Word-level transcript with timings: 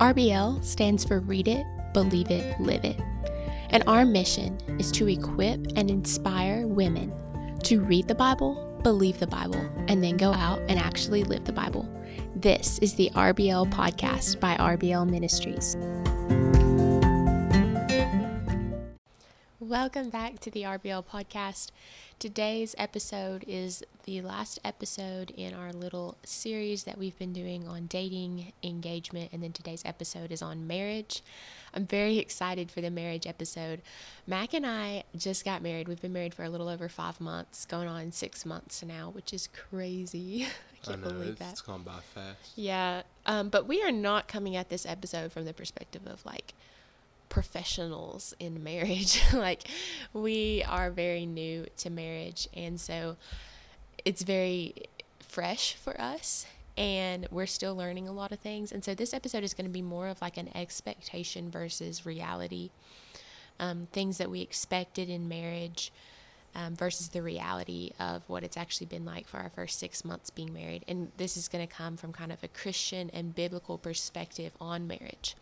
RBL 0.00 0.64
stands 0.64 1.04
for 1.04 1.20
Read 1.20 1.46
It, 1.46 1.66
Believe 1.92 2.30
It, 2.30 2.58
Live 2.58 2.86
It. 2.86 2.98
And 3.68 3.84
our 3.86 4.06
mission 4.06 4.56
is 4.80 4.90
to 4.92 5.06
equip 5.06 5.60
and 5.76 5.90
inspire 5.90 6.66
women 6.66 7.12
to 7.64 7.82
read 7.82 8.08
the 8.08 8.14
Bible, 8.14 8.80
believe 8.82 9.20
the 9.20 9.26
Bible, 9.26 9.60
and 9.88 10.02
then 10.02 10.16
go 10.16 10.32
out 10.32 10.58
and 10.70 10.78
actually 10.78 11.22
live 11.22 11.44
the 11.44 11.52
Bible. 11.52 11.86
This 12.34 12.78
is 12.78 12.94
the 12.94 13.10
RBL 13.10 13.70
podcast 13.70 14.40
by 14.40 14.56
RBL 14.56 15.06
Ministries. 15.06 15.76
Welcome 19.58 20.08
back 20.08 20.38
to 20.38 20.50
the 20.50 20.62
RBL 20.62 21.04
podcast. 21.04 21.72
Today's 22.18 22.74
episode 22.78 23.44
is 23.46 23.84
the 24.04 24.20
last 24.22 24.58
episode 24.64 25.30
in 25.30 25.54
our 25.54 25.72
little 25.72 26.16
series 26.24 26.84
that 26.84 26.98
we've 26.98 27.18
been 27.18 27.32
doing 27.32 27.66
on 27.66 27.86
dating, 27.86 28.52
engagement, 28.62 29.30
and 29.32 29.42
then 29.42 29.52
today's 29.52 29.82
episode 29.84 30.30
is 30.32 30.42
on 30.42 30.66
marriage. 30.66 31.22
I'm 31.74 31.86
very 31.86 32.18
excited 32.18 32.70
for 32.70 32.80
the 32.80 32.90
marriage 32.90 33.26
episode. 33.26 33.82
Mac 34.26 34.54
and 34.54 34.66
I 34.66 35.04
just 35.16 35.44
got 35.44 35.62
married. 35.62 35.88
We've 35.88 36.00
been 36.00 36.12
married 36.12 36.34
for 36.34 36.44
a 36.44 36.48
little 36.48 36.68
over 36.68 36.88
five 36.88 37.20
months, 37.20 37.64
going 37.64 37.88
on 37.88 38.12
six 38.12 38.44
months 38.44 38.82
now, 38.82 39.10
which 39.10 39.32
is 39.32 39.48
crazy. 39.48 40.46
I 40.82 40.86
can't 40.86 40.98
I 40.98 41.08
know, 41.08 41.12
believe 41.12 41.30
it's, 41.30 41.38
that. 41.40 41.52
it's 41.52 41.60
gone 41.60 41.82
by 41.82 42.00
fast. 42.14 42.52
Yeah, 42.56 43.02
um, 43.26 43.48
but 43.48 43.68
we 43.68 43.82
are 43.82 43.92
not 43.92 44.28
coming 44.28 44.56
at 44.56 44.68
this 44.68 44.86
episode 44.86 45.32
from 45.32 45.44
the 45.44 45.52
perspective 45.52 46.06
of 46.06 46.24
like 46.24 46.54
professionals 47.28 48.34
in 48.38 48.62
marriage. 48.62 49.22
like, 49.32 49.62
we 50.12 50.62
are 50.68 50.90
very 50.90 51.24
new 51.24 51.66
to 51.78 51.88
marriage, 51.88 52.48
and 52.54 52.80
so 52.80 53.16
it's 54.04 54.22
very 54.22 54.74
fresh 55.20 55.74
for 55.74 56.00
us. 56.00 56.46
And 56.76 57.26
we're 57.30 57.46
still 57.46 57.74
learning 57.76 58.08
a 58.08 58.12
lot 58.12 58.32
of 58.32 58.38
things. 58.38 58.72
And 58.72 58.82
so, 58.82 58.94
this 58.94 59.12
episode 59.12 59.44
is 59.44 59.52
going 59.52 59.66
to 59.66 59.72
be 59.72 59.82
more 59.82 60.08
of 60.08 60.22
like 60.22 60.36
an 60.38 60.48
expectation 60.56 61.50
versus 61.50 62.06
reality. 62.06 62.70
Um, 63.58 63.88
things 63.92 64.16
that 64.18 64.30
we 64.30 64.40
expected 64.40 65.10
in 65.10 65.28
marriage 65.28 65.92
um, 66.54 66.74
versus 66.74 67.08
the 67.08 67.22
reality 67.22 67.90
of 68.00 68.22
what 68.28 68.42
it's 68.42 68.56
actually 68.56 68.86
been 68.86 69.04
like 69.04 69.28
for 69.28 69.38
our 69.38 69.50
first 69.50 69.78
six 69.78 70.04
months 70.04 70.30
being 70.30 70.52
married. 70.52 70.84
And 70.88 71.12
this 71.16 71.36
is 71.36 71.48
going 71.48 71.66
to 71.66 71.72
come 71.72 71.96
from 71.96 72.12
kind 72.12 72.32
of 72.32 72.42
a 72.42 72.48
Christian 72.48 73.10
and 73.12 73.34
biblical 73.34 73.78
perspective 73.78 74.52
on 74.60 74.86
marriage. 74.86 75.36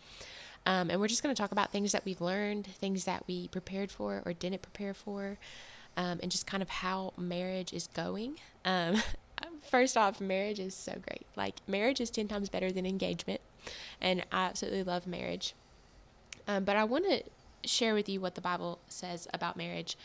Um, 0.67 0.91
and 0.91 1.01
we're 1.01 1.09
just 1.09 1.23
going 1.23 1.35
to 1.35 1.41
talk 1.41 1.53
about 1.53 1.73
things 1.73 1.93
that 1.93 2.05
we've 2.05 2.21
learned, 2.21 2.67
things 2.67 3.05
that 3.05 3.25
we 3.27 3.49
prepared 3.49 3.91
for 3.91 4.23
or 4.27 4.33
didn't 4.33 4.63
prepare 4.63 4.93
for, 4.93 5.39
um, 5.99 6.21
and 6.23 6.31
just 6.31 6.47
kind 6.47 6.63
of 6.63 6.71
how 6.71 7.13
marriage 7.19 7.73
is 7.75 7.89
going. 7.89 8.39
Um, 8.65 9.03
first 9.69 9.97
off, 9.97 10.21
marriage 10.21 10.61
is 10.61 10.75
so 10.75 10.93
great. 10.93 11.27
Like, 11.37 11.57
marriage 11.67 12.01
is 12.01 12.09
10 12.09 12.29
times 12.29 12.49
better 12.49 12.71
than 12.71 12.87
engagement. 12.87 13.41
And 14.01 14.25
I 14.31 14.47
absolutely 14.47 14.85
love 14.85 15.09
marriage. 15.09 15.55
Um, 16.47 16.65
but 16.65 16.77
I 16.77 16.85
want 16.85 17.05
to 17.07 17.25
share 17.69 17.95
with 17.95 18.09
you 18.09 18.21
what 18.21 18.37
the 18.37 18.41
Bible 18.41 18.79
says 18.87 19.27
about 19.35 19.57
marriage. 19.57 19.97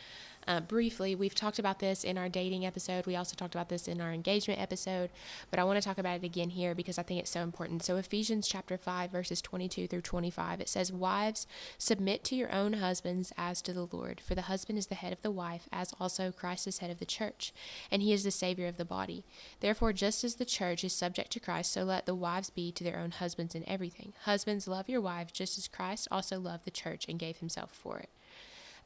Uh, 0.46 0.60
briefly, 0.60 1.14
we've 1.14 1.34
talked 1.34 1.58
about 1.58 1.78
this 1.78 2.04
in 2.04 2.18
our 2.18 2.28
dating 2.28 2.66
episode. 2.66 3.06
We 3.06 3.16
also 3.16 3.34
talked 3.34 3.54
about 3.54 3.70
this 3.70 3.88
in 3.88 4.00
our 4.00 4.12
engagement 4.12 4.60
episode, 4.60 5.10
but 5.50 5.58
I 5.58 5.64
want 5.64 5.80
to 5.80 5.86
talk 5.86 5.96
about 5.96 6.16
it 6.16 6.24
again 6.24 6.50
here 6.50 6.74
because 6.74 6.98
I 6.98 7.02
think 7.02 7.20
it's 7.20 7.30
so 7.30 7.40
important. 7.40 7.82
So, 7.82 7.96
Ephesians 7.96 8.46
chapter 8.46 8.76
5, 8.76 9.10
verses 9.10 9.40
22 9.40 9.88
through 9.88 10.02
25, 10.02 10.60
it 10.60 10.68
says, 10.68 10.92
Wives, 10.92 11.46
submit 11.78 12.24
to 12.24 12.36
your 12.36 12.52
own 12.52 12.74
husbands 12.74 13.32
as 13.38 13.62
to 13.62 13.72
the 13.72 13.88
Lord, 13.90 14.20
for 14.20 14.34
the 14.34 14.42
husband 14.42 14.78
is 14.78 14.88
the 14.88 14.94
head 14.94 15.12
of 15.12 15.22
the 15.22 15.30
wife, 15.30 15.66
as 15.72 15.94
also 15.98 16.30
Christ 16.30 16.66
is 16.66 16.78
head 16.78 16.90
of 16.90 16.98
the 16.98 17.06
church, 17.06 17.54
and 17.90 18.02
he 18.02 18.12
is 18.12 18.24
the 18.24 18.30
Savior 18.30 18.66
of 18.66 18.76
the 18.76 18.84
body. 18.84 19.24
Therefore, 19.60 19.94
just 19.94 20.24
as 20.24 20.34
the 20.34 20.44
church 20.44 20.84
is 20.84 20.92
subject 20.92 21.30
to 21.32 21.40
Christ, 21.40 21.72
so 21.72 21.84
let 21.84 22.04
the 22.04 22.14
wives 22.14 22.50
be 22.50 22.70
to 22.72 22.84
their 22.84 22.98
own 22.98 23.12
husbands 23.12 23.54
in 23.54 23.66
everything. 23.66 24.12
Husbands, 24.24 24.68
love 24.68 24.90
your 24.90 25.00
wives, 25.00 25.32
just 25.32 25.56
as 25.56 25.68
Christ 25.68 26.06
also 26.10 26.38
loved 26.38 26.66
the 26.66 26.70
church 26.70 27.06
and 27.08 27.18
gave 27.18 27.38
himself 27.38 27.72
for 27.72 27.98
it 27.98 28.10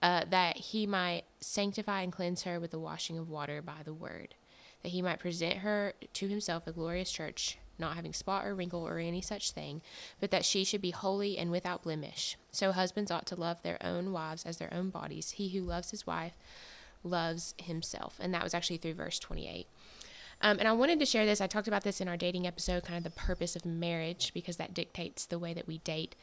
uh, 0.03 0.25
that 0.31 0.57
he 0.57 0.87
might 0.87 1.23
sanctify 1.41 2.03
and 2.03 2.13
cleanse 2.13 2.43
her 2.43 2.61
with 2.61 2.71
the 2.71 2.79
washing 2.79 3.19
of 3.19 3.29
water 3.29 3.61
by 3.61 3.83
the 3.85 3.95
word, 3.95 4.35
that 4.83 4.91
he 4.91 5.03
might 5.03 5.19
present 5.19 5.59
her 5.59 5.95
to 6.15 6.29
himself 6.29 6.67
a 6.67 6.73
glorious 6.73 7.11
church, 7.11 7.59
not 7.79 7.97
having 7.97 8.13
spot 8.13 8.47
or 8.47 8.55
wrinkle 8.55 8.87
or 8.87 8.99
any 8.99 9.21
such 9.21 9.51
thing, 9.51 9.83
but 10.21 10.31
that 10.31 10.45
she 10.45 10.65
should 10.65 10.83
be 10.83 10.91
holy 10.91 11.37
and 11.39 11.51
without 11.51 11.83
blemish. 11.83 12.37
So 12.53 12.73
husbands 12.73 13.11
ought 13.11 13.27
to 13.27 13.37
love 13.37 13.63
their 13.63 13.79
own 13.85 14.13
wives 14.13 14.45
as 14.45 14.59
their 14.59 14.73
own 14.73 14.91
bodies. 14.91 15.33
He 15.33 15.49
who 15.51 15.63
loves 15.63 15.91
his 15.91 16.07
wife 16.07 16.37
loves 17.03 17.55
himself. 17.59 18.17
And 18.21 18.33
that 18.35 18.43
was 18.43 18.55
actually 18.55 18.79
through 18.79 18.95
verse 18.95 19.19
28. 19.19 19.67
Um, 20.41 20.59
and 20.59 20.69
I 20.69 20.73
wanted 20.73 21.01
to 21.01 21.07
share 21.07 21.27
this. 21.27 21.41
I 21.41 21.47
talked 21.47 21.69
about 21.69 21.83
this 21.83 22.01
in 22.01 22.09
our 22.09 22.17
dating 22.17 22.47
episode, 22.47 22.85
kind 22.85 22.97
of 22.97 23.05
the 23.05 23.19
purpose 23.19 23.57
of 23.57 23.65
marriage, 23.65 24.33
because 24.33 24.57
that 24.57 24.75
dictates 24.75 25.27
the 25.27 25.39
way 25.39 25.53
that 25.53 25.67
we 25.67 25.79
date. 25.79 26.15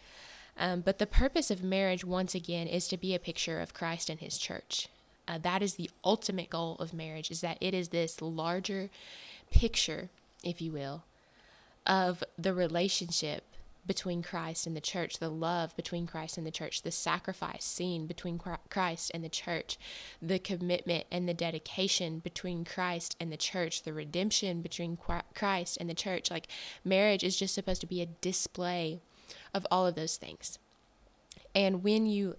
Um, 0.58 0.82
but 0.82 1.00
the 1.00 1.08
purpose 1.08 1.52
of 1.52 1.64
marriage, 1.64 2.06
once 2.06 2.34
again, 2.34 2.68
is 2.68 2.88
to 2.88 2.98
be 2.98 3.14
a 3.14 3.20
picture 3.20 3.60
of 3.60 3.74
Christ 3.74 4.10
and 4.10 4.20
His 4.20 4.38
church. 4.38 4.88
Uh, 5.28 5.38
that 5.40 5.62
is 5.62 5.76
the 5.76 5.90
ultimate 6.04 6.50
goal 6.50 6.76
of 6.80 6.94
marriage: 6.94 7.32
is 7.32 7.42
that 7.42 7.58
it 7.60 7.74
is 7.74 7.90
this 7.90 8.22
larger 8.22 8.90
picture, 9.52 10.10
if 10.44 10.62
you 10.62 10.72
will, 10.72 11.04
of 11.86 12.24
the 12.38 12.54
relationship 12.54 13.44
between 13.88 14.24
Christ 14.24 14.66
and 14.66 14.76
the 14.76 14.82
church, 14.82 15.20
the 15.20 15.30
love 15.30 15.76
between 15.76 16.08
Christ 16.08 16.38
and 16.38 16.46
the 16.46 16.52
church, 16.52 16.82
the 16.82 16.92
sacrifice 16.92 17.64
seen 17.64 18.08
between 18.08 18.40
Christ 18.70 19.12
and 19.14 19.24
the 19.24 19.30
church, 19.30 19.78
the 20.22 20.40
commitment 20.40 21.06
and 21.12 21.30
the 21.30 21.34
dedication 21.34 22.20
between 22.20 22.66
Christ 22.66 23.16
and 23.20 23.32
the 23.32 23.38
church, 23.38 23.84
the 23.84 23.94
redemption 23.94 24.62
between 24.62 24.98
Christ 25.34 25.78
and 25.80 25.90
the 25.90 25.94
church. 25.94 26.32
Like 26.32 26.48
marriage 26.84 27.24
is 27.24 27.38
just 27.38 27.54
supposed 27.54 27.82
to 27.82 27.88
be 27.88 28.02
a 28.02 28.08
display 28.08 29.02
of 29.56 29.66
all 29.72 29.88
of 29.88 29.96
those 29.96 30.18
things. 30.18 30.60
And 31.56 31.82
when 31.84 32.06
you 32.06 32.36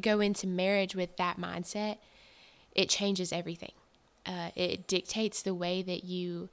go 0.00 0.20
into 0.20 0.46
marriage 0.46 0.96
with 0.96 1.16
that 1.18 1.38
mindset, 1.38 1.98
it 2.74 2.88
changes 2.88 3.32
everything. 3.32 3.72
Uh, 4.26 4.50
it 4.56 4.88
dictates 4.88 5.42
the 5.42 5.54
way 5.54 5.82
that 5.82 6.04
you 6.04 6.48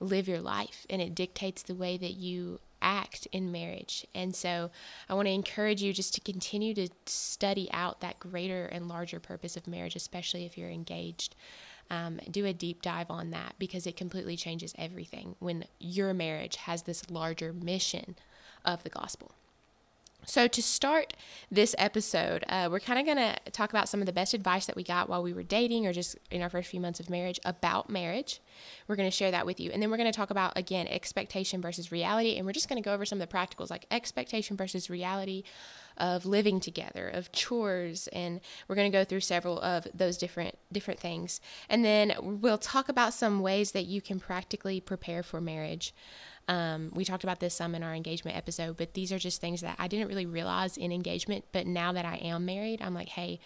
live 0.00 0.28
your 0.28 0.40
life 0.40 0.86
and 0.90 1.00
it 1.00 1.14
dictates 1.14 1.62
the 1.62 1.74
way 1.74 1.96
that 1.96 2.12
you 2.14 2.58
act 2.82 3.28
in 3.32 3.52
marriage. 3.52 4.06
And 4.14 4.34
so 4.34 4.70
I 5.08 5.14
want 5.14 5.26
to 5.26 5.32
encourage 5.32 5.82
you 5.82 5.92
just 5.92 6.14
to 6.14 6.20
continue 6.20 6.74
to 6.74 6.88
study 7.06 7.68
out 7.72 8.00
that 8.00 8.18
greater 8.18 8.66
and 8.66 8.88
larger 8.88 9.20
purpose 9.20 9.56
of 9.56 9.66
marriage, 9.66 9.96
especially 9.96 10.44
if 10.44 10.56
you're 10.56 10.70
engaged. 10.70 11.36
Um, 11.90 12.20
do 12.30 12.46
a 12.46 12.52
deep 12.52 12.82
dive 12.82 13.10
on 13.10 13.30
that 13.32 13.54
because 13.58 13.86
it 13.86 13.96
completely 13.96 14.36
changes 14.36 14.72
everything 14.78 15.34
when 15.40 15.64
your 15.80 16.14
marriage 16.14 16.56
has 16.56 16.82
this 16.82 17.10
larger 17.10 17.52
mission 17.52 18.14
of 18.64 18.82
the 18.82 18.90
gospel. 18.90 19.32
So, 20.26 20.46
to 20.46 20.62
start 20.62 21.14
this 21.50 21.74
episode, 21.78 22.44
uh, 22.48 22.68
we're 22.70 22.80
kind 22.80 22.98
of 22.98 23.06
going 23.06 23.16
to 23.16 23.50
talk 23.50 23.70
about 23.70 23.88
some 23.88 24.00
of 24.00 24.06
the 24.06 24.12
best 24.12 24.34
advice 24.34 24.66
that 24.66 24.76
we 24.76 24.84
got 24.84 25.08
while 25.08 25.22
we 25.22 25.32
were 25.32 25.42
dating 25.42 25.86
or 25.86 25.92
just 25.92 26.16
in 26.30 26.42
our 26.42 26.50
first 26.50 26.70
few 26.70 26.80
months 26.80 27.00
of 27.00 27.10
marriage 27.10 27.40
about 27.44 27.88
marriage. 27.88 28.40
We're 28.86 28.96
going 28.96 29.10
to 29.10 29.16
share 29.16 29.30
that 29.30 29.46
with 29.46 29.58
you. 29.58 29.70
And 29.70 29.82
then 29.82 29.90
we're 29.90 29.96
going 29.96 30.10
to 30.12 30.16
talk 30.16 30.30
about, 30.30 30.52
again, 30.56 30.86
expectation 30.88 31.60
versus 31.60 31.90
reality. 31.90 32.36
And 32.36 32.46
we're 32.46 32.52
just 32.52 32.68
going 32.68 32.80
to 32.80 32.86
go 32.86 32.94
over 32.94 33.04
some 33.04 33.20
of 33.20 33.28
the 33.28 33.34
practicals 33.34 33.70
like 33.70 33.86
expectation 33.90 34.56
versus 34.56 34.90
reality 34.90 35.42
of 35.96 36.26
living 36.26 36.60
together, 36.60 37.08
of 37.08 37.32
chores. 37.32 38.08
And 38.08 38.40
we're 38.68 38.76
going 38.76 38.90
to 38.90 38.96
go 38.96 39.04
through 39.04 39.20
several 39.20 39.60
of 39.60 39.86
those 39.94 40.16
different, 40.16 40.56
different 40.70 41.00
things. 41.00 41.40
And 41.68 41.84
then 41.84 42.14
we'll 42.20 42.58
talk 42.58 42.88
about 42.88 43.14
some 43.14 43.40
ways 43.40 43.72
that 43.72 43.86
you 43.86 44.00
can 44.00 44.20
practically 44.20 44.80
prepare 44.80 45.22
for 45.22 45.40
marriage. 45.40 45.94
Um, 46.50 46.90
we 46.92 47.04
talked 47.04 47.22
about 47.22 47.38
this 47.38 47.54
some 47.54 47.76
in 47.76 47.84
our 47.84 47.94
engagement 47.94 48.36
episode, 48.36 48.76
but 48.76 48.94
these 48.94 49.12
are 49.12 49.20
just 49.20 49.40
things 49.40 49.60
that 49.60 49.76
I 49.78 49.86
didn't 49.86 50.08
really 50.08 50.26
realize 50.26 50.76
in 50.76 50.90
engagement. 50.90 51.44
But 51.52 51.64
now 51.68 51.92
that 51.92 52.04
I 52.04 52.16
am 52.16 52.44
married, 52.44 52.82
I'm 52.82 52.92
like, 52.92 53.10
hey, 53.10 53.38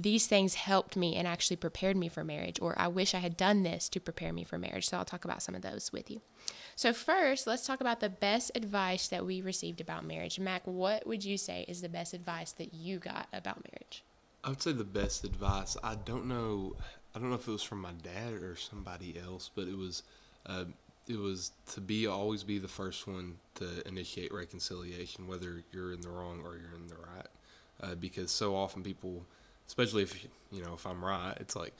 these 0.00 0.26
things 0.26 0.54
helped 0.54 0.96
me 0.96 1.14
and 1.14 1.28
actually 1.28 1.58
prepared 1.58 1.96
me 1.96 2.08
for 2.08 2.24
marriage, 2.24 2.58
or 2.60 2.76
I 2.76 2.88
wish 2.88 3.14
I 3.14 3.18
had 3.18 3.36
done 3.36 3.62
this 3.62 3.88
to 3.90 4.00
prepare 4.00 4.32
me 4.32 4.42
for 4.42 4.58
marriage. 4.58 4.88
So 4.88 4.96
I'll 4.96 5.04
talk 5.04 5.24
about 5.24 5.44
some 5.44 5.54
of 5.54 5.62
those 5.62 5.92
with 5.92 6.10
you. 6.10 6.22
So, 6.74 6.92
first, 6.92 7.46
let's 7.46 7.64
talk 7.64 7.80
about 7.80 8.00
the 8.00 8.08
best 8.08 8.50
advice 8.56 9.06
that 9.06 9.24
we 9.24 9.40
received 9.40 9.80
about 9.80 10.04
marriage. 10.04 10.40
Mac, 10.40 10.62
what 10.64 11.06
would 11.06 11.24
you 11.24 11.38
say 11.38 11.64
is 11.68 11.82
the 11.82 11.88
best 11.88 12.14
advice 12.14 12.50
that 12.52 12.74
you 12.74 12.98
got 12.98 13.28
about 13.32 13.62
marriage? 13.70 14.02
I 14.42 14.48
would 14.48 14.62
say 14.62 14.72
the 14.72 14.82
best 14.82 15.22
advice. 15.22 15.76
I 15.84 15.94
don't 15.94 16.26
know. 16.26 16.74
I 17.14 17.20
don't 17.20 17.28
know 17.28 17.36
if 17.36 17.46
it 17.46 17.52
was 17.52 17.62
from 17.62 17.80
my 17.80 17.92
dad 18.02 18.32
or 18.42 18.56
somebody 18.56 19.16
else, 19.16 19.50
but 19.54 19.68
it 19.68 19.78
was. 19.78 20.02
Uh, 20.46 20.64
it 21.10 21.18
was 21.18 21.50
to 21.72 21.80
be 21.80 22.06
always 22.06 22.44
be 22.44 22.58
the 22.58 22.68
first 22.68 23.06
one 23.06 23.36
to 23.56 23.86
initiate 23.86 24.32
reconciliation, 24.32 25.26
whether 25.26 25.62
you're 25.72 25.92
in 25.92 26.00
the 26.00 26.08
wrong 26.08 26.40
or 26.44 26.56
you're 26.56 26.76
in 26.76 26.86
the 26.86 26.94
right. 26.94 27.26
Uh, 27.82 27.94
because 27.94 28.30
so 28.30 28.54
often 28.54 28.82
people, 28.82 29.24
especially 29.66 30.02
if 30.02 30.24
you 30.52 30.62
know 30.62 30.74
if 30.74 30.86
I'm 30.86 31.04
right, 31.04 31.36
it's 31.40 31.56
like, 31.56 31.74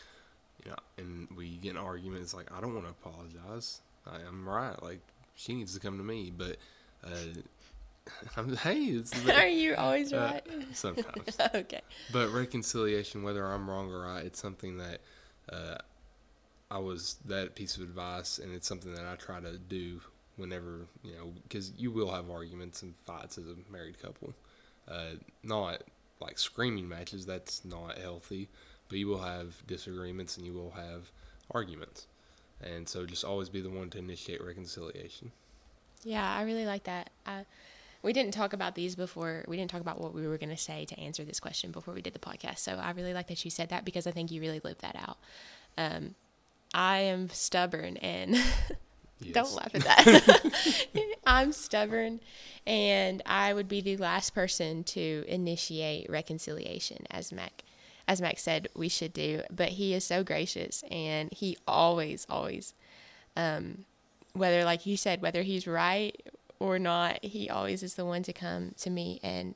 you 0.64 0.70
know, 0.70 0.76
and 0.98 1.28
we 1.36 1.56
get 1.58 1.70
an 1.70 1.76
argument. 1.76 2.22
It's 2.22 2.34
like 2.34 2.50
I 2.52 2.60
don't 2.60 2.74
want 2.74 2.86
to 2.86 2.92
apologize. 2.92 3.80
I, 4.06 4.20
am 4.26 4.48
right. 4.48 4.82
Like 4.82 5.00
she 5.36 5.54
needs 5.54 5.74
to 5.74 5.80
come 5.80 5.96
to 5.98 6.04
me, 6.04 6.32
but. 6.36 6.56
Uh, 7.04 7.40
I'm, 8.36 8.56
hey, 8.56 8.78
it's 8.86 9.28
are 9.28 9.46
you 9.46 9.76
always 9.76 10.12
uh, 10.12 10.32
right? 10.32 10.64
sometimes. 10.72 11.38
okay. 11.54 11.80
But 12.12 12.30
reconciliation, 12.30 13.22
whether 13.22 13.44
I'm 13.46 13.70
wrong 13.70 13.92
or 13.92 14.00
right, 14.00 14.24
it's 14.24 14.40
something 14.40 14.78
that 14.78 15.00
uh, 15.52 15.76
I 16.70 16.78
was 16.78 17.16
that 17.26 17.54
piece 17.54 17.76
of 17.76 17.82
advice, 17.82 18.38
and 18.38 18.54
it's 18.54 18.66
something 18.66 18.94
that 18.94 19.04
I 19.04 19.16
try 19.16 19.40
to 19.40 19.58
do 19.58 20.00
whenever 20.36 20.86
you 21.02 21.12
know 21.12 21.32
because 21.42 21.72
you 21.76 21.90
will 21.90 22.10
have 22.10 22.30
arguments 22.30 22.82
and 22.82 22.94
fights 23.06 23.38
as 23.38 23.44
a 23.46 23.56
married 23.70 24.00
couple. 24.00 24.34
Uh, 24.88 25.16
not 25.42 25.82
like 26.20 26.38
screaming 26.38 26.88
matches. 26.88 27.26
That's 27.26 27.64
not 27.64 27.98
healthy. 27.98 28.48
But 28.88 28.98
you 28.98 29.06
will 29.06 29.22
have 29.22 29.66
disagreements 29.66 30.36
and 30.36 30.46
you 30.46 30.52
will 30.52 30.72
have 30.72 31.10
arguments. 31.52 32.06
And 32.60 32.88
so 32.88 33.06
just 33.06 33.24
always 33.24 33.48
be 33.48 33.60
the 33.60 33.70
one 33.70 33.88
to 33.90 33.98
initiate 33.98 34.44
reconciliation. 34.44 35.32
Yeah, 36.02 36.28
I 36.28 36.42
really 36.42 36.66
like 36.66 36.84
that. 36.84 37.10
I, 37.24 37.44
we 38.02 38.12
didn't 38.12 38.32
talk 38.32 38.52
about 38.52 38.74
these 38.74 38.96
before. 38.96 39.44
We 39.46 39.56
didn't 39.56 39.70
talk 39.70 39.80
about 39.80 40.00
what 40.00 40.14
we 40.14 40.26
were 40.26 40.38
going 40.38 40.50
to 40.50 40.56
say 40.56 40.84
to 40.86 40.98
answer 40.98 41.24
this 41.24 41.40
question 41.40 41.70
before 41.70 41.94
we 41.94 42.02
did 42.02 42.14
the 42.14 42.18
podcast. 42.18 42.58
So 42.58 42.74
I 42.74 42.90
really 42.90 43.14
like 43.14 43.28
that 43.28 43.44
you 43.44 43.50
said 43.50 43.68
that 43.68 43.84
because 43.84 44.06
I 44.06 44.10
think 44.10 44.30
you 44.30 44.40
really 44.40 44.60
lived 44.62 44.80
that 44.80 44.96
out. 44.96 45.18
Um, 45.78 46.14
I 46.72 46.98
am 47.00 47.28
stubborn 47.30 47.96
and 47.98 48.36
yes. 49.20 49.34
don't 49.34 49.54
laugh 49.54 49.74
at 49.74 49.82
that. 49.82 50.84
I'm 51.26 51.52
stubborn 51.52 52.20
and 52.66 53.22
I 53.26 53.52
would 53.54 53.68
be 53.68 53.80
the 53.80 53.96
last 53.96 54.34
person 54.34 54.84
to 54.84 55.24
initiate 55.26 56.08
reconciliation 56.10 57.06
as 57.10 57.32
Mac 57.32 57.64
as 58.08 58.20
Mac 58.20 58.40
said 58.40 58.68
we 58.74 58.88
should 58.88 59.12
do, 59.12 59.42
but 59.54 59.68
he 59.70 59.94
is 59.94 60.04
so 60.04 60.24
gracious 60.24 60.82
and 60.90 61.32
he 61.32 61.56
always 61.66 62.26
always 62.28 62.74
um, 63.36 63.84
whether 64.32 64.64
like 64.64 64.86
you 64.86 64.96
said 64.96 65.22
whether 65.22 65.42
he's 65.42 65.66
right 65.66 66.20
or 66.58 66.78
not, 66.78 67.24
he 67.24 67.48
always 67.48 67.82
is 67.82 67.94
the 67.94 68.04
one 68.04 68.22
to 68.24 68.32
come 68.32 68.72
to 68.78 68.90
me 68.90 69.18
and 69.22 69.54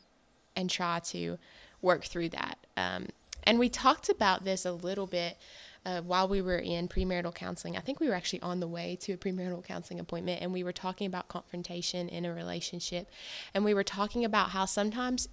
and 0.56 0.70
try 0.70 1.00
to 1.00 1.38
work 1.82 2.04
through 2.04 2.30
that. 2.30 2.58
Um, 2.76 3.08
and 3.44 3.58
we 3.58 3.68
talked 3.68 4.08
about 4.08 4.44
this 4.44 4.64
a 4.64 4.72
little 4.72 5.06
bit 5.06 5.36
uh, 5.86 6.00
while 6.00 6.28
we 6.28 6.40
were 6.40 6.58
in 6.58 6.88
premarital 6.88 7.34
counseling. 7.34 7.76
I 7.76 7.80
think 7.80 8.00
we 8.00 8.08
were 8.08 8.14
actually 8.14 8.42
on 8.42 8.60
the 8.60 8.68
way 8.68 8.96
to 9.02 9.12
a 9.12 9.16
premarital 9.16 9.64
counseling 9.64 10.00
appointment, 10.00 10.42
and 10.42 10.52
we 10.52 10.64
were 10.64 10.72
talking 10.72 11.06
about 11.06 11.28
confrontation 11.28 12.08
in 12.08 12.24
a 12.24 12.32
relationship, 12.32 13.10
and 13.52 13.64
we 13.64 13.74
were 13.74 13.84
talking 13.84 14.24
about 14.24 14.50
how 14.50 14.64
sometimes, 14.64 15.28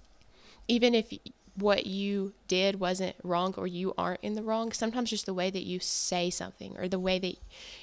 even 0.68 0.94
if 0.94 1.12
what 1.54 1.86
you 1.86 2.32
did 2.48 2.80
wasn't 2.80 3.14
wrong 3.22 3.54
or 3.56 3.66
you 3.66 3.92
aren't 3.98 4.20
in 4.22 4.34
the 4.34 4.42
wrong, 4.42 4.72
sometimes 4.72 5.10
just 5.10 5.26
the 5.26 5.34
way 5.34 5.50
that 5.50 5.64
you 5.64 5.78
say 5.80 6.30
something 6.30 6.76
or 6.78 6.88
the 6.88 6.98
way 6.98 7.18
that 7.18 7.36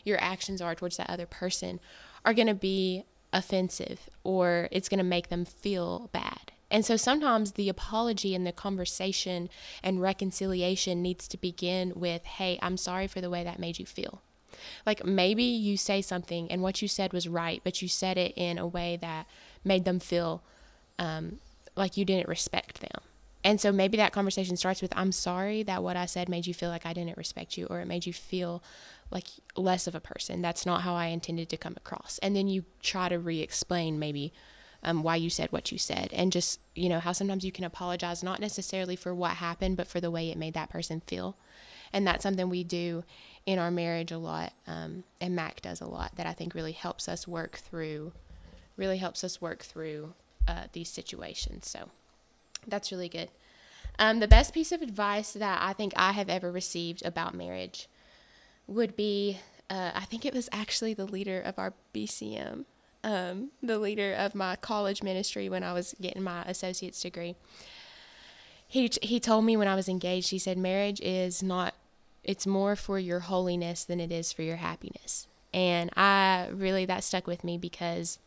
your 0.04 0.20
actions 0.22 0.62
are 0.62 0.74
towards 0.74 0.98
that 0.98 1.10
other 1.10 1.28
person 1.28 1.80
are 2.26 2.34
going 2.34 2.48
to 2.48 2.56
be 2.56 3.04
offensive 3.32 4.10
or 4.24 4.68
it's 4.72 4.90
going 4.90 4.98
to 4.98 5.04
make 5.04 5.30
them 5.30 5.46
feel 5.46 6.10
bad. 6.12 6.49
And 6.72 6.86
so 6.86 6.98
sometimes 6.98 7.54
the 7.54 7.70
apology 7.70 8.36
and 8.36 8.46
the 8.46 8.52
conversation 8.52 9.50
and 9.84 10.02
reconciliation 10.02 11.02
needs 11.02 11.28
to 11.30 11.38
begin 11.38 11.94
with, 11.96 12.24
hey, 12.26 12.60
I'm 12.62 12.78
sorry 12.78 13.08
for 13.08 13.22
the 13.22 13.30
way 13.30 13.44
that 13.44 13.60
made 13.60 13.80
you 13.80 13.86
feel. 13.86 14.22
Like 14.86 15.06
maybe 15.06 15.44
you 15.44 15.78
say 15.78 16.02
something 16.02 16.52
and 16.52 16.62
what 16.62 16.82
you 16.82 16.88
said 16.88 17.14
was 17.14 17.28
right, 17.28 17.62
but 17.64 17.82
you 17.82 17.88
said 17.88 18.18
it 18.18 18.34
in 18.36 18.58
a 18.58 18.68
way 18.68 18.98
that 19.02 19.26
made 19.64 19.86
them 19.86 20.00
feel 20.00 20.44
um, 20.98 21.40
like 21.76 21.98
you 21.98 22.06
didn't 22.06 22.28
respect 22.28 22.82
them. 22.82 23.02
And 23.44 23.60
so 23.60 23.72
maybe 23.72 23.96
that 23.98 24.12
conversation 24.12 24.58
starts 24.58 24.82
with, 24.82 24.92
I'm 24.98 25.14
sorry 25.14 25.64
that 25.64 25.82
what 25.82 25.96
I 25.96 26.06
said 26.06 26.28
made 26.28 26.46
you 26.46 26.54
feel 26.54 26.70
like 26.70 26.86
I 26.86 26.94
didn't 26.94 27.18
respect 27.18 27.58
you, 27.58 27.68
or 27.68 27.80
it 27.80 27.88
made 27.88 28.06
you 28.06 28.12
feel 28.12 28.62
like 29.12 29.28
less 29.56 29.88
of 29.88 29.96
a 29.96 30.02
person. 30.02 30.42
That's 30.42 30.66
not 30.66 30.82
how 30.82 30.94
I 30.94 31.08
intended 31.08 31.48
to 31.50 31.58
come 31.58 31.76
across. 31.78 32.20
And 32.22 32.36
then 32.36 32.48
you 32.48 32.66
try 32.84 33.08
to 33.08 33.18
re 33.18 33.40
explain 33.40 33.98
maybe 33.98 34.34
um, 34.84 35.04
why 35.04 35.16
you 35.16 35.30
said 35.30 35.52
what 35.52 35.72
you 35.72 35.78
said. 35.78 36.10
And 36.14 36.32
just, 36.32 36.60
you 36.76 36.90
know, 36.90 37.00
how 37.00 37.12
sometimes 37.12 37.44
you 37.44 37.52
can 37.52 37.64
apologize, 37.64 38.24
not 38.24 38.40
necessarily 38.40 38.96
for 38.96 39.14
what 39.14 39.32
happened, 39.32 39.78
but 39.78 39.88
for 39.88 40.00
the 40.00 40.12
way 40.12 40.30
it 40.30 40.38
made 40.38 40.54
that 40.54 40.70
person 40.70 41.02
feel. 41.06 41.36
And 41.92 42.06
that's 42.06 42.24
something 42.24 42.50
we 42.50 42.64
do 42.64 43.04
in 43.46 43.60
our 43.60 43.72
marriage 43.72 44.12
a 44.12 44.18
lot. 44.18 44.54
Um, 44.68 45.04
and 45.20 45.36
Mac 45.36 45.62
does 45.62 45.82
a 45.82 45.88
lot 45.88 46.16
that 46.16 46.28
I 46.28 46.34
think 46.34 46.54
really 46.54 46.72
helps 46.72 47.10
us 47.10 47.28
work 47.28 47.58
through, 47.58 48.14
really 48.78 48.98
helps 48.98 49.24
us 49.24 49.42
work 49.42 49.64
through 49.64 50.14
uh, 50.48 50.66
these 50.74 50.90
situations. 50.90 51.68
So 51.68 51.90
that's 52.68 52.92
really 52.92 53.10
good. 53.10 53.30
Um, 53.98 54.20
the 54.20 54.28
best 54.28 54.54
piece 54.54 54.72
of 54.72 54.82
advice 54.82 55.34
that 55.34 55.60
I 55.62 55.74
think 55.74 55.94
I 55.96 56.14
have 56.14 56.30
ever 56.30 56.52
received 56.52 57.04
about 57.06 57.34
marriage 57.34 57.90
would 58.68 58.96
be 58.96 59.40
uh, 59.70 59.92
I 59.94 60.06
think 60.06 60.26
it 60.26 60.34
was 60.34 60.50
actually 60.52 60.94
the 60.94 61.06
leader 61.06 61.40
of 61.40 61.60
our 61.60 61.74
BCM, 61.94 62.66
um, 63.04 63.50
the 63.62 63.80
leader 63.80 64.14
of 64.14 64.36
my 64.36 64.56
college 64.56 65.04
ministry 65.04 65.50
when 65.50 65.64
I 65.64 65.74
was 65.74 65.96
getting 66.02 66.22
my 66.22 66.44
associate's 66.44 67.02
degree. 67.02 67.36
He, 68.68 68.92
he 69.02 69.20
told 69.20 69.46
me 69.46 69.58
when 69.58 69.68
I 69.68 69.76
was 69.76 69.90
engaged, 69.90 70.30
he 70.30 70.40
said, 70.40 70.58
marriage 70.58 71.02
is 71.02 71.42
not, 71.42 71.74
it's 72.24 72.46
more 72.46 72.76
for 72.76 73.00
your 73.00 73.22
holiness 73.22 73.84
than 73.84 74.00
it 74.00 74.12
is 74.12 74.32
for 74.32 74.44
your 74.44 74.58
happiness. 74.58 75.28
And 75.54 75.90
I 75.98 76.50
really, 76.52 76.86
that 76.86 77.04
stuck 77.04 77.26
with 77.26 77.44
me 77.44 77.58
because 77.58 78.20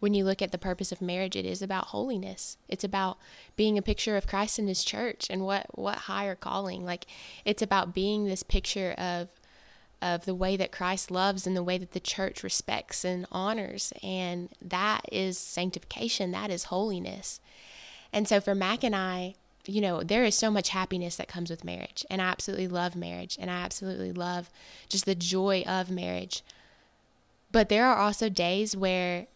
when 0.00 0.14
you 0.14 0.24
look 0.24 0.42
at 0.42 0.52
the 0.52 0.58
purpose 0.58 0.90
of 0.90 1.00
marriage, 1.00 1.36
it 1.36 1.46
is 1.46 1.62
about 1.62 1.86
holiness. 1.86 2.58
It's 2.68 2.84
about 2.84 3.18
being 3.54 3.78
a 3.78 3.82
picture 3.82 4.16
of 4.16 4.26
Christ 4.26 4.58
and 4.58 4.68
his 4.68 4.84
church 4.84 5.28
and 5.30 5.42
what, 5.42 5.66
what 5.78 5.98
higher 5.98 6.34
calling. 6.34 6.84
Like 6.84 7.06
it's 7.44 7.62
about 7.62 7.94
being 7.94 8.24
this 8.24 8.42
picture 8.42 8.94
of 8.98 9.28
of 10.02 10.24
the 10.24 10.34
way 10.34 10.56
that 10.56 10.72
Christ 10.72 11.10
loves 11.10 11.46
and 11.46 11.56
the 11.56 11.62
way 11.62 11.78
that 11.78 11.92
the 11.92 12.00
church 12.00 12.42
respects 12.42 13.04
and 13.04 13.26
honors. 13.32 13.92
And 14.02 14.50
that 14.60 15.02
is 15.10 15.38
sanctification, 15.38 16.30
that 16.32 16.50
is 16.50 16.64
holiness. 16.64 17.40
And 18.12 18.28
so 18.28 18.40
for 18.40 18.54
Mac 18.54 18.84
and 18.84 18.94
I, 18.94 19.34
you 19.66 19.80
know, 19.80 20.02
there 20.02 20.24
is 20.24 20.36
so 20.36 20.50
much 20.50 20.68
happiness 20.68 21.16
that 21.16 21.28
comes 21.28 21.50
with 21.50 21.64
marriage. 21.64 22.04
And 22.08 22.22
I 22.22 22.26
absolutely 22.26 22.68
love 22.68 22.94
marriage. 22.94 23.36
And 23.40 23.50
I 23.50 23.62
absolutely 23.62 24.12
love 24.12 24.50
just 24.88 25.06
the 25.06 25.14
joy 25.14 25.64
of 25.66 25.90
marriage. 25.90 26.42
But 27.50 27.68
there 27.68 27.86
are 27.86 27.96
also 27.96 28.28
days 28.28 28.76
where 28.76 29.26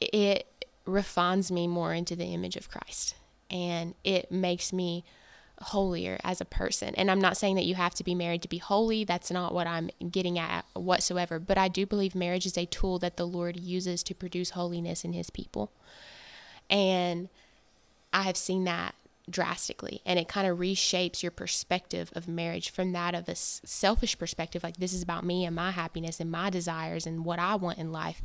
it 0.00 0.46
refines 0.86 1.50
me 1.50 1.66
more 1.66 1.92
into 1.94 2.16
the 2.16 2.32
image 2.32 2.56
of 2.56 2.70
Christ 2.70 3.14
and 3.50 3.94
it 4.04 4.30
makes 4.30 4.72
me 4.72 5.04
holier 5.62 6.18
as 6.24 6.40
a 6.40 6.44
person. 6.44 6.94
And 6.94 7.10
I'm 7.10 7.20
not 7.20 7.36
saying 7.36 7.56
that 7.56 7.64
you 7.64 7.74
have 7.74 7.94
to 7.94 8.04
be 8.04 8.14
married 8.14 8.42
to 8.42 8.48
be 8.48 8.58
holy. 8.58 9.04
That's 9.04 9.30
not 9.30 9.52
what 9.52 9.66
I'm 9.66 9.90
getting 10.10 10.38
at 10.38 10.64
whatsoever. 10.74 11.38
But 11.38 11.58
I 11.58 11.68
do 11.68 11.86
believe 11.86 12.14
marriage 12.14 12.46
is 12.46 12.56
a 12.56 12.66
tool 12.66 12.98
that 13.00 13.16
the 13.16 13.26
Lord 13.26 13.58
uses 13.58 14.02
to 14.04 14.14
produce 14.14 14.50
holiness 14.50 15.04
in 15.04 15.12
his 15.12 15.30
people. 15.30 15.72
And 16.68 17.28
I 18.12 18.22
have 18.22 18.36
seen 18.36 18.64
that 18.64 18.94
drastically 19.30 20.02
and 20.04 20.18
it 20.18 20.28
kind 20.28 20.46
of 20.46 20.58
reshapes 20.58 21.22
your 21.22 21.32
perspective 21.32 22.10
of 22.14 22.28
marriage 22.28 22.70
from 22.70 22.92
that 22.92 23.14
of 23.14 23.28
a 23.28 23.34
selfish 23.34 24.18
perspective 24.18 24.62
like 24.62 24.76
this 24.76 24.92
is 24.92 25.02
about 25.02 25.24
me 25.24 25.44
and 25.44 25.54
my 25.54 25.70
happiness 25.70 26.20
and 26.20 26.30
my 26.30 26.50
desires 26.50 27.06
and 27.06 27.24
what 27.24 27.38
I 27.38 27.54
want 27.54 27.78
in 27.78 27.92
life 27.92 28.22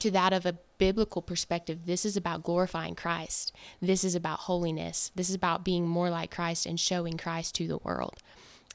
to 0.00 0.10
that 0.10 0.32
of 0.32 0.46
a 0.46 0.58
biblical 0.78 1.22
perspective 1.22 1.86
this 1.86 2.04
is 2.04 2.16
about 2.16 2.42
glorifying 2.42 2.94
Christ. 2.94 3.52
This 3.80 4.04
is 4.04 4.14
about 4.14 4.40
holiness. 4.40 5.10
This 5.14 5.28
is 5.28 5.34
about 5.34 5.64
being 5.64 5.86
more 5.86 6.10
like 6.10 6.30
Christ 6.30 6.66
and 6.66 6.78
showing 6.78 7.16
Christ 7.16 7.54
to 7.56 7.68
the 7.68 7.78
world. 7.78 8.16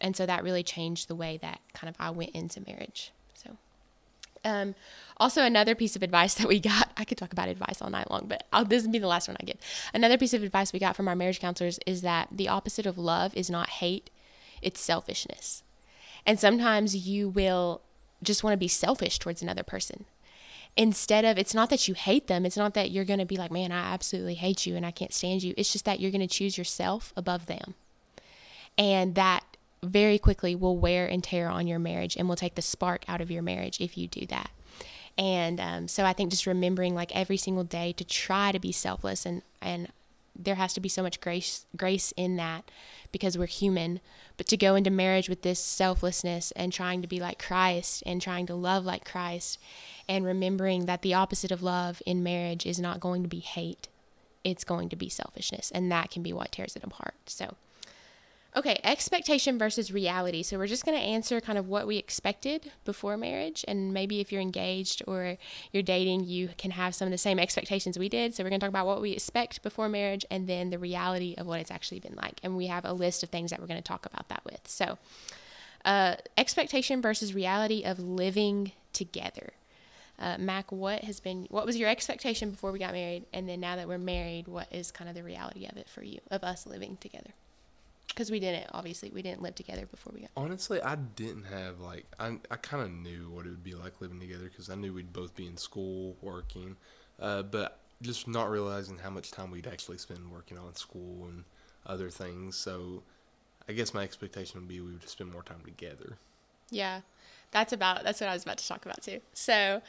And 0.01 0.15
so 0.15 0.25
that 0.25 0.43
really 0.43 0.63
changed 0.63 1.07
the 1.07 1.15
way 1.15 1.37
that 1.41 1.59
kind 1.73 1.89
of 1.89 1.95
I 1.99 2.09
went 2.09 2.31
into 2.31 2.63
marriage 2.65 3.11
um, 4.43 4.75
also, 5.17 5.43
another 5.43 5.75
piece 5.75 5.95
of 5.95 6.03
advice 6.03 6.33
that 6.35 6.47
we 6.47 6.59
got, 6.59 6.91
I 6.97 7.05
could 7.05 7.17
talk 7.17 7.33
about 7.33 7.49
advice 7.49 7.81
all 7.81 7.89
night 7.89 8.09
long, 8.09 8.25
but 8.27 8.45
I'll, 8.51 8.65
this 8.65 8.83
will 8.83 8.91
be 8.91 8.99
the 8.99 9.07
last 9.07 9.27
one 9.27 9.37
I 9.39 9.45
give. 9.45 9.57
Another 9.93 10.17
piece 10.17 10.33
of 10.33 10.43
advice 10.43 10.73
we 10.73 10.79
got 10.79 10.95
from 10.95 11.07
our 11.07 11.15
marriage 11.15 11.39
counselors 11.39 11.79
is 11.85 12.01
that 12.01 12.29
the 12.31 12.49
opposite 12.49 12.85
of 12.85 12.97
love 12.97 13.35
is 13.35 13.49
not 13.49 13.69
hate, 13.69 14.09
it's 14.61 14.81
selfishness. 14.81 15.63
And 16.25 16.39
sometimes 16.39 16.95
you 17.07 17.29
will 17.29 17.81
just 18.21 18.43
want 18.43 18.53
to 18.53 18.57
be 18.57 18.67
selfish 18.67 19.19
towards 19.19 19.41
another 19.41 19.63
person. 19.63 20.05
Instead 20.75 21.23
of, 21.25 21.37
it's 21.37 21.53
not 21.53 21.69
that 21.69 21.87
you 21.87 21.93
hate 21.93 22.27
them, 22.27 22.45
it's 22.45 22.57
not 22.57 22.73
that 22.73 22.89
you're 22.89 23.05
going 23.05 23.19
to 23.19 23.25
be 23.25 23.37
like, 23.37 23.51
man, 23.51 23.71
I 23.71 23.93
absolutely 23.93 24.35
hate 24.35 24.65
you 24.65 24.75
and 24.75 24.85
I 24.85 24.91
can't 24.91 25.13
stand 25.13 25.43
you. 25.43 25.53
It's 25.55 25.71
just 25.71 25.85
that 25.85 25.99
you're 25.99 26.11
going 26.11 26.21
to 26.21 26.27
choose 26.27 26.57
yourself 26.57 27.13
above 27.15 27.45
them. 27.45 27.75
And 28.77 29.13
that 29.13 29.43
very 29.83 30.17
quickly 30.17 30.55
will 30.55 30.77
wear 30.77 31.07
and 31.07 31.23
tear 31.23 31.49
on 31.49 31.67
your 31.67 31.79
marriage 31.79 32.15
and 32.15 32.27
will 32.27 32.35
take 32.35 32.55
the 32.55 32.61
spark 32.61 33.03
out 33.07 33.21
of 33.21 33.31
your 33.31 33.43
marriage 33.43 33.79
if 33.79 33.97
you 33.97 34.07
do 34.07 34.25
that. 34.27 34.49
And 35.17 35.59
um, 35.59 35.87
so 35.87 36.05
I 36.05 36.13
think 36.13 36.31
just 36.31 36.47
remembering 36.47 36.95
like 36.95 37.15
every 37.15 37.37
single 37.37 37.63
day 37.63 37.93
to 37.93 38.03
try 38.03 38.51
to 38.51 38.59
be 38.59 38.71
selfless 38.71 39.25
and, 39.25 39.43
and 39.61 39.89
there 40.35 40.55
has 40.55 40.73
to 40.73 40.79
be 40.79 40.89
so 40.89 41.03
much 41.03 41.21
grace 41.21 41.65
grace 41.77 42.11
in 42.17 42.37
that 42.37 42.63
because 43.11 43.37
we're 43.37 43.45
human. 43.45 43.99
But 44.35 44.47
to 44.47 44.57
go 44.57 44.73
into 44.73 44.89
marriage 44.89 45.29
with 45.29 45.43
this 45.43 45.59
selflessness 45.59 46.51
and 46.55 46.73
trying 46.73 47.03
to 47.03 47.07
be 47.07 47.19
like 47.19 47.37
Christ 47.37 48.01
and 48.07 48.19
trying 48.19 48.47
to 48.47 48.55
love 48.55 48.83
like 48.83 49.05
Christ 49.05 49.59
and 50.09 50.25
remembering 50.25 50.87
that 50.87 51.03
the 51.03 51.13
opposite 51.13 51.51
of 51.51 51.61
love 51.61 52.01
in 52.07 52.23
marriage 52.23 52.65
is 52.65 52.79
not 52.79 52.99
going 52.99 53.21
to 53.21 53.29
be 53.29 53.39
hate 53.39 53.87
it's 54.43 54.63
going 54.63 54.89
to 54.89 54.95
be 54.95 55.09
selfishness. 55.09 55.71
And 55.71 55.91
that 55.91 56.11
can 56.11 56.23
be 56.23 56.33
what 56.33 56.51
tears 56.51 56.75
it 56.75 56.83
apart. 56.83 57.15
So 57.25 57.55
Okay, 58.55 58.79
expectation 58.83 59.57
versus 59.57 59.91
reality. 59.91 60.43
So 60.43 60.59
we're 60.59 60.67
just 60.67 60.85
going 60.85 60.97
to 60.97 61.03
answer 61.03 61.41
kind 61.41 61.57
of 61.57 61.67
what 61.67 61.87
we 61.87 61.97
expected 61.97 62.71
before 62.85 63.17
marriage. 63.17 63.65
And 63.67 63.91
maybe 63.95 64.19
if 64.19 64.31
you're 64.31 64.41
engaged 64.41 65.01
or 65.07 65.37
you're 65.71 65.81
dating, 65.81 66.25
you 66.25 66.49
can 66.55 66.69
have 66.69 66.93
some 66.93 67.07
of 67.07 67.11
the 67.11 67.17
same 67.17 67.39
expectations 67.39 67.97
we 67.97 68.09
did. 68.09 68.35
So 68.35 68.43
we're 68.43 68.51
going 68.51 68.59
to 68.59 68.63
talk 68.63 68.69
about 68.69 68.85
what 68.85 69.01
we 69.01 69.11
expect 69.11 69.63
before 69.63 69.89
marriage 69.89 70.23
and 70.29 70.47
then 70.47 70.69
the 70.69 70.77
reality 70.77 71.33
of 71.35 71.47
what 71.47 71.61
it's 71.61 71.71
actually 71.71 71.99
been 71.99 72.15
like. 72.21 72.39
And 72.43 72.55
we 72.55 72.67
have 72.67 72.85
a 72.85 72.93
list 72.93 73.23
of 73.23 73.29
things 73.29 73.49
that 73.49 73.59
we're 73.59 73.65
going 73.65 73.81
to 73.81 73.87
talk 73.87 74.05
about 74.05 74.29
that 74.29 74.45
with. 74.45 74.67
So, 74.67 74.99
uh, 75.83 76.17
expectation 76.37 77.01
versus 77.01 77.33
reality 77.33 77.83
of 77.83 77.97
living 77.97 78.73
together. 78.93 79.53
Uh, 80.19 80.37
Mac, 80.37 80.71
what 80.71 81.03
has 81.03 81.19
been 81.19 81.47
what 81.49 81.65
was 81.65 81.75
your 81.75 81.89
expectation 81.89 82.51
before 82.51 82.71
we 82.71 82.77
got 82.77 82.93
married, 82.93 83.25
and 83.33 83.49
then 83.49 83.59
now 83.59 83.75
that 83.75 83.87
we're 83.87 83.97
married, 83.97 84.47
what 84.47 84.71
is 84.71 84.91
kind 84.91 85.09
of 85.09 85.15
the 85.15 85.23
reality 85.23 85.65
of 85.65 85.75
it 85.75 85.89
for 85.89 86.03
you 86.03 86.19
of 86.29 86.43
us 86.43 86.67
living 86.67 86.97
together? 87.01 87.31
Because 88.13 88.29
we 88.29 88.39
didn't 88.39 88.67
obviously 88.73 89.09
we 89.09 89.21
didn't 89.21 89.41
live 89.41 89.55
together 89.55 89.85
before 89.85 90.13
we 90.13 90.21
got. 90.21 90.29
Honestly, 90.37 90.81
I 90.81 90.95
didn't 90.95 91.45
have 91.45 91.79
like 91.79 92.05
I 92.19 92.37
I 92.51 92.55
kind 92.57 92.83
of 92.83 92.91
knew 92.91 93.29
what 93.29 93.45
it 93.45 93.49
would 93.49 93.63
be 93.63 93.73
like 93.73 94.01
living 94.01 94.19
together 94.19 94.45
because 94.45 94.69
I 94.69 94.75
knew 94.75 94.93
we'd 94.93 95.13
both 95.13 95.35
be 95.35 95.47
in 95.47 95.57
school 95.57 96.15
working, 96.21 96.75
uh, 97.19 97.43
but 97.43 97.79
just 98.01 98.27
not 98.27 98.49
realizing 98.49 98.97
how 98.97 99.09
much 99.09 99.31
time 99.31 99.49
we'd 99.49 99.67
actually 99.67 99.97
spend 99.97 100.31
working 100.31 100.57
on 100.57 100.75
school 100.75 101.25
and 101.25 101.43
other 101.85 102.09
things. 102.09 102.55
So, 102.55 103.03
I 103.67 103.73
guess 103.73 103.93
my 103.93 104.03
expectation 104.03 104.59
would 104.59 104.67
be 104.67 104.79
we 104.79 104.91
would 104.91 105.09
spend 105.09 105.31
more 105.31 105.43
time 105.43 105.61
together. 105.63 106.17
Yeah, 106.69 107.01
that's 107.51 107.73
about 107.73 108.03
that's 108.03 108.21
what 108.21 108.29
I 108.29 108.33
was 108.33 108.43
about 108.43 108.57
to 108.59 108.67
talk 108.67 108.85
about 108.85 109.01
too. 109.01 109.21
So, 109.33 109.81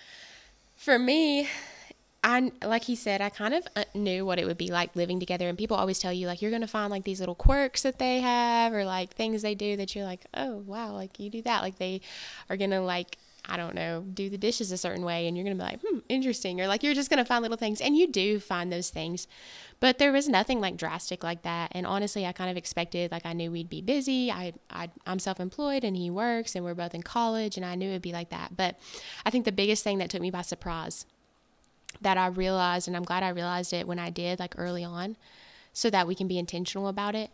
for 0.76 0.98
me, 0.98 1.48
I 2.24 2.50
like 2.64 2.84
he 2.84 2.96
said, 2.96 3.20
I 3.20 3.28
kind 3.28 3.52
of 3.52 3.68
uh, 3.76 3.84
knew 3.94 4.24
what 4.24 4.38
it 4.38 4.46
would 4.46 4.56
be 4.56 4.68
like 4.68 4.96
living 4.96 5.20
together. 5.20 5.46
And 5.46 5.58
people 5.58 5.76
always 5.76 5.98
tell 5.98 6.12
you 6.12 6.26
like 6.26 6.40
you're 6.40 6.50
gonna 6.50 6.66
find 6.66 6.90
like 6.90 7.04
these 7.04 7.20
little 7.20 7.34
quirks 7.34 7.82
that 7.82 7.98
they 7.98 8.20
have 8.20 8.72
or 8.72 8.86
like 8.86 9.14
things 9.14 9.42
they 9.42 9.54
do 9.54 9.76
that 9.76 9.94
you're 9.94 10.06
like, 10.06 10.24
oh 10.32 10.56
wow, 10.66 10.92
like 10.92 11.20
you 11.20 11.28
do 11.28 11.42
that. 11.42 11.60
Like 11.62 11.78
they 11.78 12.00
are 12.48 12.56
gonna 12.56 12.80
like 12.80 13.18
I 13.46 13.58
don't 13.58 13.74
know, 13.74 14.02
do 14.14 14.30
the 14.30 14.38
dishes 14.38 14.72
a 14.72 14.78
certain 14.78 15.04
way, 15.04 15.28
and 15.28 15.36
you're 15.36 15.44
gonna 15.44 15.56
be 15.56 15.60
like, 15.60 15.80
hmm, 15.86 15.98
interesting, 16.08 16.62
or 16.62 16.66
like 16.66 16.82
you're 16.82 16.94
just 16.94 17.10
gonna 17.10 17.26
find 17.26 17.42
little 17.42 17.58
things, 17.58 17.82
and 17.82 17.94
you 17.94 18.10
do 18.10 18.40
find 18.40 18.72
those 18.72 18.88
things, 18.88 19.28
but 19.80 19.98
there 19.98 20.12
was 20.12 20.26
nothing 20.26 20.62
like 20.62 20.78
drastic 20.78 21.22
like 21.22 21.42
that. 21.42 21.72
And 21.72 21.86
honestly, 21.86 22.24
I 22.24 22.32
kind 22.32 22.50
of 22.50 22.56
expected, 22.56 23.12
like 23.12 23.26
I 23.26 23.34
knew 23.34 23.50
we'd 23.50 23.68
be 23.68 23.82
busy. 23.82 24.30
I, 24.30 24.54
I 24.70 24.88
I'm 25.06 25.18
self-employed, 25.18 25.84
and 25.84 25.94
he 25.94 26.08
works, 26.08 26.54
and 26.54 26.64
we're 26.64 26.74
both 26.74 26.94
in 26.94 27.02
college, 27.02 27.58
and 27.58 27.66
I 27.66 27.74
knew 27.74 27.90
it'd 27.90 28.00
be 28.00 28.12
like 28.12 28.30
that. 28.30 28.56
But 28.56 28.76
I 29.26 29.30
think 29.30 29.44
the 29.44 29.52
biggest 29.52 29.84
thing 29.84 29.98
that 29.98 30.08
took 30.08 30.22
me 30.22 30.30
by 30.30 30.40
surprise 30.40 31.04
that 32.00 32.16
I 32.16 32.26
realized, 32.26 32.88
and 32.88 32.96
I'm 32.96 33.04
glad 33.04 33.22
I 33.22 33.28
realized 33.30 33.72
it 33.72 33.86
when 33.86 33.98
I 33.98 34.10
did, 34.10 34.38
like 34.38 34.54
early 34.56 34.84
on, 34.84 35.16
so 35.72 35.90
that 35.90 36.06
we 36.06 36.14
can 36.14 36.28
be 36.28 36.38
intentional 36.38 36.88
about 36.88 37.14
it 37.14 37.30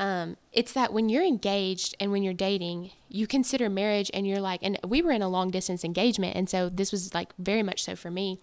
um, 0.00 0.38
it's 0.50 0.72
that 0.72 0.94
when 0.94 1.10
you're 1.10 1.22
engaged 1.22 1.94
and 2.00 2.10
when 2.10 2.22
you're 2.22 2.32
dating, 2.32 2.90
you 3.10 3.26
consider 3.26 3.68
marriage 3.68 4.10
and 4.14 4.26
you're 4.26 4.40
like, 4.40 4.60
and 4.62 4.78
we 4.82 5.02
were 5.02 5.12
in 5.12 5.20
a 5.20 5.28
long 5.28 5.50
distance 5.50 5.84
engagement. 5.84 6.36
And 6.36 6.48
so 6.48 6.70
this 6.70 6.90
was 6.90 7.12
like 7.12 7.34
very 7.38 7.62
much 7.62 7.84
so 7.84 7.94
for 7.94 8.10
me. 8.10 8.40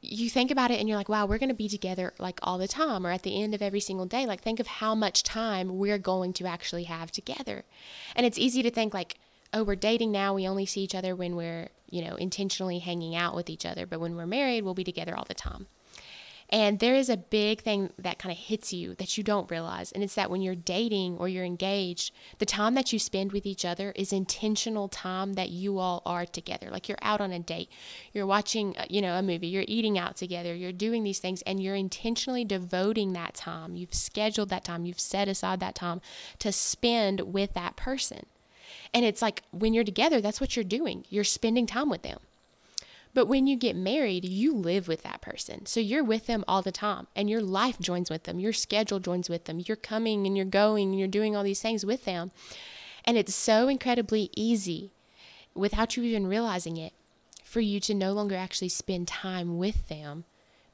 You 0.00 0.30
think 0.30 0.52
about 0.52 0.70
it 0.70 0.78
and 0.78 0.88
you're 0.88 0.96
like, 0.96 1.08
wow, 1.08 1.26
we're 1.26 1.38
going 1.38 1.48
to 1.48 1.56
be 1.56 1.68
together 1.68 2.14
like 2.20 2.38
all 2.40 2.56
the 2.56 2.68
time 2.68 3.04
or 3.04 3.10
at 3.10 3.24
the 3.24 3.42
end 3.42 3.52
of 3.52 3.62
every 3.62 3.80
single 3.80 4.06
day. 4.06 4.26
Like, 4.26 4.42
think 4.42 4.60
of 4.60 4.68
how 4.68 4.94
much 4.94 5.24
time 5.24 5.76
we're 5.76 5.98
going 5.98 6.32
to 6.34 6.46
actually 6.46 6.84
have 6.84 7.10
together. 7.10 7.64
And 8.14 8.24
it's 8.24 8.38
easy 8.38 8.62
to 8.62 8.70
think, 8.70 8.94
like, 8.94 9.16
oh, 9.54 9.62
we're 9.62 9.76
dating 9.76 10.12
now. 10.12 10.34
We 10.34 10.46
only 10.46 10.66
see 10.66 10.82
each 10.82 10.94
other 10.94 11.14
when 11.14 11.36
we're, 11.36 11.68
you 11.88 12.04
know, 12.04 12.16
intentionally 12.16 12.80
hanging 12.80 13.14
out 13.14 13.34
with 13.34 13.48
each 13.48 13.64
other. 13.64 13.86
But 13.86 14.00
when 14.00 14.16
we're 14.16 14.26
married, 14.26 14.64
we'll 14.64 14.74
be 14.74 14.84
together 14.84 15.16
all 15.16 15.24
the 15.26 15.34
time. 15.34 15.68
And 16.50 16.78
there 16.78 16.94
is 16.94 17.08
a 17.08 17.16
big 17.16 17.62
thing 17.62 17.90
that 17.98 18.18
kind 18.18 18.30
of 18.30 18.38
hits 18.38 18.72
you 18.72 18.94
that 18.96 19.16
you 19.16 19.24
don't 19.24 19.50
realize. 19.50 19.92
And 19.92 20.04
it's 20.04 20.14
that 20.14 20.30
when 20.30 20.42
you're 20.42 20.54
dating 20.54 21.16
or 21.16 21.26
you're 21.26 21.44
engaged, 21.44 22.12
the 22.38 22.46
time 22.46 22.74
that 22.74 22.92
you 22.92 22.98
spend 22.98 23.32
with 23.32 23.46
each 23.46 23.64
other 23.64 23.92
is 23.96 24.12
intentional 24.12 24.88
time 24.88 25.34
that 25.34 25.48
you 25.48 25.78
all 25.78 26.02
are 26.04 26.26
together. 26.26 26.68
Like 26.70 26.88
you're 26.88 26.98
out 27.00 27.20
on 27.20 27.32
a 27.32 27.38
date, 27.38 27.70
you're 28.12 28.26
watching, 28.26 28.76
uh, 28.76 28.84
you 28.90 29.00
know, 29.00 29.16
a 29.16 29.22
movie, 29.22 29.46
you're 29.46 29.64
eating 29.66 29.98
out 29.98 30.16
together, 30.16 30.54
you're 30.54 30.72
doing 30.72 31.02
these 31.02 31.18
things, 31.18 31.40
and 31.42 31.62
you're 31.62 31.74
intentionally 31.74 32.44
devoting 32.44 33.14
that 33.14 33.34
time. 33.34 33.74
You've 33.74 33.94
scheduled 33.94 34.50
that 34.50 34.64
time, 34.64 34.84
you've 34.84 35.00
set 35.00 35.28
aside 35.28 35.60
that 35.60 35.74
time 35.74 36.02
to 36.40 36.52
spend 36.52 37.20
with 37.22 37.54
that 37.54 37.76
person. 37.76 38.26
And 38.94 39.04
it's 39.04 39.20
like 39.20 39.42
when 39.50 39.74
you're 39.74 39.84
together, 39.84 40.20
that's 40.20 40.40
what 40.40 40.56
you're 40.56 40.64
doing. 40.64 41.04
You're 41.10 41.24
spending 41.24 41.66
time 41.66 41.90
with 41.90 42.02
them. 42.02 42.20
But 43.12 43.26
when 43.26 43.46
you 43.46 43.56
get 43.56 43.76
married, 43.76 44.24
you 44.24 44.52
live 44.54 44.88
with 44.88 45.02
that 45.02 45.20
person. 45.20 45.66
So 45.66 45.78
you're 45.78 46.02
with 46.02 46.26
them 46.26 46.44
all 46.48 46.62
the 46.62 46.72
time 46.72 47.06
and 47.14 47.28
your 47.28 47.42
life 47.42 47.78
joins 47.78 48.10
with 48.10 48.24
them. 48.24 48.40
Your 48.40 48.52
schedule 48.52 48.98
joins 48.98 49.28
with 49.28 49.44
them. 49.44 49.62
You're 49.64 49.76
coming 49.76 50.26
and 50.26 50.36
you're 50.36 50.46
going 50.46 50.90
and 50.90 50.98
you're 50.98 51.08
doing 51.08 51.36
all 51.36 51.44
these 51.44 51.62
things 51.62 51.86
with 51.86 52.04
them. 52.04 52.32
And 53.04 53.16
it's 53.16 53.34
so 53.34 53.68
incredibly 53.68 54.30
easy 54.34 54.90
without 55.54 55.96
you 55.96 56.02
even 56.02 56.26
realizing 56.26 56.76
it 56.76 56.92
for 57.44 57.60
you 57.60 57.78
to 57.78 57.94
no 57.94 58.12
longer 58.12 58.34
actually 58.34 58.68
spend 58.68 59.06
time 59.06 59.58
with 59.58 59.88
them 59.88 60.24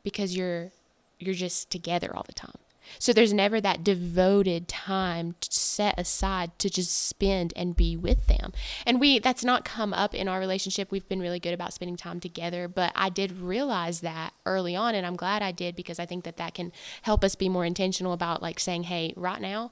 because 0.02 0.34
you're 0.34 0.72
you're 1.18 1.34
just 1.34 1.68
together 1.70 2.10
all 2.16 2.22
the 2.22 2.32
time. 2.32 2.56
So 2.98 3.12
there's 3.12 3.32
never 3.32 3.60
that 3.60 3.84
devoted 3.84 4.68
time 4.68 5.34
set 5.40 5.98
aside 5.98 6.58
to 6.58 6.70
just 6.70 7.08
spend 7.08 7.52
and 7.56 7.76
be 7.76 7.96
with 7.96 8.26
them. 8.26 8.52
And 8.86 9.00
we 9.00 9.18
that's 9.18 9.44
not 9.44 9.64
come 9.64 9.92
up 9.92 10.14
in 10.14 10.28
our 10.28 10.38
relationship. 10.38 10.90
We've 10.90 11.08
been 11.08 11.20
really 11.20 11.40
good 11.40 11.54
about 11.54 11.72
spending 11.72 11.96
time 11.96 12.20
together, 12.20 12.68
but 12.68 12.92
I 12.94 13.08
did 13.08 13.32
realize 13.32 14.00
that 14.00 14.32
early 14.46 14.76
on 14.76 14.94
and 14.94 15.06
I'm 15.06 15.16
glad 15.16 15.42
I 15.42 15.52
did 15.52 15.76
because 15.76 15.98
I 15.98 16.06
think 16.06 16.24
that 16.24 16.36
that 16.36 16.54
can 16.54 16.72
help 17.02 17.24
us 17.24 17.34
be 17.34 17.48
more 17.48 17.64
intentional 17.64 18.12
about 18.12 18.42
like 18.42 18.60
saying, 18.60 18.84
"Hey, 18.84 19.14
right 19.16 19.40
now, 19.40 19.70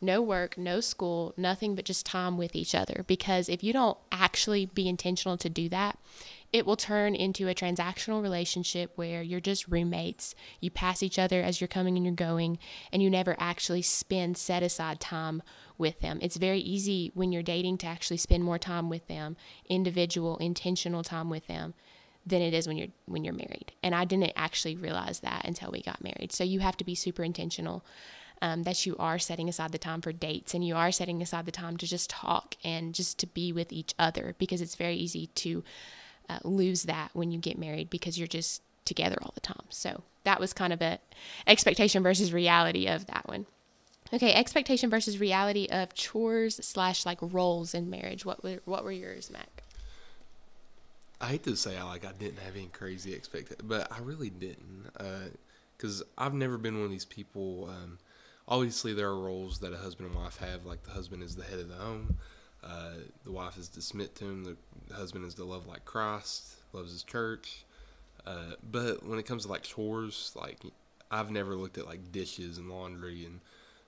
no 0.00 0.20
work, 0.20 0.58
no 0.58 0.80
school, 0.80 1.32
nothing 1.36 1.74
but 1.74 1.84
just 1.84 2.06
time 2.06 2.36
with 2.36 2.54
each 2.54 2.74
other." 2.74 3.04
Because 3.06 3.48
if 3.48 3.62
you 3.64 3.72
don't 3.72 3.98
actually 4.12 4.66
be 4.66 4.88
intentional 4.88 5.36
to 5.38 5.48
do 5.48 5.68
that, 5.68 5.98
it 6.52 6.64
will 6.64 6.76
turn 6.76 7.14
into 7.14 7.48
a 7.48 7.54
transactional 7.54 8.22
relationship 8.22 8.92
where 8.94 9.20
you're 9.22 9.40
just 9.40 9.68
roommates. 9.68 10.34
You 10.60 10.70
pass 10.70 11.02
each 11.02 11.18
other 11.18 11.42
as 11.42 11.60
you're 11.60 11.68
coming 11.68 11.96
and 11.96 12.06
you're 12.06 12.14
going, 12.14 12.58
and 12.92 13.02
you 13.02 13.10
never 13.10 13.36
actually 13.38 13.82
spend 13.82 14.38
set 14.38 14.62
aside 14.62 15.00
time 15.00 15.42
with 15.76 16.00
them. 16.00 16.18
It's 16.22 16.36
very 16.36 16.60
easy 16.60 17.10
when 17.14 17.32
you're 17.32 17.42
dating 17.42 17.78
to 17.78 17.86
actually 17.86 18.16
spend 18.16 18.44
more 18.44 18.58
time 18.58 18.88
with 18.88 19.06
them, 19.08 19.36
individual, 19.68 20.38
intentional 20.38 21.02
time 21.02 21.28
with 21.28 21.46
them 21.46 21.74
than 22.24 22.42
it 22.42 22.54
is 22.54 22.66
when 22.66 22.76
you're 22.76 22.88
when 23.06 23.24
you're 23.24 23.34
married. 23.34 23.72
And 23.82 23.94
I 23.94 24.04
didn't 24.04 24.32
actually 24.34 24.76
realize 24.76 25.20
that 25.20 25.44
until 25.44 25.70
we 25.70 25.82
got 25.82 26.02
married. 26.02 26.32
So 26.32 26.42
you 26.42 26.60
have 26.60 26.76
to 26.78 26.84
be 26.84 26.94
super 26.94 27.22
intentional. 27.22 27.84
Um, 28.42 28.64
that 28.64 28.84
you 28.84 28.94
are 28.98 29.18
setting 29.18 29.48
aside 29.48 29.72
the 29.72 29.78
time 29.78 30.02
for 30.02 30.12
dates 30.12 30.52
and 30.52 30.62
you 30.62 30.76
are 30.76 30.92
setting 30.92 31.22
aside 31.22 31.46
the 31.46 31.52
time 31.52 31.78
to 31.78 31.86
just 31.86 32.10
talk 32.10 32.54
and 32.62 32.94
just 32.94 33.18
to 33.20 33.26
be 33.26 33.50
with 33.50 33.72
each 33.72 33.94
other 33.98 34.34
because 34.38 34.60
it's 34.60 34.74
very 34.74 34.94
easy 34.94 35.28
to 35.28 35.64
uh, 36.28 36.38
lose 36.44 36.82
that 36.82 37.08
when 37.14 37.30
you 37.30 37.38
get 37.38 37.58
married 37.58 37.88
because 37.88 38.18
you're 38.18 38.28
just 38.28 38.60
together 38.84 39.16
all 39.22 39.32
the 39.34 39.40
time. 39.40 39.64
So 39.70 40.02
that 40.24 40.40
was 40.40 40.52
kind 40.52 40.72
of 40.72 40.82
a 40.82 40.98
expectation 41.46 42.02
versus 42.02 42.32
reality 42.32 42.86
of 42.86 43.06
that 43.06 43.26
one. 43.26 43.46
Okay, 44.12 44.32
expectation 44.32 44.88
versus 44.88 45.18
reality 45.18 45.66
of 45.70 45.94
chores 45.94 46.56
slash 46.62 47.04
like 47.04 47.18
roles 47.20 47.74
in 47.74 47.90
marriage. 47.90 48.24
What 48.24 48.42
were 48.42 48.60
what 48.64 48.84
were 48.84 48.92
yours, 48.92 49.30
Mac? 49.30 49.62
I 51.20 51.28
hate 51.28 51.44
to 51.44 51.56
say 51.56 51.76
I 51.76 51.82
like 51.82 52.04
I 52.04 52.12
didn't 52.12 52.38
have 52.38 52.54
any 52.54 52.66
crazy 52.66 53.14
expectations, 53.14 53.62
but 53.68 53.90
I 53.90 53.98
really 54.00 54.30
didn't, 54.30 54.90
because 55.76 56.02
uh, 56.02 56.04
I've 56.18 56.34
never 56.34 56.58
been 56.58 56.76
one 56.76 56.84
of 56.84 56.90
these 56.90 57.04
people. 57.04 57.68
Um, 57.70 57.98
obviously, 58.48 58.92
there 58.92 59.08
are 59.08 59.18
roles 59.18 59.60
that 59.60 59.72
a 59.72 59.76
husband 59.76 60.10
and 60.10 60.18
wife 60.18 60.38
have. 60.38 60.64
Like 60.64 60.82
the 60.82 60.92
husband 60.92 61.22
is 61.22 61.36
the 61.36 61.44
head 61.44 61.60
of 61.60 61.68
the 61.68 61.74
home, 61.76 62.16
uh, 62.62 62.94
the 63.24 63.32
wife 63.32 63.56
is 63.58 63.68
to 63.70 63.80
submit 63.80 64.14
to 64.16 64.24
him. 64.24 64.56
The 64.88 64.94
husband 64.94 65.24
is 65.24 65.34
to 65.34 65.44
love 65.44 65.66
like 65.66 65.84
Christ, 65.84 66.54
loves 66.72 66.92
his 66.92 67.02
church. 67.02 67.64
Uh, 68.26 68.54
but 68.70 69.06
when 69.06 69.18
it 69.18 69.26
comes 69.26 69.44
to 69.44 69.50
like 69.50 69.62
chores, 69.62 70.32
like 70.34 70.58
I've 71.10 71.30
never 71.30 71.54
looked 71.54 71.78
at 71.78 71.86
like 71.86 72.12
dishes 72.12 72.58
and 72.58 72.70
laundry 72.70 73.24
and 73.24 73.40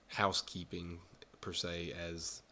housekeeping 0.08 0.98
per 1.40 1.52
se 1.52 1.92
as 1.92 2.42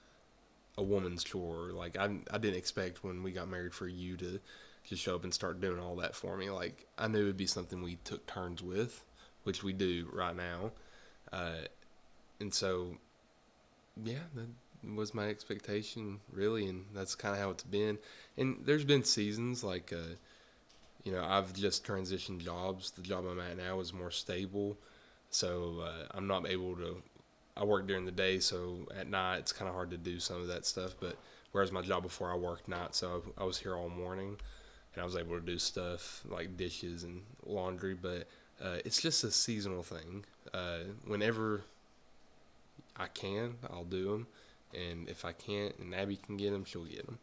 a 0.76 0.82
woman's 0.82 1.22
chore. 1.22 1.70
Like 1.72 1.96
I, 1.96 2.04
I 2.30 2.38
didn't 2.38 2.56
expect 2.58 3.04
when 3.04 3.22
we 3.22 3.30
got 3.30 3.48
married 3.48 3.74
for 3.74 3.86
you 3.86 4.16
to 4.16 4.40
just 4.84 5.02
show 5.02 5.14
up 5.14 5.24
and 5.24 5.32
start 5.32 5.60
doing 5.60 5.80
all 5.80 5.96
that 5.96 6.16
for 6.16 6.36
me. 6.36 6.50
Like 6.50 6.86
I 6.98 7.06
knew 7.06 7.22
it'd 7.22 7.36
be 7.36 7.46
something 7.46 7.82
we 7.82 7.96
took 8.04 8.26
turns 8.26 8.62
with, 8.62 9.04
which 9.44 9.62
we 9.62 9.72
do 9.72 10.08
right 10.12 10.36
now. 10.36 10.72
Uh, 11.32 11.66
and 12.40 12.52
so, 12.52 12.96
yeah, 14.02 14.24
that, 14.34 14.48
was 14.94 15.14
my 15.14 15.28
expectation 15.28 16.20
really, 16.30 16.66
and 16.66 16.84
that's 16.94 17.14
kind 17.14 17.34
of 17.34 17.40
how 17.40 17.50
it's 17.50 17.64
been. 17.64 17.98
And 18.36 18.58
there's 18.64 18.84
been 18.84 19.04
seasons 19.04 19.64
like, 19.64 19.92
uh, 19.92 20.14
you 21.02 21.12
know, 21.12 21.24
I've 21.24 21.52
just 21.52 21.86
transitioned 21.86 22.44
jobs. 22.44 22.90
The 22.90 23.02
job 23.02 23.24
I'm 23.26 23.40
at 23.40 23.56
now 23.56 23.80
is 23.80 23.92
more 23.92 24.10
stable, 24.10 24.76
so 25.30 25.82
uh, 25.84 26.06
I'm 26.12 26.26
not 26.26 26.48
able 26.48 26.76
to. 26.76 27.02
I 27.56 27.64
work 27.64 27.86
during 27.86 28.04
the 28.04 28.12
day, 28.12 28.38
so 28.38 28.86
at 28.98 29.08
night 29.08 29.38
it's 29.38 29.52
kind 29.52 29.68
of 29.68 29.74
hard 29.74 29.90
to 29.90 29.96
do 29.96 30.20
some 30.20 30.40
of 30.42 30.48
that 30.48 30.66
stuff. 30.66 30.94
But 31.00 31.16
whereas 31.52 31.72
my 31.72 31.80
job 31.80 32.02
before 32.02 32.30
I 32.30 32.36
worked 32.36 32.68
nights, 32.68 32.98
so 32.98 33.22
I 33.38 33.44
was 33.44 33.58
here 33.58 33.76
all 33.76 33.88
morning, 33.88 34.36
and 34.94 35.02
I 35.02 35.04
was 35.04 35.16
able 35.16 35.36
to 35.36 35.44
do 35.44 35.58
stuff 35.58 36.22
like 36.28 36.56
dishes 36.56 37.04
and 37.04 37.22
laundry. 37.46 37.94
But 37.94 38.28
uh, 38.62 38.78
it's 38.84 39.00
just 39.00 39.24
a 39.24 39.30
seasonal 39.30 39.82
thing. 39.82 40.24
Uh, 40.52 40.80
whenever 41.06 41.62
I 42.98 43.08
can, 43.08 43.54
I'll 43.70 43.84
do 43.84 44.10
them 44.10 44.26
and 44.74 45.08
if 45.08 45.24
I 45.24 45.32
can't 45.32 45.76
and 45.78 45.94
Abby 45.94 46.16
can 46.16 46.36
get 46.36 46.52
them, 46.52 46.64
she'll 46.64 46.84
get 46.84 47.06
them. 47.06 47.18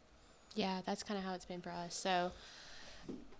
Yeah, 0.55 0.81
that's 0.85 1.03
kind 1.03 1.17
of 1.17 1.25
how 1.25 1.33
it's 1.33 1.45
been 1.45 1.61
for 1.61 1.71
us. 1.71 1.95
So 1.95 2.31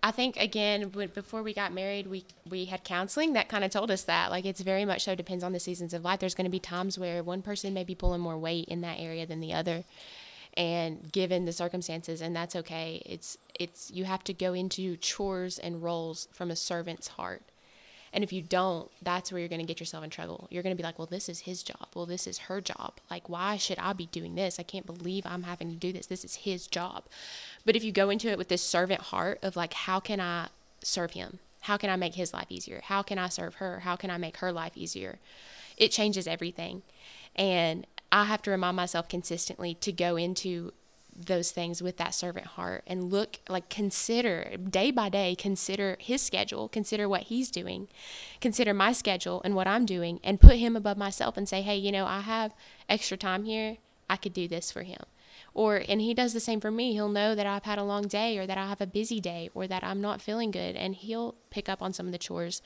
I 0.02 0.12
think 0.12 0.38
again, 0.38 0.90
before 0.90 1.44
we 1.44 1.54
got 1.54 1.74
married, 1.74 2.08
we 2.08 2.26
we 2.50 2.66
had 2.66 2.84
counseling 2.84 3.34
that 3.34 3.50
kind 3.50 3.64
of 3.64 3.72
told 3.72 3.92
us 3.92 4.04
that 4.04 4.32
like 4.32 4.46
it's 4.46 4.62
very 4.62 4.86
much 4.86 5.04
so 5.04 5.16
depends 5.16 5.44
on 5.44 5.54
the 5.54 5.60
seasons 5.60 5.94
of 5.94 6.04
life. 6.04 6.20
There's 6.20 6.36
going 6.36 6.46
to 6.46 6.52
be 6.52 6.60
times 6.60 7.00
where 7.00 7.24
one 7.24 7.42
person 7.42 7.74
may 7.74 7.84
be 7.84 7.96
pulling 7.96 8.22
more 8.22 8.38
weight 8.38 8.66
in 8.66 8.82
that 8.82 9.00
area 9.00 9.26
than 9.26 9.40
the 9.40 9.54
other, 9.54 9.84
and 10.56 11.12
given 11.12 11.46
the 11.46 11.54
circumstances 11.54 12.22
and 12.22 12.36
that's 12.36 12.56
okay 12.56 13.02
it's 13.06 13.38
it's 13.60 13.90
you 13.92 14.06
have 14.06 14.24
to 14.24 14.34
go 14.34 14.54
into 14.54 14.98
chores 14.98 15.58
and 15.58 15.82
roles 15.82 16.28
from 16.32 16.52
a 16.52 16.56
servant's 16.56 17.10
heart 17.10 17.42
and 18.14 18.24
if 18.24 18.32
you 18.32 18.42
don't 18.42 18.90
that's 19.02 19.32
where 19.32 19.40
you're 19.40 19.50
going 19.50 19.62
to 19.62 19.68
get 19.68 19.80
yourself 19.80 20.04
in 20.04 20.10
trouble. 20.10 20.48
You're 20.50 20.64
going 20.64 20.76
to 20.76 20.82
be 20.82 20.86
like 20.86 20.98
well 20.98 21.08
this 21.08 21.28
is 21.28 21.42
his 21.42 21.64
job. 21.64 21.88
Well 21.96 22.06
this 22.06 22.28
is 22.28 22.38
her 22.40 22.62
job. 22.62 22.94
Like 23.10 23.28
why 23.28 23.58
should 23.58 23.80
i 23.80 23.94
be 23.94 24.06
doing 24.06 24.36
this? 24.36 24.60
I 24.60 24.64
can't 24.64 24.86
believe 24.86 25.26
i'm 25.26 25.44
having 25.44 25.70
to 25.70 25.76
do 25.76 25.92
this. 25.92 26.08
This 26.08 26.24
is 26.24 26.36
his 26.36 26.68
job. 26.68 27.04
But 27.66 27.76
if 27.76 27.84
you 27.84 27.92
go 27.92 28.10
into 28.10 28.30
it 28.30 28.38
with 28.38 28.50
this 28.50 28.62
servant 28.62 29.02
heart 29.02 29.40
of 29.42 29.56
like 29.56 29.74
how 29.74 30.00
can 30.00 30.20
i 30.20 30.48
serve 30.84 31.12
him? 31.12 31.40
How 31.62 31.78
can 31.78 31.90
i 31.90 31.96
make 31.96 32.16
his 32.16 32.34
life 32.34 32.48
easier? 32.50 32.82
How 32.86 33.02
can 33.02 33.18
i 33.18 33.28
serve 33.28 33.56
her? 33.56 33.82
How 33.82 33.96
can 33.96 34.10
i 34.10 34.18
make 34.18 34.38
her 34.38 34.52
life 34.52 34.74
easier? 34.76 35.20
It 35.76 35.90
changes 35.90 36.28
everything. 36.28 36.84
And 37.36 37.88
I 38.12 38.26
have 38.26 38.44
to 38.44 38.52
remind 38.52 38.78
myself 38.78 39.10
consistently 39.10 39.74
to 39.76 39.92
go 39.92 40.16
into 40.16 40.72
those 41.16 41.52
things 41.52 41.82
with 41.82 41.98
that 41.98 42.14
servant 42.14 42.46
heart 42.46 42.84
and 42.88 43.12
look 43.12 43.40
like 43.48 43.70
consider 43.70 44.52
day 44.70 44.90
by 44.90 45.10
day 45.10 45.36
consider 45.36 45.96
his 46.00 46.22
schedule 46.22 46.68
consider 46.68 47.08
what 47.08 47.24
he's 47.24 47.52
doing 47.52 47.88
consider 48.42 48.74
my 48.74 48.92
schedule 48.92 49.42
and 49.46 49.56
what 49.56 49.68
i'm 49.68 49.86
doing 49.86 50.20
and 50.24 50.42
put 50.42 50.56
him 50.56 50.76
above 50.76 50.98
myself 50.98 51.38
and 51.38 51.48
say 51.48 51.62
hey 51.62 51.76
you 51.76 51.92
know 51.92 52.06
i 52.06 52.20
have 52.22 52.54
extra 52.90 53.18
time 53.18 53.44
here. 53.44 53.78
I 54.10 54.18
could 54.18 54.34
do 54.34 54.48
this 54.48 54.72
for 54.72 54.84
him. 54.84 55.02
Or 55.56 55.82
and 55.88 56.02
he 56.02 56.14
does 56.14 56.34
the 56.34 56.40
same 56.40 56.60
for 56.60 56.72
me. 56.72 56.94
He'll 56.94 57.10
know 57.10 57.36
that 57.36 57.46
i've 57.46 57.64
had 57.64 57.80
a 57.80 57.84
long 57.84 58.08
day 58.08 58.38
or 58.38 58.46
that 58.46 58.58
i 58.58 58.68
have 58.68 58.82
a 58.82 58.88
busy 58.88 59.20
day 59.20 59.50
or 59.54 59.68
that 59.68 59.84
i'm 59.84 60.02
not 60.02 60.22
feeling 60.22 60.52
good 60.52 60.76
and 60.76 60.96
he'll 60.96 61.36
pick 61.54 61.70
up 61.70 61.82
on 61.82 61.94
some 61.94 62.06
of 62.06 62.12
the 62.12 62.18
chores 62.18 62.62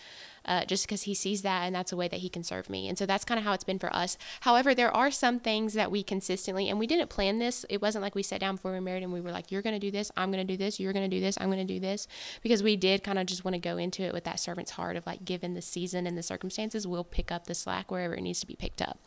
uh, 0.46 0.66
just 0.66 0.88
because 0.88 1.04
he 1.04 1.14
sees 1.14 1.42
that 1.42 1.64
and 1.64 1.76
that's 1.76 1.92
a 1.92 1.98
way 1.98 2.08
that 2.08 2.22
he 2.22 2.30
can 2.30 2.44
serve 2.44 2.70
me. 2.70 2.88
And 2.88 2.98
so 2.98 3.06
that's 3.06 3.26
kind 3.26 3.38
of 3.38 3.44
how 3.44 3.54
it's 3.54 3.64
been 3.64 3.78
for 3.78 3.94
us. 3.96 4.18
However 4.42 4.74
there 4.74 4.96
are 4.96 5.12
some 5.12 5.40
things 5.40 5.74
that 5.74 5.92
we 5.92 6.02
consistently 6.02 6.70
and 6.70 6.80
we 6.80 6.88
didn't 6.88 7.10
plan 7.10 7.40
this. 7.40 7.66
It 7.70 7.82
wasn't 7.82 8.02
like 8.02 8.16
we 8.16 8.24
sat 8.24 8.40
down 8.40 8.56
before 8.56 8.72
we 8.72 8.78
were 8.78 8.82
married 8.82 9.04
and 9.04 9.14
we 9.14 9.22
were 9.22 9.32
like 9.32 9.52
you're 9.52 9.62
going 9.62 9.76
to 9.76 9.80
do 9.80 9.92
this 9.92 10.12
i'm 10.16 10.32
going 10.32 10.46
to 10.46 10.54
do 10.54 10.58
this 10.58 10.80
you're 10.80 10.94
going 10.94 11.10
to 11.10 11.16
do 11.16 11.22
this 11.22 11.38
i'm 11.40 11.52
going 11.52 11.66
to 11.66 11.74
do 11.74 11.80
this. 11.80 12.08
Because 12.42 12.64
we 12.64 12.76
did 12.76 13.04
kind 13.04 13.20
of 13.20 13.26
just 13.26 13.44
want 13.44 13.54
to 13.54 13.60
go 13.60 13.78
into 13.78 14.04
it 14.04 14.14
with 14.14 14.24
that 14.24 14.40
servant's 14.40 14.72
heart 14.72 14.96
of 14.96 15.06
like 15.06 15.26
given 15.26 15.54
the 15.54 15.62
season 15.62 16.08
and 16.08 16.18
the 16.18 16.24
circumstances 16.24 16.88
we'll 16.88 17.04
pick 17.04 17.32
up 17.32 17.46
the 17.46 17.56
slack 17.56 17.92
wherever 17.92 18.16
it 18.16 18.22
needs 18.22 18.40
to 18.40 18.48
be 18.48 18.56
picked 18.56 18.82
up. 18.82 19.00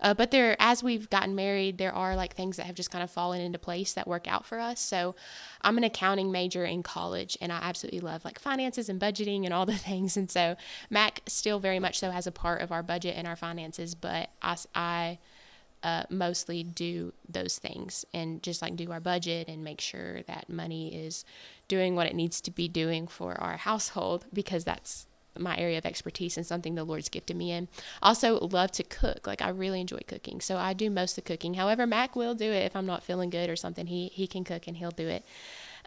Uh, 0.00 0.14
but 0.14 0.30
there, 0.30 0.56
as 0.58 0.82
we've 0.82 1.10
gotten 1.10 1.34
married, 1.34 1.78
there 1.78 1.94
are 1.94 2.16
like 2.16 2.34
things 2.34 2.56
that 2.56 2.66
have 2.66 2.74
just 2.74 2.90
kind 2.90 3.04
of 3.04 3.10
fallen 3.10 3.40
into 3.40 3.58
place 3.58 3.92
that 3.92 4.08
work 4.08 4.26
out 4.26 4.46
for 4.46 4.58
us. 4.58 4.80
So 4.80 5.14
I'm 5.62 5.76
an 5.76 5.84
accounting 5.84 6.32
major 6.32 6.64
in 6.64 6.82
college, 6.82 7.36
and 7.40 7.52
I 7.52 7.58
absolutely 7.62 8.00
love 8.00 8.24
like 8.24 8.38
finances 8.38 8.88
and 8.88 9.00
budgeting 9.00 9.09
and 9.18 9.52
all 9.52 9.66
the 9.66 9.74
things. 9.76 10.16
And 10.16 10.30
so 10.30 10.56
Mac 10.88 11.20
still 11.26 11.58
very 11.58 11.78
much 11.78 11.98
so 11.98 12.10
has 12.10 12.26
a 12.26 12.32
part 12.32 12.62
of 12.62 12.72
our 12.72 12.82
budget 12.82 13.14
and 13.16 13.26
our 13.26 13.36
finances, 13.36 13.94
but 13.94 14.30
I, 14.42 14.56
I 14.74 15.18
uh, 15.82 16.04
mostly 16.10 16.62
do 16.62 17.12
those 17.28 17.58
things 17.58 18.04
and 18.12 18.42
just 18.42 18.62
like 18.62 18.76
do 18.76 18.90
our 18.92 19.00
budget 19.00 19.48
and 19.48 19.64
make 19.64 19.80
sure 19.80 20.22
that 20.22 20.48
money 20.48 20.94
is 20.94 21.24
doing 21.68 21.96
what 21.96 22.06
it 22.06 22.14
needs 22.14 22.40
to 22.42 22.50
be 22.50 22.68
doing 22.68 23.06
for 23.06 23.40
our 23.40 23.56
household 23.56 24.26
because 24.32 24.64
that's 24.64 25.06
my 25.38 25.56
area 25.56 25.78
of 25.78 25.86
expertise 25.86 26.36
and 26.36 26.44
something 26.44 26.74
the 26.74 26.84
Lord's 26.84 27.08
gifted 27.08 27.36
me 27.36 27.52
in. 27.52 27.68
Also, 28.02 28.38
love 28.40 28.72
to 28.72 28.82
cook. 28.82 29.26
Like 29.26 29.40
I 29.40 29.48
really 29.48 29.80
enjoy 29.80 30.00
cooking, 30.06 30.40
so 30.40 30.56
I 30.56 30.72
do 30.72 30.90
most 30.90 31.16
of 31.16 31.24
the 31.24 31.28
cooking. 31.28 31.54
However, 31.54 31.86
Mac 31.86 32.16
will 32.16 32.34
do 32.34 32.50
it 32.50 32.64
if 32.64 32.76
I'm 32.76 32.86
not 32.86 33.02
feeling 33.02 33.30
good 33.30 33.48
or 33.48 33.56
something. 33.56 33.86
He 33.86 34.08
he 34.08 34.26
can 34.26 34.44
cook 34.44 34.66
and 34.66 34.76
he'll 34.76 34.90
do 34.90 35.08
it. 35.08 35.24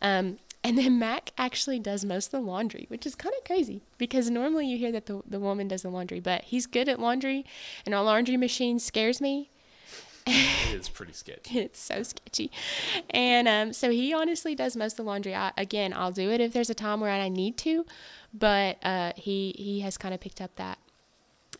Um, 0.01 0.39
and 0.63 0.77
then 0.77 0.97
Mac 0.97 1.31
actually 1.37 1.79
does 1.79 2.05
most 2.05 2.27
of 2.27 2.31
the 2.31 2.39
laundry, 2.39 2.85
which 2.87 3.05
is 3.05 3.15
kind 3.15 3.35
of 3.37 3.43
crazy 3.43 3.81
because 3.97 4.29
normally 4.29 4.67
you 4.67 4.77
hear 4.77 4.91
that 4.93 5.07
the, 5.07 5.21
the 5.27 5.39
woman 5.39 5.67
does 5.67 5.81
the 5.81 5.89
laundry, 5.89 6.19
but 6.19 6.43
he's 6.43 6.65
good 6.65 6.87
at 6.87 6.99
laundry, 6.99 7.45
and 7.85 7.93
our 7.93 8.03
laundry 8.03 8.37
machine 8.37 8.79
scares 8.79 9.19
me. 9.19 9.49
it 10.25 10.79
is 10.79 10.87
pretty 10.93 11.11
sketchy. 11.11 11.59
it's 11.59 11.79
so 11.79 12.01
sketchy. 12.01 12.49
And 13.09 13.47
um, 13.47 13.73
so 13.73 13.91
he 13.91 14.13
honestly 14.13 14.55
does 14.55 14.77
most 14.77 14.93
of 14.93 14.97
the 14.97 15.03
laundry. 15.03 15.35
I, 15.35 15.51
again, 15.57 15.93
I'll 15.93 16.11
do 16.11 16.29
it 16.31 16.39
if 16.39 16.53
there's 16.53 16.69
a 16.69 16.75
time 16.75 17.01
where 17.01 17.11
I 17.11 17.27
need 17.27 17.57
to, 17.57 17.85
but 18.33 18.77
uh, 18.83 19.11
he 19.17 19.53
he 19.57 19.81
has 19.81 19.97
kind 19.97 20.13
of 20.13 20.21
picked 20.21 20.39
up 20.39 20.55
that 20.55 20.77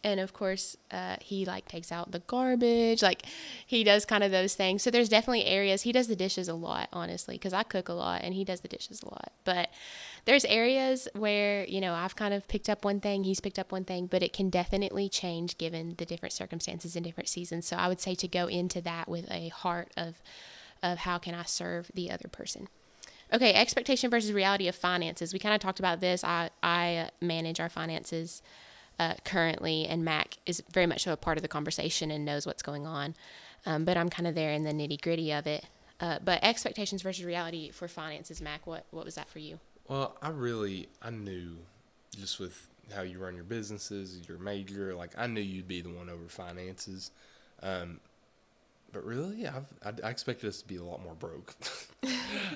and 0.03 0.19
of 0.19 0.33
course 0.33 0.75
uh, 0.91 1.15
he 1.21 1.45
like 1.45 1.67
takes 1.67 1.91
out 1.91 2.11
the 2.11 2.19
garbage 2.19 3.01
like 3.01 3.23
he 3.65 3.83
does 3.83 4.05
kind 4.05 4.23
of 4.23 4.31
those 4.31 4.55
things 4.55 4.81
so 4.83 4.91
there's 4.91 5.09
definitely 5.09 5.45
areas 5.45 5.83
he 5.83 5.91
does 5.91 6.07
the 6.07 6.15
dishes 6.15 6.47
a 6.47 6.53
lot 6.53 6.89
honestly 6.91 7.35
because 7.35 7.53
i 7.53 7.63
cook 7.63 7.89
a 7.89 7.93
lot 7.93 8.21
and 8.23 8.33
he 8.33 8.43
does 8.43 8.61
the 8.61 8.67
dishes 8.67 9.01
a 9.01 9.05
lot 9.05 9.31
but 9.43 9.69
there's 10.25 10.45
areas 10.45 11.07
where 11.13 11.65
you 11.65 11.81
know 11.81 11.93
i've 11.93 12.15
kind 12.15 12.33
of 12.33 12.47
picked 12.47 12.69
up 12.69 12.83
one 12.83 12.99
thing 12.99 13.23
he's 13.23 13.39
picked 13.39 13.59
up 13.59 13.71
one 13.71 13.83
thing 13.83 14.05
but 14.05 14.21
it 14.21 14.33
can 14.33 14.49
definitely 14.49 15.07
change 15.07 15.57
given 15.57 15.95
the 15.97 16.05
different 16.05 16.33
circumstances 16.33 16.95
and 16.95 17.05
different 17.05 17.29
seasons 17.29 17.65
so 17.65 17.75
i 17.77 17.87
would 17.87 17.99
say 17.99 18.15
to 18.15 18.27
go 18.27 18.47
into 18.47 18.81
that 18.81 19.07
with 19.07 19.29
a 19.31 19.49
heart 19.49 19.89
of 19.97 20.21
of 20.81 20.99
how 20.99 21.17
can 21.17 21.33
i 21.33 21.43
serve 21.43 21.91
the 21.93 22.11
other 22.11 22.27
person 22.27 22.67
Okay, 23.31 23.51
expectation 23.55 24.11
versus 24.11 24.31
reality 24.31 24.67
of 24.67 24.75
finances. 24.75 25.33
We 25.33 25.39
kind 25.39 25.55
of 25.55 25.61
talked 25.61 25.79
about 25.79 26.01
this. 26.01 26.23
I 26.23 26.51
I 26.61 27.09
manage 27.19 27.59
our 27.59 27.69
finances 27.69 28.43
uh, 28.99 29.15
currently, 29.25 29.85
and 29.85 30.03
Mac 30.03 30.37
is 30.45 30.63
very 30.71 30.85
much 30.85 31.07
a 31.07 31.15
part 31.17 31.37
of 31.37 31.41
the 31.41 31.47
conversation 31.47 32.11
and 32.11 32.25
knows 32.25 32.45
what's 32.45 32.63
going 32.63 32.85
on. 32.85 33.15
Um, 33.65 33.85
but 33.85 33.97
I'm 33.97 34.09
kind 34.09 34.27
of 34.27 34.35
there 34.35 34.51
in 34.51 34.63
the 34.63 34.71
nitty 34.71 35.01
gritty 35.01 35.31
of 35.31 35.47
it. 35.47 35.65
Uh, 35.99 36.19
but 36.23 36.43
expectations 36.43 37.01
versus 37.01 37.23
reality 37.23 37.71
for 37.71 37.87
finances, 37.87 38.41
Mac. 38.41 38.67
What 38.67 38.85
what 38.91 39.05
was 39.05 39.15
that 39.15 39.29
for 39.29 39.39
you? 39.39 39.59
Well, 39.87 40.17
I 40.21 40.29
really 40.29 40.89
I 41.01 41.11
knew 41.11 41.57
just 42.17 42.39
with 42.39 42.69
how 42.93 43.01
you 43.01 43.19
run 43.19 43.35
your 43.35 43.43
businesses, 43.45 44.21
your 44.27 44.37
major, 44.37 44.93
like 44.95 45.11
I 45.17 45.27
knew 45.27 45.41
you'd 45.41 45.67
be 45.67 45.81
the 45.81 45.89
one 45.89 46.09
over 46.09 46.27
finances. 46.27 47.11
Um, 47.61 47.99
but 48.91 49.03
really, 49.05 49.47
I've, 49.47 49.65
I, 49.83 50.07
I 50.07 50.09
expected 50.09 50.47
us 50.47 50.61
to 50.61 50.67
be 50.67 50.77
a 50.77 50.83
lot 50.83 51.03
more 51.03 51.15
broke 51.15 51.55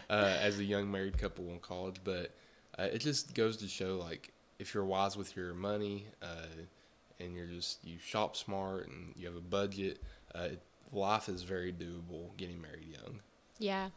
uh, 0.10 0.38
as 0.40 0.60
a 0.60 0.64
young 0.64 0.90
married 0.90 1.18
couple 1.18 1.50
in 1.50 1.60
college. 1.60 1.98
But 2.04 2.32
uh, 2.78 2.84
it 2.84 3.00
just 3.00 3.34
goes 3.34 3.58
to 3.58 3.68
show, 3.68 3.98
like, 3.98 4.32
if 4.60 4.74
you're 4.74 4.86
wise 4.86 5.18
with 5.18 5.36
your 5.36 5.54
money 5.54 6.08
uh, 6.22 6.64
and 7.20 7.36
you're 7.36 7.48
just 7.48 7.84
you 7.84 7.98
shop 8.00 8.36
smart 8.36 8.88
and 8.88 9.14
you 9.16 9.28
have 9.28 9.36
a 9.36 9.42
budget, 9.42 10.02
uh, 10.36 10.50
life 10.92 11.30
is 11.30 11.44
very 11.44 11.72
doable 11.72 12.36
getting 12.38 12.62
married 12.62 12.88
young. 12.90 13.20
Yeah. 13.60 13.90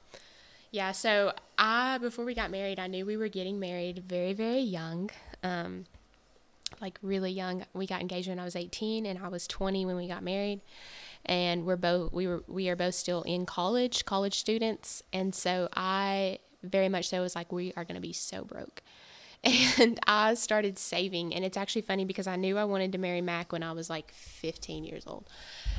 Yeah, 0.73 0.93
so 0.93 1.33
I 1.59 1.99
before 1.99 2.25
we 2.25 2.35
got 2.35 2.51
married, 2.51 2.79
I 2.79 2.87
knew 2.87 3.05
we 3.05 3.17
were 3.17 3.29
getting 3.29 3.59
married 3.59 4.05
very 4.07 4.33
very 4.33 4.61
young. 4.61 5.11
Um, 5.43 5.87
like 6.81 6.99
really 7.03 7.33
young. 7.33 7.65
We 7.75 7.87
got 7.87 8.01
engaged 8.01 8.29
when 8.29 8.39
I 8.39 8.45
was 8.45 8.57
18 8.57 9.05
and 9.05 9.19
I 9.19 9.29
was 9.29 9.47
20 9.49 9.85
when 9.85 9.97
we 9.97 10.07
got 10.07 10.23
married 10.23 10.61
and 11.27 11.67
we're 11.67 11.77
both 11.77 12.13
we 12.13 12.27
were 12.27 12.43
we 12.47 12.69
are 12.69 12.77
both 12.77 12.95
still 12.95 13.23
in 13.23 13.47
college, 13.47 14.05
college 14.05 14.39
students, 14.39 15.03
and 15.13 15.35
so 15.35 15.69
I 15.75 16.39
very 16.63 16.89
much 16.89 17.09
so 17.09 17.21
was 17.21 17.35
like 17.35 17.53
we 17.53 17.73
are 17.77 17.85
going 17.85 17.97
to 17.97 18.01
be 18.01 18.13
so 18.13 18.45
broke. 18.45 18.83
And 19.81 19.99
I 20.07 20.35
started 20.35 20.79
saving, 20.79 21.35
and 21.35 21.45
it's 21.45 21.57
actually 21.57 21.83
funny 21.83 22.05
because 22.05 22.27
I 22.27 22.37
knew 22.37 22.59
I 22.59 22.65
wanted 22.65 22.93
to 22.93 22.99
marry 22.99 23.23
Mac 23.23 23.53
when 23.53 23.63
I 23.63 23.73
was 23.73 23.89
like 23.89 24.13
15 24.13 24.85
years 24.85 25.05
old. 25.07 25.25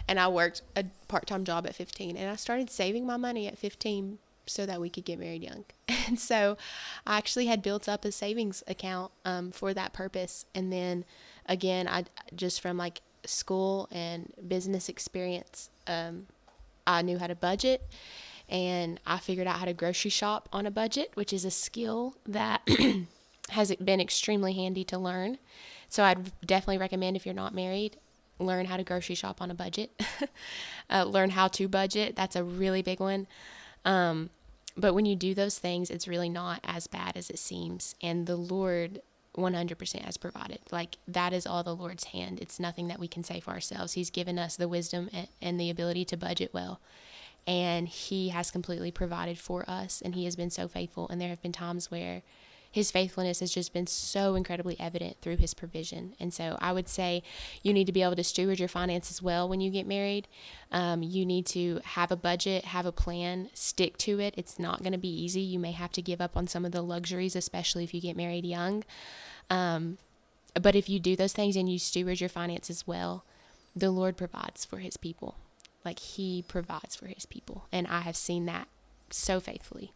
And 0.08 0.20
I 0.20 0.28
worked 0.28 0.64
a 0.76 0.86
part 1.08 1.28
time 1.28 1.44
job 1.46 1.68
at 1.68 1.76
15, 1.76 2.18
and 2.18 2.30
I 2.30 2.36
started 2.36 2.70
saving 2.72 3.06
my 3.06 3.18
money 3.18 3.48
at 3.48 3.58
15 3.58 4.18
so 4.48 4.66
that 4.66 4.82
we 4.82 4.90
could 4.90 5.06
get 5.06 5.20
married 5.20 5.44
young. 5.44 5.66
And 6.08 6.20
so 6.20 6.58
I 7.06 7.18
actually 7.18 7.46
had 7.46 7.62
built 7.62 7.88
up 7.88 8.04
a 8.04 8.12
savings 8.12 8.64
account 8.68 9.12
um, 9.24 9.52
for 9.52 9.74
that 9.74 9.94
purpose. 9.94 10.46
And 10.54 10.74
then 10.74 11.06
again, 11.46 11.88
I 11.88 12.06
just 12.36 12.60
from 12.60 12.76
like 12.76 13.02
school 13.26 13.88
and 13.92 14.34
business 14.46 14.90
experience, 14.90 15.70
um, 15.88 16.28
I 16.86 17.02
knew 17.02 17.18
how 17.18 17.28
to 17.28 17.36
budget 17.36 17.88
and 18.50 19.00
I 19.06 19.20
figured 19.20 19.48
out 19.48 19.58
how 19.58 19.66
to 19.66 19.74
grocery 19.74 20.12
shop 20.12 20.50
on 20.52 20.66
a 20.66 20.72
budget, 20.72 21.12
which 21.14 21.32
is 21.32 21.46
a 21.46 21.52
skill 21.52 22.16
that 22.28 22.68
has 23.52 23.74
been 23.76 24.02
extremely 24.02 24.54
handy 24.54 24.84
to 24.86 24.98
learn. 24.98 25.38
So 25.90 26.04
I'd 26.04 26.32
definitely 26.46 26.78
recommend 26.78 27.16
if 27.16 27.26
you're 27.26 27.36
not 27.36 27.54
married, 27.54 27.98
learn 28.40 28.66
how 28.66 28.78
to 28.78 28.84
grocery 28.84 29.16
shop 29.16 29.42
on 29.42 29.52
a 29.52 29.54
budget. 29.54 29.92
uh, 30.90 31.04
learn 31.04 31.32
how 31.32 31.48
to 31.50 31.68
budget. 31.68 32.16
That's 32.16 32.36
a 32.36 32.44
really 32.44 32.82
big 32.82 33.00
one. 33.00 33.28
Um, 33.86 34.30
but 34.78 34.94
when 34.94 35.06
you 35.06 35.16
do 35.16 35.34
those 35.34 35.60
things, 35.60 35.90
it's 35.90 36.08
really 36.08 36.30
not 36.30 36.62
as 36.64 36.88
bad 36.88 37.18
as 37.18 37.30
it 37.30 37.40
seems. 37.40 37.96
And 38.02 38.26
the 38.26 38.38
Lord 38.38 39.02
100% 39.36 40.02
has 40.06 40.18
provided. 40.18 40.60
Like 40.72 40.98
that 41.08 41.34
is 41.34 41.46
all 41.46 41.64
the 41.64 41.76
Lord's 41.76 42.06
hand. 42.06 42.40
It's 42.40 42.60
nothing 42.60 42.88
that 42.88 43.00
we 43.00 43.08
can 43.08 43.24
say 43.24 43.40
for 43.40 43.52
ourselves. 43.52 43.94
He's 43.94 44.10
given 44.10 44.38
us 44.38 44.56
the 44.56 44.68
wisdom 44.68 45.10
and 45.42 45.60
the 45.60 45.70
ability 45.70 46.06
to 46.06 46.18
budget 46.18 46.54
well. 46.54 46.80
And 47.48 47.88
He 47.88 48.30
has 48.30 48.52
completely 48.52 48.92
provided 48.92 49.38
for 49.38 49.70
us. 49.70 50.02
And 50.04 50.16
He 50.16 50.26
has 50.26 50.36
been 50.36 50.50
so 50.50 50.68
faithful. 50.68 51.08
And 51.10 51.20
there 51.20 51.30
have 51.30 51.42
been 51.42 51.52
times 51.52 51.90
where 51.90 52.22
his 52.72 52.90
faithfulness 52.90 53.42
has 53.42 53.52
just 53.52 53.74
been 53.74 53.86
so 53.86 54.36
incredibly 54.36 54.80
evident 54.80 55.18
through 55.22 55.36
his 55.36 55.54
provision. 55.54 56.14
And 56.20 56.34
so 56.34 56.58
I 56.62 56.72
would 56.72 56.88
say 56.88 57.22
you 57.62 57.74
need 57.74 57.86
to 57.88 57.92
be 57.92 58.02
able 58.02 58.16
to 58.16 58.24
steward 58.24 58.60
your 58.60 58.70
finances 58.70 59.22
well 59.22 59.48
when 59.48 59.60
you 59.60 59.70
get 59.70 59.86
married. 59.86 60.28
Um, 60.72 61.04
you 61.04 61.26
need 61.26 61.46
to 61.48 61.82
have 61.84 62.12
a 62.12 62.16
budget, 62.16 62.66
have 62.66 62.86
a 62.86 62.92
plan, 62.94 63.50
stick 63.54 63.98
to 64.00 64.22
it. 64.22 64.34
It's 64.38 64.58
not 64.58 64.82
going 64.82 64.94
to 64.94 64.98
be 64.98 65.10
easy. 65.10 65.42
You 65.42 65.60
may 65.60 65.74
have 65.74 65.92
to 65.92 66.02
give 66.02 66.22
up 66.22 66.38
on 66.38 66.48
some 66.48 66.64
of 66.64 66.72
the 66.72 66.82
luxuries, 66.82 67.36
especially 67.36 67.84
if 67.84 67.94
you 67.94 68.00
get 68.00 68.16
married 68.16 68.46
young. 68.46 68.86
Um, 69.50 69.98
but 70.54 70.76
if 70.76 70.88
you 70.88 71.00
do 71.00 71.18
those 71.18 71.34
things 71.34 71.58
and 71.58 71.70
you 71.70 71.78
steward 71.78 72.22
your 72.22 72.30
finances 72.30 72.88
well, 72.88 73.26
the 73.76 73.92
Lord 73.92 74.16
provides 74.16 74.64
for 74.64 74.78
his 74.78 74.96
people. 74.96 75.36
Like 75.84 76.00
he 76.00 76.44
provides 76.48 76.96
for 76.96 77.08
his 77.08 77.26
people. 77.26 77.66
And 77.72 77.88
I 77.88 78.02
have 78.02 78.16
seen 78.16 78.46
that 78.46 78.68
so 79.10 79.40
faithfully. 79.40 79.92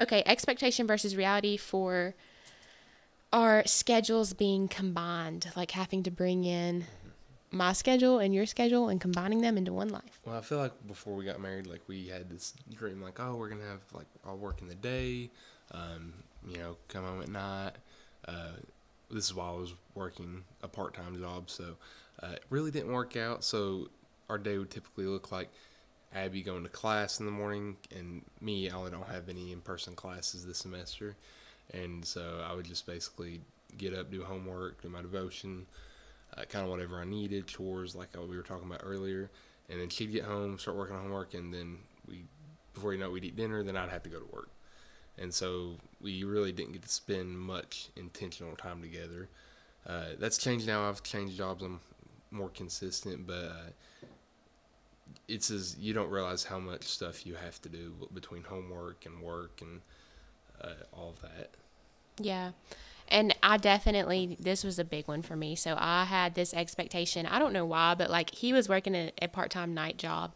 Okay, 0.00 0.22
expectation 0.26 0.86
versus 0.86 1.16
reality 1.16 1.56
for 1.56 2.14
our 3.32 3.62
schedules 3.66 4.32
being 4.32 4.68
combined, 4.68 5.50
like 5.56 5.70
having 5.72 6.02
to 6.02 6.10
bring 6.10 6.44
in 6.44 6.84
my 7.50 7.72
schedule 7.72 8.18
and 8.18 8.34
your 8.34 8.46
schedule 8.46 8.88
and 8.88 9.00
combining 9.00 9.40
them 9.40 9.56
into 9.56 9.72
one 9.72 9.88
life. 9.88 10.20
Well, 10.24 10.36
I 10.36 10.40
feel 10.40 10.58
like 10.58 10.72
before 10.86 11.14
we 11.14 11.24
got 11.24 11.40
married, 11.40 11.66
like 11.66 11.80
we 11.86 12.08
had 12.08 12.28
this 12.28 12.52
dream, 12.74 13.00
like, 13.00 13.18
oh, 13.20 13.36
we're 13.36 13.48
gonna 13.48 13.64
have 13.64 13.80
like 13.92 14.06
I'll 14.26 14.36
work 14.36 14.60
in 14.60 14.68
the 14.68 14.74
day, 14.74 15.30
um, 15.72 16.12
you 16.46 16.58
know, 16.58 16.76
come 16.88 17.04
home 17.04 17.22
at 17.22 17.28
night. 17.28 17.72
Uh, 18.26 18.52
this 19.10 19.24
is 19.24 19.34
while 19.34 19.54
I 19.54 19.60
was 19.60 19.74
working 19.94 20.42
a 20.62 20.68
part-time 20.68 21.18
job, 21.20 21.48
so 21.48 21.76
uh, 22.22 22.32
it 22.34 22.44
really 22.50 22.70
didn't 22.70 22.92
work 22.92 23.16
out. 23.16 23.44
So 23.44 23.88
our 24.28 24.38
day 24.38 24.58
would 24.58 24.70
typically 24.70 25.06
look 25.06 25.30
like 25.30 25.48
Abby 26.14 26.42
going 26.42 26.62
to 26.62 26.68
class 26.68 27.20
in 27.20 27.26
the 27.26 27.32
morning, 27.32 27.76
and 27.94 28.22
me, 28.40 28.68
I 28.70 28.88
don't 28.88 29.08
have 29.08 29.28
any 29.28 29.52
in-person 29.52 29.94
classes 29.94 30.46
this 30.46 30.58
semester, 30.58 31.16
and 31.72 32.04
so 32.04 32.44
I 32.48 32.54
would 32.54 32.64
just 32.64 32.86
basically 32.86 33.40
get 33.76 33.94
up, 33.94 34.10
do 34.10 34.22
homework, 34.22 34.82
do 34.82 34.88
my 34.88 35.02
devotion 35.02 35.66
uh, 36.36 36.44
kind 36.44 36.64
of 36.64 36.70
whatever 36.70 37.00
I 37.00 37.04
needed, 37.04 37.46
chores 37.46 37.94
like 37.94 38.08
we 38.16 38.36
were 38.36 38.42
talking 38.42 38.66
about 38.66 38.80
earlier. 38.82 39.30
And 39.68 39.80
then 39.80 39.88
she'd 39.88 40.12
get 40.12 40.24
home, 40.24 40.58
start 40.58 40.76
working 40.76 40.94
on 40.94 41.02
homework, 41.02 41.34
and 41.34 41.52
then 41.52 41.78
we, 42.06 42.24
before 42.72 42.92
you 42.92 43.00
know, 43.00 43.06
it, 43.06 43.12
we'd 43.12 43.24
eat 43.24 43.36
dinner. 43.36 43.62
Then 43.62 43.76
I'd 43.76 43.90
have 43.90 44.04
to 44.04 44.08
go 44.08 44.20
to 44.20 44.32
work, 44.32 44.48
and 45.18 45.34
so 45.34 45.76
we 46.00 46.22
really 46.22 46.52
didn't 46.52 46.72
get 46.72 46.82
to 46.82 46.88
spend 46.88 47.38
much 47.38 47.88
intentional 47.96 48.54
time 48.54 48.80
together. 48.80 49.28
Uh, 49.84 50.14
that's 50.18 50.38
changed 50.38 50.66
now. 50.66 50.88
I've 50.88 51.02
changed 51.02 51.36
jobs. 51.36 51.64
I'm 51.64 51.80
more 52.30 52.48
consistent, 52.48 53.26
but 53.26 53.44
uh, 53.44 53.70
it's 55.28 55.50
as 55.50 55.76
you 55.78 55.92
don't 55.92 56.10
realize 56.10 56.44
how 56.44 56.58
much 56.58 56.84
stuff 56.84 57.26
you 57.26 57.34
have 57.34 57.60
to 57.62 57.68
do 57.68 57.92
between 58.14 58.42
homework 58.42 59.06
and 59.06 59.20
work 59.20 59.60
and 59.60 59.80
uh, 60.62 60.84
all 60.92 61.10
of 61.10 61.20
that. 61.22 61.50
Yeah 62.18 62.52
and 63.08 63.34
I 63.42 63.56
definitely 63.56 64.36
this 64.40 64.64
was 64.64 64.78
a 64.78 64.84
big 64.84 65.06
one 65.06 65.22
for 65.22 65.36
me. 65.36 65.54
So 65.54 65.76
I 65.78 66.04
had 66.04 66.34
this 66.34 66.52
expectation. 66.54 67.26
I 67.26 67.38
don't 67.38 67.52
know 67.52 67.64
why, 67.64 67.94
but 67.94 68.10
like 68.10 68.34
he 68.34 68.52
was 68.52 68.68
working 68.68 68.94
a, 68.94 69.12
a 69.22 69.28
part 69.28 69.50
time 69.50 69.74
night 69.74 69.96
job. 69.96 70.34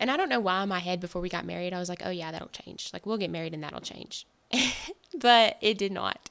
And 0.00 0.10
I 0.10 0.16
don't 0.16 0.28
know 0.28 0.40
why 0.40 0.62
in 0.62 0.68
my 0.68 0.78
head 0.78 1.00
before 1.00 1.20
we 1.20 1.28
got 1.28 1.44
married, 1.44 1.72
I 1.72 1.78
was 1.78 1.88
like, 1.88 2.02
oh 2.04 2.10
yeah, 2.10 2.30
that'll 2.30 2.48
change. 2.48 2.90
Like 2.92 3.06
we'll 3.06 3.16
get 3.16 3.30
married 3.30 3.54
and 3.54 3.62
that'll 3.62 3.80
change. 3.80 4.26
but 5.18 5.56
it 5.60 5.78
did 5.78 5.92
not. 5.92 6.30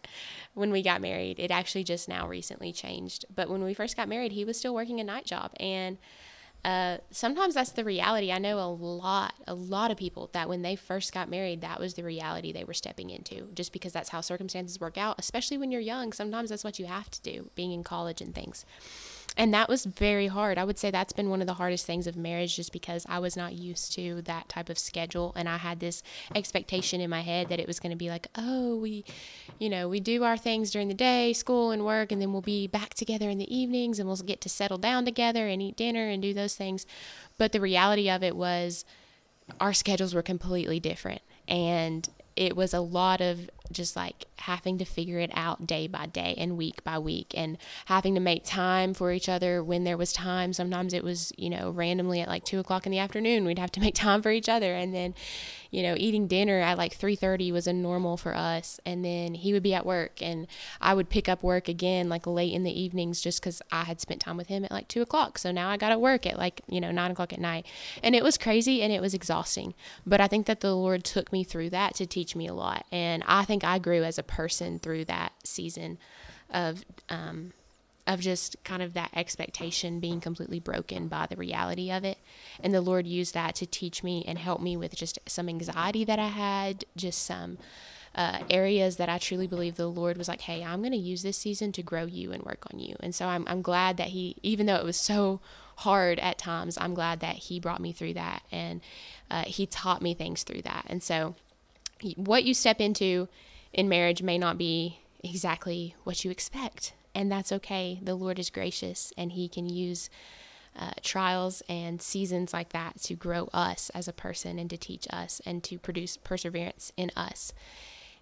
When 0.54 0.72
we 0.72 0.82
got 0.82 1.02
married, 1.02 1.40
it 1.40 1.52
actually 1.52 1.84
just 1.84 2.08
now 2.08 2.28
recently 2.28 2.72
changed. 2.72 3.26
But 3.34 3.50
when 3.50 3.64
we 3.64 3.74
first 3.74 3.98
got 3.98 4.08
married, 4.08 4.32
he 4.32 4.46
was 4.46 4.58
still 4.58 4.74
working 4.74 5.00
a 5.00 5.04
night 5.04 5.26
job 5.26 5.52
and 5.60 5.98
uh, 6.66 6.98
sometimes 7.12 7.54
that's 7.54 7.72
the 7.72 7.84
reality. 7.84 8.32
I 8.32 8.40
know 8.40 8.60
a 8.60 8.68
lot, 8.68 9.34
a 9.48 9.54
lot 9.54 9.92
of 9.92 9.98
people 9.98 10.30
that 10.34 10.50
when 10.50 10.62
they 10.62 10.76
first 10.76 11.14
got 11.14 11.30
married, 11.30 11.62
that 11.62 11.80
was 11.80 11.94
the 11.94 12.04
reality 12.04 12.52
they 12.52 12.64
were 12.64 12.74
stepping 12.74 13.10
into, 13.10 13.48
just 13.54 13.72
because 13.72 13.94
that's 13.94 14.10
how 14.10 14.22
circumstances 14.22 14.80
work 14.80 14.98
out, 14.98 15.16
especially 15.18 15.58
when 15.58 15.72
you're 15.72 15.82
young. 15.82 16.12
Sometimes 16.12 16.50
that's 16.50 16.64
what 16.64 16.80
you 16.80 16.86
have 16.86 17.10
to 17.12 17.22
do, 17.22 17.50
being 17.56 17.72
in 17.72 17.84
college 17.84 18.22
and 18.22 18.36
things. 18.36 18.66
And 19.38 19.54
that 19.54 19.70
was 19.70 19.86
very 19.86 20.28
hard. 20.28 20.58
I 20.58 20.64
would 20.64 20.80
say 20.80 20.90
that's 20.90 21.14
been 21.14 21.30
one 21.30 21.42
of 21.42 21.48
the 21.48 21.54
hardest 21.54 21.86
things 21.86 22.08
of 22.08 22.18
marriage 22.18 22.56
just 22.56 22.74
because 22.74 23.06
I 23.08 23.20
was 23.20 23.38
not 23.38 23.54
used 23.54 23.94
to 23.94 24.24
that 24.24 24.50
type 24.50 24.68
of 24.68 24.80
schedule. 24.80 25.32
And 25.36 25.48
I 25.48 25.58
had 25.58 25.80
this 25.80 26.02
expectation 26.34 27.00
in 27.00 27.10
my 27.12 27.22
head 27.22 27.48
that 27.50 27.60
it 27.60 27.68
was 27.68 27.80
going 27.80 27.92
to 27.92 27.96
be 27.96 28.10
like, 28.10 28.28
oh, 28.36 28.76
we, 28.76 29.06
you 29.60 29.70
know, 29.70 29.88
we 29.88 30.00
do 30.00 30.24
our 30.24 30.38
things 30.38 30.72
during 30.72 30.88
the 30.88 30.96
day, 30.96 31.34
school 31.34 31.70
and 31.70 31.86
work, 31.86 32.12
and 32.12 32.20
then 32.20 32.34
we'll 32.34 32.42
be 32.42 32.66
back 32.66 32.96
together 32.96 33.30
in 33.30 33.38
the 33.38 33.56
evenings 33.56 34.00
and 34.00 34.08
we'll 34.08 34.18
get 34.18 34.42
to 34.42 34.50
settle 34.50 34.80
down 34.80 35.06
together 35.06 35.48
and 35.48 35.62
eat 35.62 35.78
dinner 35.78 36.08
and 36.08 36.24
do 36.24 36.34
those 36.34 36.56
things. 36.56 36.88
But 37.38 37.52
the 37.52 37.62
reality 37.62 38.10
of 38.10 38.24
it 38.24 38.36
was 38.36 38.86
our 39.62 39.72
schedules 39.72 40.16
were 40.16 40.24
completely 40.24 40.80
different. 40.80 41.22
And 41.48 42.10
it 42.36 42.56
was 42.56 42.74
a 42.74 42.82
lot 42.82 43.22
of 43.22 43.50
just 43.72 43.96
like 43.96 44.26
having 44.40 44.78
to 44.78 44.86
figure 44.86 45.20
it 45.20 45.32
out 45.34 45.68
day 45.68 45.88
by 45.88 46.06
day 46.06 46.36
and 46.38 46.58
week 46.58 46.84
by 46.84 46.98
week 47.00 47.34
and 47.36 47.58
having 47.86 48.14
to 48.16 48.22
make 48.22 48.44
time 48.46 48.94
for 48.94 49.12
each 49.12 49.28
other 49.28 49.64
when 49.64 49.84
there 49.84 49.98
was 49.98 50.14
time. 50.14 50.54
Sometimes 50.54 50.94
it 50.94 51.04
was 51.04 51.34
you 51.38 51.50
know 51.50 51.72
randomly 51.72 52.22
at 52.22 52.28
like 52.28 52.44
two 52.44 52.60
o'clock 52.60 52.86
in 52.86 52.92
the 52.92 53.00
afternoon 53.00 53.46
we'd 53.46 53.60
have 53.60 53.72
to 53.72 53.80
make 53.80 53.96
time 54.08 54.22
for 54.22 54.32
each 54.32 54.50
other. 54.50 54.74
And 54.74 54.94
then 54.94 55.14
you 55.72 55.84
know 55.84 55.96
eating 55.98 56.28
dinner 56.28 56.60
at 56.60 56.78
like 56.78 56.98
3.30 56.98 57.52
was 57.52 57.68
a 57.68 57.74
normal 57.74 58.18
for 58.18 58.36
us. 58.36 58.80
And 58.86 59.04
then 59.04 59.34
he 59.34 59.54
would 59.54 59.64
be 59.64 59.74
at 59.74 59.86
work 59.86 60.22
and 60.22 60.48
i 60.82 60.94
would 60.94 61.10
pick 61.10 61.28
up 61.28 61.44
work 61.44 61.68
again 61.68 62.10
like 62.10 62.26
late 62.26 62.54
in 62.54 62.64
the 62.64 62.82
evenings 62.82 63.22
just 63.22 63.42
because 63.42 63.62
i 63.72 63.84
had 63.84 64.00
spent 64.00 64.22
time 64.22 64.38
with 64.38 64.48
him 64.48 64.64
at 64.64 64.72
like 64.72 64.88
two 64.88 65.02
o'clock. 65.02 65.38
So 65.38 65.52
now 65.52 65.70
i 65.70 65.78
got 65.78 65.90
to 65.90 66.00
work 66.00 66.26
at 66.26 66.38
like 66.38 66.62
you 66.68 66.80
know 66.80 66.92
nine 66.92 67.12
o'clock 67.12 67.34
at 67.34 67.40
night. 67.40 67.66
And 68.04 68.16
it 68.16 68.24
was 68.24 68.38
crazy 68.38 68.82
and 68.82 68.94
it 68.94 69.02
was 69.02 69.14
exhausting. 69.14 69.74
But 70.06 70.22
i 70.22 70.28
think 70.28 70.46
that 70.46 70.62
the 70.62 70.76
lord 70.76 71.04
took 71.04 71.32
me 71.32 71.44
through 71.44 71.72
that 71.72 71.96
to 71.96 72.06
teach 72.06 72.36
me 72.36 72.48
a 72.48 72.54
lot. 72.54 72.86
And 72.92 73.24
i 73.28 73.44
think 73.44 73.57
think 73.58 73.70
I 73.70 73.80
grew 73.80 74.04
as 74.04 74.20
a 74.20 74.24
person 74.24 74.78
through 74.78 75.06
that 75.06 75.34
season 75.44 75.98
of 76.52 76.86
um, 77.10 77.54
of 78.06 78.22
just 78.22 78.56
kind 78.64 78.82
of 78.82 78.94
that 78.94 79.10
expectation 79.14 80.00
being 80.00 80.22
completely 80.22 80.62
broken 80.62 81.10
by 81.10 81.26
the 81.26 81.36
reality 81.36 81.92
of 81.92 82.06
it. 82.06 82.18
And 82.64 82.74
the 82.74 82.80
Lord 82.80 83.06
used 83.06 83.34
that 83.34 83.54
to 83.56 83.66
teach 83.66 84.02
me 84.02 84.24
and 84.26 84.40
help 84.40 84.62
me 84.62 84.78
with 84.78 84.96
just 84.96 85.20
some 85.28 85.50
anxiety 85.50 86.06
that 86.06 86.18
I 86.18 86.30
had, 86.30 86.86
just 86.96 87.26
some 87.26 87.58
uh, 88.16 88.44
areas 88.50 88.96
that 88.96 89.10
I 89.10 89.18
truly 89.18 89.46
believe 89.46 89.76
the 89.76 89.88
Lord 89.88 90.18
was 90.18 90.30
like, 90.30 90.40
hey, 90.42 90.64
I'm 90.64 90.80
going 90.80 90.94
to 90.94 90.98
use 90.98 91.22
this 91.22 91.38
season 91.38 91.74
to 91.74 91.84
grow 91.84 92.06
you 92.06 92.32
and 92.32 92.44
work 92.44 92.66
on 92.72 92.80
you. 92.80 92.96
And 93.02 93.14
so 93.14 93.26
I'm, 93.26 93.44
I'm 93.46 93.62
glad 93.62 93.98
that 93.98 94.08
He, 94.08 94.38
even 94.42 94.68
though 94.68 94.78
it 94.78 94.86
was 94.86 94.98
so 94.98 95.42
hard 95.78 96.18
at 96.20 96.38
times, 96.38 96.78
I'm 96.80 96.94
glad 96.94 97.20
that 97.20 97.36
He 97.36 97.60
brought 97.60 97.82
me 97.82 97.92
through 97.92 98.14
that 98.14 98.42
and 98.54 98.80
uh, 99.30 99.44
He 99.44 99.66
taught 99.66 100.02
me 100.02 100.14
things 100.14 100.44
through 100.44 100.62
that. 100.62 100.86
And 100.88 101.04
so 101.04 101.36
what 102.16 102.44
you 102.44 102.54
step 102.54 102.80
into 102.80 103.28
in 103.74 103.90
marriage 103.90 104.22
may 104.22 104.38
not 104.38 104.58
be 104.58 105.00
exactly 105.24 105.96
what 106.04 106.24
you 106.24 106.32
expect. 106.32 106.94
And 107.14 107.32
that's 107.32 107.52
okay. 107.52 108.00
The 108.02 108.16
Lord 108.16 108.40
is 108.40 108.50
gracious 108.50 109.12
and 109.18 109.32
He 109.32 109.48
can 109.50 109.68
use 109.68 110.10
uh, 110.78 110.92
trials 111.02 111.64
and 111.68 112.02
seasons 112.02 112.54
like 112.54 112.70
that 112.70 113.02
to 113.02 113.16
grow 113.16 113.50
us 113.54 113.90
as 113.96 114.08
a 114.08 114.14
person 114.14 114.60
and 114.60 114.70
to 114.70 114.78
teach 114.78 115.08
us 115.12 115.42
and 115.46 115.64
to 115.64 115.80
produce 115.80 116.18
perseverance 116.18 116.92
in 116.96 117.12
us. 117.16 117.52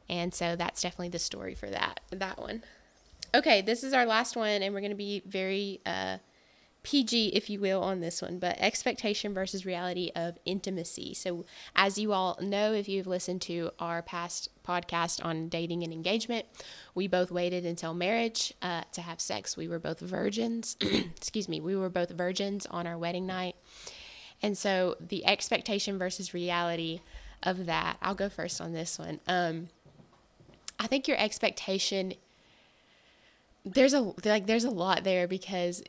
And 0.08 0.34
so 0.34 0.56
that's 0.56 0.82
definitely 0.82 1.10
the 1.10 1.20
story 1.20 1.56
for 1.56 1.68
that 1.68 2.00
that 2.12 2.40
one. 2.40 2.64
Okay, 3.34 3.62
this 3.62 3.84
is 3.84 3.92
our 3.92 4.06
last 4.06 4.38
one, 4.38 4.62
and 4.62 4.74
we're 4.74 4.80
going 4.80 4.92
to 4.92 4.96
be 4.96 5.22
very 5.26 5.82
uh, 5.86 6.20
PG, 6.86 7.30
if 7.30 7.50
you 7.50 7.60
will, 7.60 7.82
on 7.82 8.00
this 8.00 8.22
one, 8.22 8.38
but 8.38 8.56
expectation 8.60 9.34
versus 9.34 9.66
reality 9.66 10.12
of 10.16 10.38
intimacy. 10.46 11.16
So, 11.16 11.44
as 11.76 11.98
you 11.98 12.14
all 12.14 12.38
know, 12.40 12.74
if 12.74 12.88
you've 12.88 13.08
listened 13.08 13.42
to 13.44 13.72
our 13.80 14.04
past 14.04 14.50
podcast 14.64 15.26
on 15.26 15.50
dating 15.50 15.84
and 15.84 15.92
engagement, 15.92 16.46
we 16.94 17.08
both 17.08 17.32
waited 17.32 17.66
until 17.66 17.96
marriage 17.96 18.54
uh, 18.62 18.84
to 18.92 19.02
have 19.02 19.20
sex. 19.20 19.58
We 19.58 19.68
were 19.68 19.80
both 19.80 20.00
virgins. 20.00 20.78
Excuse 20.82 21.50
me, 21.50 21.60
we 21.60 21.76
were 21.76 21.90
both 21.90 22.12
virgins 22.12 22.68
on 22.68 22.86
our 22.86 23.00
wedding 23.00 23.26
night. 23.26 23.56
And 24.44 24.56
so, 24.56 24.96
the 25.00 25.26
expectation 25.26 25.98
versus 25.98 26.36
reality 26.36 27.02
of 27.42 27.66
that, 27.66 27.98
I'll 28.00 28.14
go 28.14 28.30
first 28.30 28.62
on 28.62 28.74
this 28.74 29.00
one. 29.00 29.20
Um, 29.28 29.70
I 30.80 30.86
think 30.86 31.08
your 31.08 31.18
expectation 31.18 32.14
there's 33.66 33.96
a 33.96 34.14
like 34.24 34.46
there's 34.46 34.64
a 34.64 34.70
lot 34.70 35.04
there 35.04 35.28
because 35.28 35.82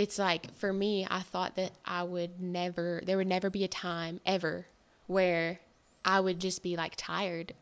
it's 0.00 0.18
like 0.18 0.54
for 0.54 0.72
me, 0.72 1.06
I 1.10 1.20
thought 1.20 1.56
that 1.56 1.72
I 1.84 2.04
would 2.04 2.40
never, 2.40 3.02
there 3.04 3.18
would 3.18 3.26
never 3.26 3.50
be 3.50 3.64
a 3.64 3.68
time 3.68 4.18
ever 4.24 4.66
where 5.06 5.60
I 6.06 6.20
would 6.20 6.40
just 6.40 6.62
be 6.62 6.74
like 6.74 6.94
tired. 6.96 7.52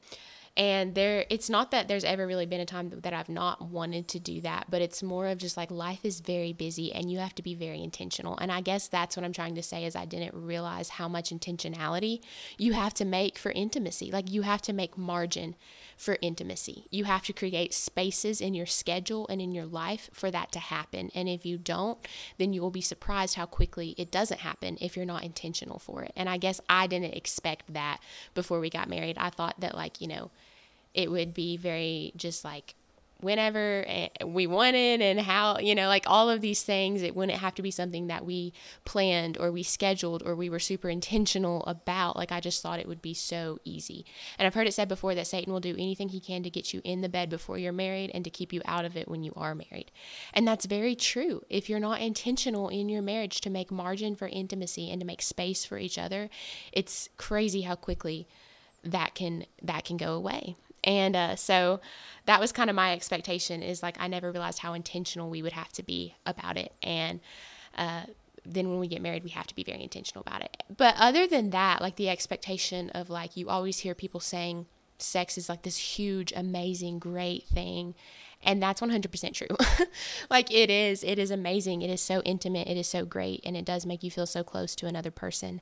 And 0.57 0.95
there, 0.95 1.25
it's 1.31 1.51
not 1.51 1.73
that 1.73 1.89
there's 1.89 2.05
ever 2.05 2.29
really 2.29 2.47
been 2.47 2.61
a 2.61 2.67
time 2.67 2.91
that 2.91 3.13
I've 3.13 3.29
not 3.29 3.63
wanted 3.63 4.07
to 4.09 4.21
do 4.21 4.41
that, 4.43 4.67
but 4.71 4.81
it's 4.81 5.03
more 5.03 5.27
of 5.27 5.39
just 5.39 5.57
like 5.57 5.73
life 5.73 6.05
is 6.05 6.21
very 6.21 6.53
busy 6.53 6.93
and 6.93 7.11
you 7.11 7.19
have 7.19 7.35
to 7.37 7.43
be 7.43 7.57
very 7.57 7.83
intentional. 7.83 8.39
And 8.39 8.53
I 8.53 8.61
guess 8.61 8.87
that's 8.87 9.17
what 9.17 9.25
I'm 9.25 9.33
trying 9.33 9.57
to 9.57 9.63
say 9.63 9.85
is 9.85 9.97
I 9.97 10.05
didn't 10.05 10.35
realize 10.35 10.91
how 10.91 11.09
much 11.09 11.31
intentionality 11.31 12.21
you 12.57 12.73
have 12.73 12.95
to 12.95 13.05
make 13.05 13.37
for 13.37 13.51
intimacy. 13.51 14.13
Like 14.13 14.31
you 14.31 14.43
have 14.43 14.63
to 14.63 14.73
make 14.73 14.97
margin 14.97 15.57
for 15.99 16.17
intimacy. 16.23 16.87
You 16.91 17.05
have 17.05 17.25
to 17.25 17.33
create 17.33 17.75
spaces 17.75 18.41
in 18.41 18.55
your 18.55 18.67
schedule 18.67 19.27
and 19.29 19.43
in 19.43 19.53
your 19.53 19.67
life 19.67 20.09
for 20.13 20.31
that 20.31 20.53
to 20.53 20.61
happen. 20.61 21.11
And 21.13 21.29
if 21.29 21.45
you 21.45 21.59
don't, 21.59 21.99
then 22.39 22.53
you 22.53 22.63
will 22.63 22.71
be 22.71 22.81
surprised 22.81 23.35
how 23.35 23.47
quickly 23.47 23.97
it 23.99 24.13
doesn't 24.13 24.41
happen 24.41 24.79
if 24.81 24.97
you're 24.97 25.05
not 25.05 25.25
intentional 25.25 25.81
for 25.81 26.05
it. 26.05 26.13
And 26.15 26.29
I 26.29 26.39
guess 26.39 26.61
I 26.71 26.87
didn't 26.87 27.17
expect 27.17 27.75
that 27.75 28.01
before 28.33 28.61
we 28.61 28.71
got 28.71 28.89
married. 28.89 29.19
I 29.19 29.31
thought 29.31 29.61
that, 29.61 29.75
like, 29.75 30.01
you 30.01 30.07
know, 30.07 30.31
it 30.95 31.11
would 31.11 31.35
be 31.35 31.57
very 31.57 32.13
just 32.17 32.45
like 32.45 32.77
whenever 33.21 33.85
eh, 33.89 34.09
we 34.25 34.47
wanted 34.47 35.01
and 35.01 35.21
how, 35.21 35.59
you 35.59 35.75
know, 35.75 35.89
like 35.89 36.05
all 36.07 36.31
of 36.31 36.41
these 36.41 36.63
things. 36.63 37.03
It 37.03 37.17
wouldn't 37.17 37.39
have 37.39 37.55
to 37.57 37.63
be 37.63 37.71
something 37.71 38.07
that 38.07 38.25
we 38.25 38.53
planned 38.85 39.37
or 39.39 39.51
we 39.51 39.63
scheduled 39.63 40.23
or 40.25 40.35
we 40.35 40.49
were 40.49 40.59
super 40.61 40.89
intentional 40.89 41.65
about. 41.67 42.17
Like 42.17 42.31
I 42.31 42.41
just 42.41 42.63
thought 42.63 42.79
it 42.79 42.87
would 42.87 43.03
be 43.03 43.15
so 43.15 43.59
easy. 43.65 44.07
And 44.39 44.47
I've 44.47 44.55
heard 44.55 44.69
it 44.69 44.75
said 44.75 44.89
before 44.89 45.15
that 45.17 45.27
Satan 45.27 45.53
will 45.53 45.61
do 45.61 45.75
anything 45.75 46.11
he 46.11 46.21
can 46.21 46.43
to 46.45 46.51
get 46.51 46.73
you 46.73 46.81
in 46.85 47.01
the 47.01 47.09
bed 47.09 47.29
before 47.29 47.59
you're 47.59 47.73
married 47.73 48.11
and 48.15 48.25
to 48.25 48.31
keep 48.31 48.53
you 48.53 48.63
out 48.65 48.85
of 48.85 48.97
it 48.97 49.09
when 49.09 49.25
you 49.25 49.33
are 49.37 49.55
married. 49.55 49.91
And 50.33 50.47
that's 50.47 50.67
very 50.67 50.95
true. 50.95 51.43
If 51.51 51.69
you're 51.69 51.81
not 51.81 52.01
intentional 52.01 52.69
in 52.69 52.89
your 52.89 53.03
marriage 53.03 53.41
to 53.41 53.51
make 53.51 53.71
margin 53.71 54.15
for 54.15 54.29
intimacy 54.29 54.91
and 54.91 55.01
to 55.01 55.07
make 55.07 55.23
space 55.23 55.65
for 55.65 55.79
each 55.79 55.99
other, 55.99 56.31
it's 56.73 57.09
crazy 57.17 57.63
how 57.63 57.75
quickly 57.75 58.29
that 58.85 59.15
can 59.15 59.45
that 59.61 59.85
can 59.85 59.97
go 59.97 60.15
away. 60.15 60.55
And 60.89 61.15
uh, 61.15 61.37
so 61.37 61.81
that 62.25 62.41
was 62.41 62.51
kind 62.51 62.71
of 62.71 62.75
my 62.75 62.95
expectation 62.95 63.63
is 63.63 63.83
like 63.83 64.01
I 64.01 64.09
never 64.09 64.33
realized 64.33 64.61
how 64.61 64.73
intentional 64.73 65.29
we 65.29 65.43
would 65.43 65.53
have 65.53 65.71
to 65.73 65.83
be 65.83 66.17
about 66.25 66.57
it. 66.57 66.73
And 66.83 67.21
uh, 67.77 68.05
then 68.47 68.71
when 68.71 68.81
we 68.81 68.89
get 68.89 69.03
married, 69.03 69.23
we 69.23 69.31
have 69.31 69.47
to 69.49 69.55
be 69.55 69.63
very 69.63 69.83
intentional 69.83 70.25
about 70.27 70.43
it. 70.43 70.63
But 70.75 70.95
other 70.99 71.27
than 71.27 71.51
that, 71.51 71.83
like 71.83 71.97
the 71.97 72.09
expectation 72.09 72.89
of 72.91 73.11
like 73.11 73.37
you 73.37 73.51
always 73.51 73.81
hear 73.81 73.95
people 73.95 74.19
saying 74.19 74.65
sex 74.97 75.37
is 75.37 75.51
like 75.51 75.61
this 75.61 75.77
huge, 75.77 76.33
amazing, 76.35 77.01
great 77.01 77.45
thing. 77.45 77.95
And 78.43 78.63
that's 78.63 78.81
100% 78.81 79.35
true. 79.35 79.87
like 80.31 80.51
it 80.51 80.71
is, 80.71 81.05
it 81.05 81.19
is 81.19 81.31
amazing. 81.31 81.83
It 81.83 81.91
is 81.91 82.01
so 82.01 82.23
intimate. 82.23 82.67
It 82.67 82.79
is 82.79 82.89
so 82.89 83.05
great. 83.05 83.43
And 83.45 83.59
it 83.59 83.67
does 83.67 83.85
make 83.85 84.03
you 84.03 84.11
feel 84.11 84.27
so 84.27 84.43
close 84.43 84.75
to 84.77 84.87
another 84.87 85.11
person. 85.11 85.61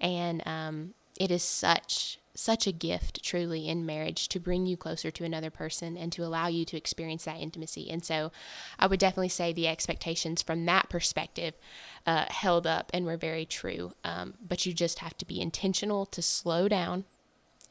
And 0.00 0.46
um, 0.46 0.94
it 1.18 1.30
is 1.30 1.42
such 1.42 2.18
such 2.38 2.68
a 2.68 2.72
gift 2.72 3.20
truly 3.24 3.68
in 3.68 3.84
marriage 3.84 4.28
to 4.28 4.38
bring 4.38 4.64
you 4.64 4.76
closer 4.76 5.10
to 5.10 5.24
another 5.24 5.50
person 5.50 5.96
and 5.96 6.12
to 6.12 6.24
allow 6.24 6.46
you 6.46 6.64
to 6.64 6.76
experience 6.76 7.24
that 7.24 7.40
intimacy. 7.40 7.90
And 7.90 8.04
so 8.04 8.30
I 8.78 8.86
would 8.86 9.00
definitely 9.00 9.30
say 9.30 9.52
the 9.52 9.66
expectations 9.66 10.40
from 10.40 10.64
that 10.66 10.88
perspective 10.88 11.54
uh, 12.06 12.26
held 12.28 12.64
up 12.64 12.92
and 12.94 13.04
were 13.04 13.16
very 13.16 13.44
true. 13.44 13.92
Um, 14.04 14.34
but 14.40 14.64
you 14.64 14.72
just 14.72 15.00
have 15.00 15.18
to 15.18 15.24
be 15.24 15.40
intentional 15.40 16.06
to 16.06 16.22
slow 16.22 16.68
down 16.68 17.06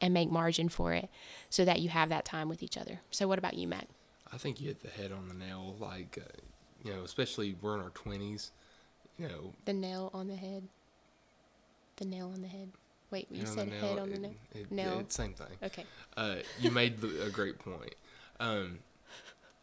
and 0.02 0.12
make 0.12 0.30
margin 0.30 0.68
for 0.68 0.92
it 0.92 1.08
so 1.48 1.64
that 1.64 1.80
you 1.80 1.88
have 1.88 2.10
that 2.10 2.26
time 2.26 2.50
with 2.50 2.62
each 2.62 2.76
other. 2.76 3.00
So, 3.10 3.26
what 3.26 3.38
about 3.38 3.54
you, 3.54 3.66
Mac? 3.66 3.88
I 4.32 4.36
think 4.36 4.60
you 4.60 4.66
hit 4.68 4.82
the 4.82 4.90
head 4.90 5.12
on 5.12 5.28
the 5.28 5.34
nail. 5.34 5.76
Like, 5.80 6.18
uh, 6.20 6.28
you 6.84 6.92
know, 6.92 7.04
especially 7.04 7.56
we're 7.62 7.74
in 7.74 7.80
our 7.80 7.90
20s, 7.90 8.50
you 9.18 9.28
know. 9.28 9.54
The 9.64 9.72
nail 9.72 10.10
on 10.12 10.28
the 10.28 10.36
head. 10.36 10.68
The 11.96 12.04
nail 12.04 12.30
on 12.32 12.42
the 12.42 12.48
head. 12.48 12.68
Wait, 13.10 13.26
you 13.30 13.46
said 13.46 13.68
nail, 13.68 13.80
head 13.80 13.98
on 13.98 14.10
the 14.10 14.14
it, 14.14 14.20
nail. 14.20 14.34
it, 14.54 14.72
No. 14.72 15.04
Same 15.08 15.32
thing. 15.32 15.46
Okay. 15.62 15.84
Uh, 16.16 16.36
you 16.60 16.70
made 16.70 17.00
the, 17.00 17.24
a 17.26 17.30
great 17.30 17.58
point. 17.58 17.94
Um, 18.38 18.80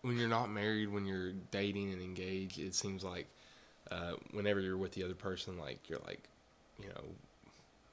when 0.01 0.17
you're 0.17 0.29
not 0.29 0.49
married, 0.49 0.91
when 0.91 1.05
you're 1.05 1.31
dating 1.51 1.93
and 1.93 2.01
engaged, 2.01 2.59
it 2.59 2.73
seems 2.73 3.03
like 3.03 3.27
uh, 3.91 4.13
whenever 4.31 4.59
you're 4.59 4.77
with 4.77 4.93
the 4.93 5.03
other 5.03 5.13
person, 5.13 5.57
like 5.59 5.89
you're 5.89 6.01
like, 6.07 6.27
you 6.81 6.89
know, 6.89 7.03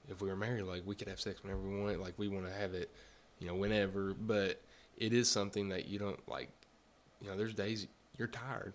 if 0.08 0.20
we 0.20 0.28
were 0.28 0.36
married, 0.36 0.62
like 0.62 0.82
we 0.86 0.94
could 0.94 1.08
have 1.08 1.20
sex 1.20 1.42
whenever 1.42 1.60
we 1.60 1.80
want. 1.80 2.00
Like 2.00 2.14
we 2.16 2.28
want 2.28 2.46
to 2.46 2.52
have 2.52 2.74
it, 2.74 2.90
you 3.38 3.46
know, 3.46 3.54
whenever. 3.54 4.14
But 4.14 4.60
it 4.96 5.12
is 5.12 5.28
something 5.28 5.68
that 5.68 5.86
you 5.86 5.98
don't 5.98 6.26
like. 6.28 6.50
You 7.20 7.28
know, 7.28 7.36
there's 7.36 7.54
days 7.54 7.86
you're 8.18 8.28
tired. 8.28 8.74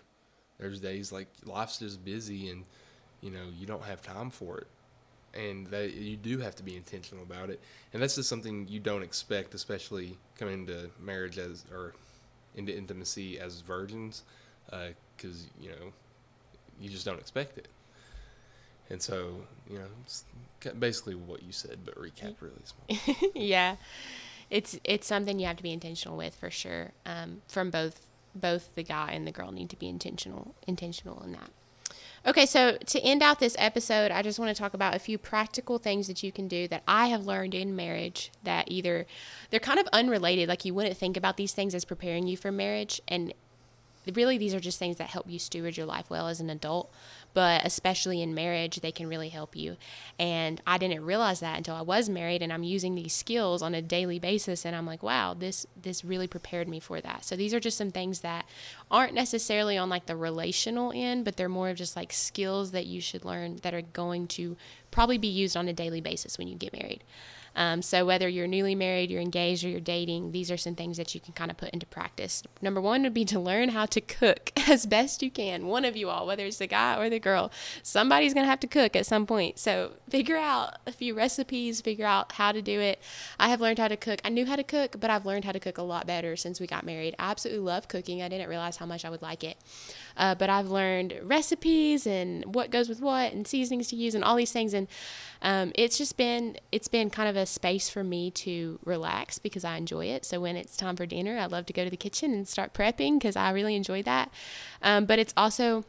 There's 0.60 0.80
days 0.80 1.12
like 1.12 1.28
life's 1.44 1.80
just 1.80 2.04
busy 2.04 2.50
and 2.50 2.66
you 3.22 3.32
know 3.32 3.44
you 3.58 3.66
don't 3.66 3.84
have 3.84 4.02
time 4.02 4.30
for 4.30 4.60
it 4.60 4.68
and 5.38 5.67
that 5.67 5.93
you 5.93 6.17
do 6.17 6.39
have 6.39 6.56
to 6.56 6.63
be 6.63 6.76
intentional 6.76 7.23
about 7.23 7.50
it 7.50 7.62
and 7.93 8.02
that's 8.02 8.15
just 8.15 8.28
something 8.28 8.67
you 8.67 8.80
don't 8.80 9.04
expect 9.04 9.54
especially 9.54 10.17
coming 10.38 10.62
into 10.62 10.89
marriage 11.00 11.38
as 11.38 11.65
or 11.71 11.93
into 12.56 12.76
intimacy 12.76 13.39
as 13.39 13.62
virgins 13.62 14.23
because 15.15 15.47
you 15.60 15.69
know 15.69 15.93
you 16.80 16.89
just 16.89 17.06
don't 17.06 17.19
expect 17.19 17.58
it 17.58 17.67
and 18.89 19.02
so 19.02 19.41
you 19.69 19.78
know 19.78 19.86
it's 20.04 20.26
basically 20.80 21.15
what 21.15 21.43
you 21.43 21.52
said 21.52 21.78
but 21.86 21.95
recap 21.95 22.34
really 22.41 22.56
small 22.63 22.88
yeah, 23.36 23.76
it's 24.50 24.80
it's 24.84 25.08
something 25.08 25.39
you 25.39 25.47
have 25.47 25.58
to 25.58 25.63
be 25.63 25.73
intentional 25.73 26.17
with 26.17 26.36
for 26.36 26.50
sure. 26.50 26.91
Um, 27.06 27.41
from 27.47 27.69
both 27.69 28.06
both 28.36 28.73
the 28.76 28.84
guy 28.84 29.12
and 29.12 29.26
the 29.26 29.32
girl 29.32 29.52
need 29.52 29.69
to 29.71 29.76
be 29.76 29.88
intentional 29.88 30.56
intentional 30.67 31.21
in 31.23 31.34
that. 31.34 31.52
Okay, 32.28 32.46
so 32.46 32.76
to 32.88 33.00
end 33.00 33.24
out 33.24 33.40
this 33.40 33.56
episode, 33.58 34.12
I 34.12 34.22
just 34.22 34.38
want 34.38 34.54
to 34.54 34.62
talk 34.62 34.74
about 34.74 34.94
a 34.94 35.00
few 35.00 35.18
practical 35.18 35.78
things 35.78 36.08
that 36.08 36.24
you 36.24 36.34
can 36.34 36.50
do 36.50 36.68
that 36.68 36.84
I 36.86 37.08
have 37.08 37.26
learned 37.26 37.56
in 37.56 37.74
marriage 37.74 38.32
that 38.44 38.70
either 38.70 39.06
they're 39.50 39.62
kind 39.62 39.80
of 39.80 39.88
unrelated, 39.94 40.50
like 40.50 40.66
you 40.66 40.74
wouldn't 40.74 40.98
think 40.98 41.16
about 41.16 41.38
these 41.38 41.54
things 41.54 41.74
as 41.74 41.86
preparing 41.86 42.28
you 42.28 42.36
for 42.36 42.52
marriage, 42.52 43.00
and 43.08 43.34
really 44.13 44.38
these 44.38 44.54
are 44.54 44.60
just 44.60 44.78
things 44.78 44.98
that 44.98 45.08
help 45.08 45.30
you 45.30 45.40
steward 45.40 45.78
your 45.78 45.86
life 45.86 46.10
well 46.10 46.28
as 46.28 46.42
an 46.42 46.50
adult 46.50 46.92
but 47.38 47.63
especially 47.63 48.19
in 48.19 48.34
marriage 48.34 48.80
they 48.80 48.91
can 48.91 49.08
really 49.08 49.30
help 49.30 49.56
you. 49.56 49.78
And 50.17 50.60
i 50.65 50.80
didn't 50.80 51.06
realize 51.06 51.39
that 51.41 51.56
until 51.56 51.76
i 51.76 51.84
was 51.84 52.10
married 52.10 52.41
and 52.41 52.52
i'm 52.52 52.63
using 52.63 52.95
these 52.95 53.13
skills 53.13 53.62
on 53.62 53.76
a 53.76 53.82
daily 53.82 54.17
basis 54.17 54.65
and 54.65 54.76
i'm 54.76 54.88
like 54.88 55.04
wow 55.04 55.36
this 55.36 55.67
this 55.80 56.04
really 56.04 56.26
prepared 56.26 56.67
me 56.67 56.80
for 56.80 57.00
that. 57.00 57.23
So 57.23 57.36
these 57.36 57.54
are 57.54 57.60
just 57.60 57.78
some 57.78 57.91
things 57.91 58.21
that 58.21 58.47
aren't 58.89 59.13
necessarily 59.13 59.78
on 59.78 59.88
like 59.88 60.08
the 60.08 60.15
relational 60.15 60.91
end 60.95 61.26
but 61.26 61.38
they're 61.38 61.47
more 61.47 61.69
of 61.69 61.78
just 61.78 61.95
like 61.95 62.12
skills 62.12 62.71
that 62.71 62.88
you 62.88 63.02
should 63.02 63.23
learn 63.23 63.58
that 63.58 63.76
are 63.76 63.84
going 63.84 64.26
to 64.30 64.58
probably 64.89 65.19
be 65.19 65.28
used 65.28 65.56
on 65.56 65.67
a 65.67 65.73
daily 65.73 66.02
basis 66.02 66.39
when 66.39 66.47
you 66.47 66.56
get 66.56 66.73
married 66.73 67.04
um, 67.58 67.82
so 67.82 68.06
whether 68.06 68.30
you're 68.30 68.48
newly 68.48 68.76
married, 68.76 69.10
you're 69.10 69.20
engaged, 69.20 69.65
or 69.65 69.70
you're 69.70 69.80
dating, 69.80 70.32
these 70.32 70.52
are 70.52 70.58
some 70.58 70.76
things 70.76 70.96
that 70.98 71.15
you 71.15 71.20
can 71.20 71.34
kind 71.34 71.50
of 71.50 71.58
put 71.58 71.72
into 71.72 71.88
practice. 71.88 72.43
Number 72.62 72.80
one 72.80 73.02
would 73.02 73.15
be 73.15 73.26
to 73.26 73.39
learn 73.39 73.70
how 73.70 73.88
to 73.88 74.00
cook 74.00 74.52
as 74.70 74.86
best 74.86 75.24
you 75.24 75.32
can. 75.32 75.65
One 75.65 75.84
of 75.84 75.98
you 75.98 76.08
all, 76.10 76.28
whether 76.28 76.46
it's 76.46 76.60
the 76.60 76.67
guy 76.67 76.98
or 76.98 77.10
the 77.10 77.20
girl, 77.20 77.52
somebody's 77.82 78.36
going 78.36 78.43
to 78.43 78.50
have 78.50 78.60
to 78.60 78.67
cook 78.67 78.96
at 78.96 79.08
some 79.08 79.26
point. 79.26 79.58
So 79.58 79.93
figure 80.08 80.38
out 80.38 80.78
a 80.86 80.91
few 80.91 81.15
recipes, 81.15 81.82
figure 81.82 82.06
out 82.06 82.34
how 82.34 82.52
to 82.52 82.62
do 82.62 82.80
it. 82.80 83.02
I 83.39 83.50
have 83.50 83.60
learned 83.60 83.80
how 83.80 83.88
to 83.88 83.98
cook. 83.98 84.22
I 84.24 84.30
knew 84.30 84.46
how 84.46 84.56
to 84.56 84.63
cook, 84.63 85.00
but 85.00 85.10
I've 85.10 85.26
learned 85.26 85.46
how 85.46 85.52
to 85.52 85.60
cook 85.60 85.80
a 85.80 85.84
lot 85.84 86.06
better 86.06 86.36
since 86.36 86.60
we 86.60 86.67
got 86.67 86.86
married. 86.86 87.15
I 87.17 87.32
absolutely 87.32 87.65
love 87.65 87.88
cooking. 87.88 88.22
I 88.22 88.30
didn't 88.30 88.50
realize 88.50 88.78
how 88.78 88.86
much 88.86 89.04
I 89.04 89.10
would 89.10 89.24
like 89.24 89.43
it. 89.43 89.58
Uh, 90.17 90.36
but 90.36 90.49
I've 90.49 90.69
learned 90.69 91.19
recipes 91.23 92.08
and 92.08 92.56
what 92.56 92.71
goes 92.71 92.89
with 92.89 93.01
what 93.01 93.34
and 93.34 93.47
seasonings 93.47 93.88
to 93.89 93.95
use 93.95 94.15
and 94.15 94.23
all 94.23 94.36
these 94.36 94.51
things. 94.51 94.73
And 94.73 94.88
um, 95.41 95.71
it's 95.75 95.97
just 95.97 96.17
been 96.17 96.58
it's 96.71 96.88
been 96.88 97.10
kind 97.10 97.30
of 97.30 97.36
a 97.36 97.45
space 97.45 97.89
for 97.89 98.03
me 98.03 98.32
to 98.32 98.80
relax 98.84 99.38
because 99.39 99.63
I 99.63 99.77
enjoy 99.77 100.08
it. 100.08 100.25
So 100.25 100.41
when 100.41 100.56
it's 100.56 100.75
time 100.75 100.95
for 100.95 101.06
dinner, 101.06 101.38
I 101.38 101.45
love 101.45 101.65
to 101.67 101.73
go 101.73 101.84
to 101.84 101.89
the 101.89 101.97
kitchen 101.97 102.34
and 102.34 102.47
start 102.47 102.73
prepping 102.73 103.19
because 103.19 103.36
I 103.36 103.51
really 103.51 103.75
enjoy 103.75 104.03
that. 104.03 104.32
Um, 104.82 105.06
but 105.06 105.19
it's 105.19 105.34
also 105.38 105.86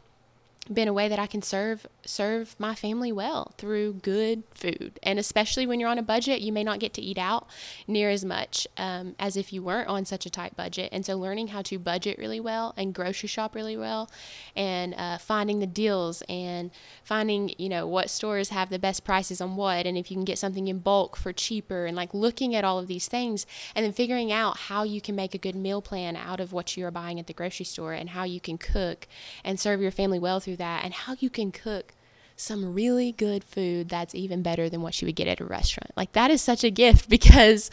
been 0.71 0.87
a 0.87 0.93
way 0.93 1.07
that 1.07 1.19
I 1.19 1.27
can 1.27 1.41
serve 1.41 1.87
serve 2.05 2.55
my 2.59 2.75
family 2.75 3.11
well 3.11 3.53
through 3.57 3.93
good 3.93 4.43
food. 4.53 4.99
And 5.03 5.19
especially 5.19 5.67
when 5.67 5.79
you're 5.79 5.89
on 5.89 5.97
a 5.97 6.03
budget, 6.03 6.41
you 6.41 6.51
may 6.51 6.63
not 6.63 6.79
get 6.79 6.93
to 6.95 7.01
eat 7.01 7.17
out 7.17 7.47
near 7.87 8.09
as 8.09 8.23
much 8.23 8.67
um, 8.77 9.15
as 9.19 9.35
if 9.35 9.51
you 9.51 9.61
weren't 9.63 9.89
on 9.89 10.05
such 10.05 10.25
a 10.25 10.29
tight 10.29 10.55
budget. 10.55 10.89
And 10.91 11.05
so 11.05 11.15
learning 11.17 11.47
how 11.49 11.61
to 11.63 11.79
budget 11.79 12.17
really 12.17 12.39
well 12.39 12.73
and 12.77 12.93
grocery 12.93 13.27
shop 13.27 13.55
really 13.55 13.77
well, 13.77 14.09
and 14.55 14.93
uh, 14.95 15.17
finding 15.17 15.59
the 15.59 15.67
deals 15.67 16.21
and 16.29 16.71
finding 17.03 17.53
you 17.57 17.69
know 17.69 17.87
what 17.87 18.09
stores 18.09 18.49
have 18.49 18.69
the 18.69 18.79
best 18.79 19.03
prices 19.03 19.41
on 19.41 19.55
what, 19.55 19.85
and 19.85 19.97
if 19.97 20.11
you 20.11 20.17
can 20.17 20.25
get 20.25 20.37
something 20.37 20.67
in 20.67 20.79
bulk 20.79 21.15
for 21.15 21.33
cheaper, 21.33 21.85
and 21.85 21.95
like 21.97 22.13
looking 22.13 22.55
at 22.55 22.63
all 22.63 22.77
of 22.79 22.87
these 22.87 23.07
things, 23.07 23.45
and 23.75 23.83
then 23.83 23.91
figuring 23.91 24.31
out 24.31 24.57
how 24.57 24.83
you 24.83 25.01
can 25.01 25.15
make 25.15 25.33
a 25.33 25.39
good 25.39 25.55
meal 25.55 25.81
plan 25.81 26.15
out 26.15 26.39
of 26.39 26.53
what 26.53 26.77
you 26.77 26.85
are 26.85 26.91
buying 26.91 27.19
at 27.19 27.27
the 27.27 27.33
grocery 27.33 27.65
store, 27.65 27.93
and 27.93 28.11
how 28.11 28.23
you 28.23 28.39
can 28.39 28.57
cook 28.57 29.07
and 29.43 29.59
serve 29.59 29.81
your 29.81 29.91
family 29.91 30.19
well 30.19 30.39
through 30.39 30.58
that, 30.59 30.85
and 30.85 30.93
how 30.93 31.15
you 31.19 31.29
can 31.29 31.51
cook 31.51 31.93
some 32.39 32.73
really 32.73 33.11
good 33.11 33.43
food 33.43 33.89
that's 33.89 34.15
even 34.15 34.41
better 34.41 34.69
than 34.69 34.81
what 34.81 35.01
you 35.01 35.05
would 35.05 35.15
get 35.15 35.27
at 35.27 35.41
a 35.41 35.45
restaurant. 35.45 35.91
Like 35.97 36.13
that 36.13 36.31
is 36.31 36.41
such 36.41 36.63
a 36.63 36.69
gift 36.69 37.09
because 37.09 37.69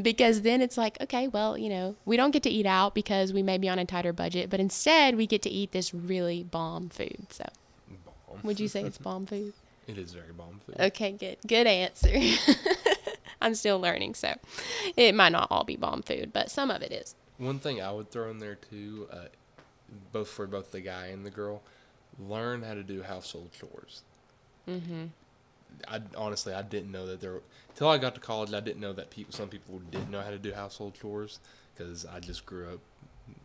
because 0.00 0.42
then 0.42 0.60
it's 0.60 0.76
like, 0.76 1.00
okay, 1.00 1.28
well, 1.28 1.56
you 1.56 1.70
know, 1.70 1.96
we 2.04 2.16
don't 2.16 2.30
get 2.30 2.42
to 2.42 2.50
eat 2.50 2.66
out 2.66 2.94
because 2.94 3.32
we 3.32 3.42
may 3.42 3.56
be 3.58 3.68
on 3.68 3.78
a 3.78 3.84
tighter 3.84 4.12
budget, 4.12 4.50
but 4.50 4.60
instead 4.60 5.16
we 5.16 5.26
get 5.26 5.42
to 5.42 5.50
eat 5.50 5.72
this 5.72 5.94
really 5.94 6.42
bomb 6.42 6.90
food. 6.90 7.26
So, 7.30 7.44
bomb. 8.04 8.40
would 8.42 8.60
you 8.60 8.68
say 8.68 8.82
it's 8.82 8.98
bomb 8.98 9.26
food? 9.26 9.54
it 9.86 9.96
is 9.96 10.12
very 10.12 10.32
bomb 10.32 10.60
food 10.64 10.76
Okay, 10.78 11.12
good. 11.12 11.38
Good 11.46 11.66
answer. 11.66 12.14
I'm 13.40 13.54
still 13.54 13.80
learning, 13.80 14.14
so 14.14 14.34
it 14.96 15.14
might 15.14 15.32
not 15.32 15.48
all 15.50 15.64
be 15.64 15.76
bomb 15.76 16.02
food, 16.02 16.32
but 16.32 16.50
some 16.50 16.70
of 16.70 16.82
it 16.82 16.92
is. 16.92 17.16
One 17.38 17.58
thing 17.58 17.82
I 17.82 17.90
would 17.90 18.10
throw 18.10 18.30
in 18.30 18.38
there 18.38 18.54
too, 18.54 19.08
uh, 19.10 19.24
both 20.12 20.28
for 20.28 20.46
both 20.46 20.70
the 20.70 20.80
guy 20.80 21.06
and 21.06 21.26
the 21.26 21.30
girl, 21.30 21.62
learn 22.18 22.62
how 22.62 22.74
to 22.74 22.82
do 22.82 23.02
household 23.02 23.50
chores. 23.52 24.02
Mhm. 24.68 25.10
I 25.88 26.02
honestly 26.16 26.52
I 26.52 26.62
didn't 26.62 26.92
know 26.92 27.06
that 27.06 27.20
there 27.20 27.40
until 27.70 27.88
I 27.88 27.98
got 27.98 28.14
to 28.14 28.20
college. 28.20 28.52
I 28.52 28.60
didn't 28.60 28.80
know 28.80 28.92
that 28.92 29.10
people 29.10 29.32
some 29.32 29.48
people 29.48 29.78
did 29.90 30.00
not 30.02 30.10
know 30.10 30.20
how 30.20 30.30
to 30.30 30.38
do 30.38 30.52
household 30.52 30.94
chores 30.94 31.40
because 31.74 32.04
I 32.04 32.20
just 32.20 32.44
grew 32.46 32.68
up. 32.74 32.80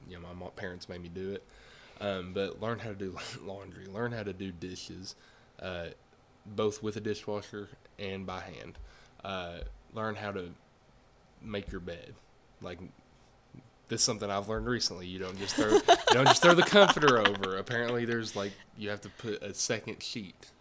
You 0.10 0.20
know, 0.20 0.34
my 0.34 0.48
parents 0.50 0.90
made 0.90 1.02
me 1.02 1.10
do 1.10 1.32
it. 1.34 1.44
Um, 2.00 2.34
but 2.34 2.62
learn 2.62 2.80
how 2.80 2.90
to 2.90 2.96
do 2.96 3.18
laundry. 3.42 3.86
Learn 3.88 4.12
how 4.12 4.24
to 4.24 4.34
do 4.34 4.52
dishes, 4.52 5.16
uh, 5.62 5.88
both 6.46 6.84
with 6.84 6.96
a 6.98 7.02
dishwasher 7.02 7.70
and 7.98 8.26
by 8.26 8.42
hand. 8.42 8.78
Uh, 9.24 9.60
learn 9.94 10.16
how 10.16 10.32
to 10.32 10.52
make 11.42 11.72
your 11.72 11.82
bed, 11.82 12.14
like 12.62 12.80
this 13.90 14.02
is 14.02 14.06
something 14.06 14.30
I've 14.30 14.50
learned 14.50 14.68
recently. 14.68 15.08
You 15.08 15.20
don't 15.20 15.38
just 15.38 15.56
throw 15.56 15.72
you 15.74 15.82
don't 16.12 16.26
just 16.28 16.42
throw 16.42 16.54
the 16.54 16.64
comforter 16.64 17.20
over. 17.20 17.58
Apparently, 17.58 18.06
there's 18.06 18.36
like 18.36 18.52
you 18.78 18.90
have 18.90 19.02
to 19.02 19.10
put 19.10 19.42
a 19.42 19.54
second 19.54 20.02
sheet 20.04 20.52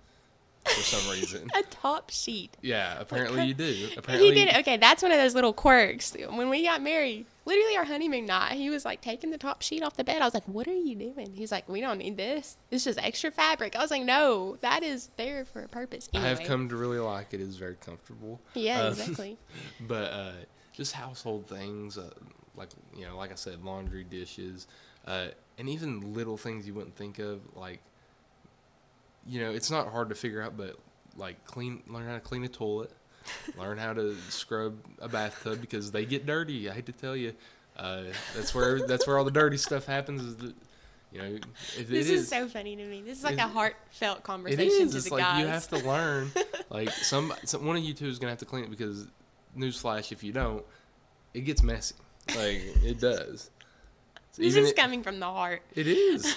for 0.65 0.81
some 0.83 1.13
reason. 1.13 1.49
A 1.57 1.63
top 1.63 2.11
sheet. 2.11 2.57
Yeah, 2.61 2.97
apparently 3.01 3.45
you 3.47 3.55
do. 3.55 3.89
Apparently, 3.97 4.29
He 4.35 4.35
did 4.45 4.57
okay. 4.59 4.77
That's 4.77 5.03
one 5.03 5.13
of 5.13 5.19
those 5.19 5.35
little 5.35 5.53
quirks. 5.53 6.17
When 6.31 6.49
we 6.51 6.65
got 6.65 6.83
married, 6.83 7.27
literally 7.45 7.77
our 7.77 7.85
honeymoon 7.85 8.27
night, 8.27 8.55
he 8.55 8.69
was 8.71 8.85
like 8.85 9.01
taking 9.01 9.31
the 9.31 9.39
top 9.39 9.63
sheet 9.63 9.83
off 9.85 9.97
the 9.97 10.03
bed. 10.05 10.21
I 10.23 10.25
was 10.25 10.35
like, 10.35 10.47
"What 10.47 10.67
are 10.67 10.73
you 10.75 10.95
doing?" 10.97 11.33
He's 11.35 11.53
like, 11.53 11.69
"We 11.69 11.81
don't 11.81 11.99
need 11.99 12.17
this. 12.17 12.57
It's 12.71 12.83
just 12.85 12.99
extra 13.01 13.31
fabric." 13.31 13.77
I 13.77 13.81
was 13.81 13.91
like, 13.93 14.03
"No, 14.03 14.57
that 14.61 14.83
is 14.83 15.11
there 15.17 15.45
for 15.45 15.63
a 15.63 15.69
purpose." 15.69 16.09
I 16.15 16.21
have 16.21 16.43
come 16.43 16.69
to 16.69 16.77
really 16.77 16.99
like 16.99 17.33
it. 17.33 17.41
It's 17.41 17.57
very 17.57 17.77
comfortable. 17.77 18.41
Yeah, 18.55 18.83
Uh, 18.85 18.89
exactly. 18.91 19.37
but 19.81 20.13
uh, 20.13 20.33
just 20.73 20.93
household 20.95 21.47
things 21.49 21.97
uh, 21.97 22.11
like 22.57 22.69
you 22.97 23.05
know 23.07 23.17
like 23.17 23.31
i 23.33 23.35
said 23.35 23.63
laundry 23.65 24.05
dishes 24.05 24.67
uh, 25.07 25.29
and 25.59 25.69
even 25.69 26.15
little 26.15 26.37
things 26.37 26.67
you 26.67 26.75
wouldn't 26.75 26.97
think 26.97 27.19
of 27.19 27.41
like 27.55 27.81
you 29.27 29.41
know 29.41 29.51
it's 29.51 29.71
not 29.71 29.89
hard 29.89 30.09
to 30.09 30.15
figure 30.15 30.43
out 30.43 30.57
but 30.57 30.77
like 31.17 31.45
clean 31.45 31.83
learn 31.89 32.07
how 32.07 32.15
to 32.15 32.21
clean 32.21 32.45
a 32.45 32.49
toilet 32.49 32.91
learn 33.59 33.79
how 33.79 33.93
to 33.93 34.15
scrub 34.29 34.77
a 35.01 35.09
bathtub 35.09 35.61
because 35.61 35.91
they 35.91 36.05
get 36.05 36.27
dirty 36.27 36.69
i 36.71 36.73
hate 36.75 36.87
to 36.87 36.93
tell 36.93 37.17
you 37.17 37.33
uh, 37.77 38.05
that's 38.35 38.55
where 38.55 38.87
that's 38.87 39.07
where 39.07 39.19
all 39.19 39.25
the 39.25 39.31
dirty 39.31 39.59
stuff 39.59 39.85
happens 39.85 40.23
is 40.23 40.37
that 40.37 40.55
you 41.13 41.19
know 41.19 41.25
it, 41.27 41.45
This 41.89 42.09
it 42.09 42.15
is, 42.15 42.29
so 42.29 42.49
funny 42.49 42.75
to 42.75 42.85
me. 42.87 43.03
This 43.03 43.19
is 43.19 43.25
like 43.25 43.35
It- 43.35 43.41
a 43.41 43.49
heartfelt 43.49 44.23
conversation 44.23 44.87
is. 44.87 44.93
to 44.93 44.97
It's 44.97 45.09
the 45.09 45.15
like 45.15 45.23
guys. 45.25 45.41
you 45.41 45.47
have 45.47 45.69
to 45.69 45.79
learn. 45.87 46.33
like 46.71 46.91
some, 46.91 47.33
some, 47.45 47.65
one 47.67 47.77
of 47.77 47.83
you 47.85 47.93
two 47.95 48.07
is 48.07 48.19
gonna 48.19 48.33
have 48.33 48.39
to 48.41 48.45
clean 48.47 48.65
it 48.65 48.71
because, 48.71 49.07
newsflash, 49.57 50.11
if 50.11 50.25
you 50.25 50.33
don't, 50.33 50.65
it 51.35 51.43
gets 51.43 51.63
messy. 51.63 51.95
Like 52.29 52.63
it 52.85 53.01
does. 53.01 53.51
So 54.33 54.43
this 54.43 54.53
even 54.53 54.65
is 54.65 54.71
it, 54.71 54.77
coming 54.77 55.03
from 55.03 55.19
the 55.19 55.27
heart. 55.27 55.63
it 55.75 55.87
is. 55.87 56.37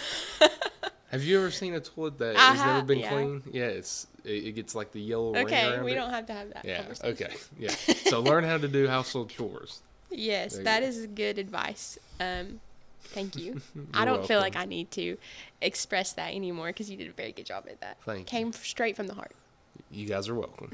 have 1.12 1.24
you 1.24 1.40
ever 1.40 1.52
seen 1.52 1.74
a 1.74 1.80
toilet 1.80 2.18
that 2.20 2.38
has 2.38 2.60
never 2.60 2.82
been 2.82 3.00
yeah. 3.00 3.10
clean? 3.10 3.44
Yeah, 3.52 3.66
it's 3.66 4.08
it, 4.24 4.46
it 4.46 4.52
gets 4.54 4.76
like 4.76 4.92
the 4.92 5.02
yellow 5.02 5.36
Okay, 5.36 5.82
we 5.82 5.92
it. 5.92 5.96
don't 5.96 6.12
have 6.12 6.26
to 6.28 6.34
have 6.34 6.54
that 6.54 6.66
Yeah. 6.66 6.86
Okay. 7.04 7.34
Yeah. 7.58 7.72
So 8.06 8.20
learn 8.22 8.44
how 8.44 8.58
to 8.58 8.68
do 8.68 8.88
household 8.88 9.30
chores. 9.30 9.82
Yes, 10.10 10.58
you 10.58 10.64
that 10.64 10.82
go. 10.82 10.88
is 10.88 11.08
good 11.08 11.38
advice. 11.38 11.98
Um, 12.20 12.62
thank 13.04 13.36
you. 13.36 13.62
I 13.94 14.06
don't 14.06 14.26
feel 14.26 14.40
like. 14.40 14.56
I 14.56 14.66
need 14.66 14.92
to 14.92 15.18
express 15.62 16.14
that 16.14 16.34
anymore 16.34 16.68
because 16.68 16.90
you 16.90 16.98
did 16.98 17.10
a 17.10 17.14
very 17.14 17.32
good 17.32 17.46
job 17.46 17.66
at 17.70 17.82
that. 17.82 17.98
Thank. 18.06 18.28
Came 18.28 18.50
f- 18.50 18.64
straight 18.64 18.96
from 18.96 19.08
the 19.08 19.16
heart. 19.16 19.34
You 19.92 20.06
guys 20.08 20.30
are 20.30 20.36
welcome. 20.36 20.72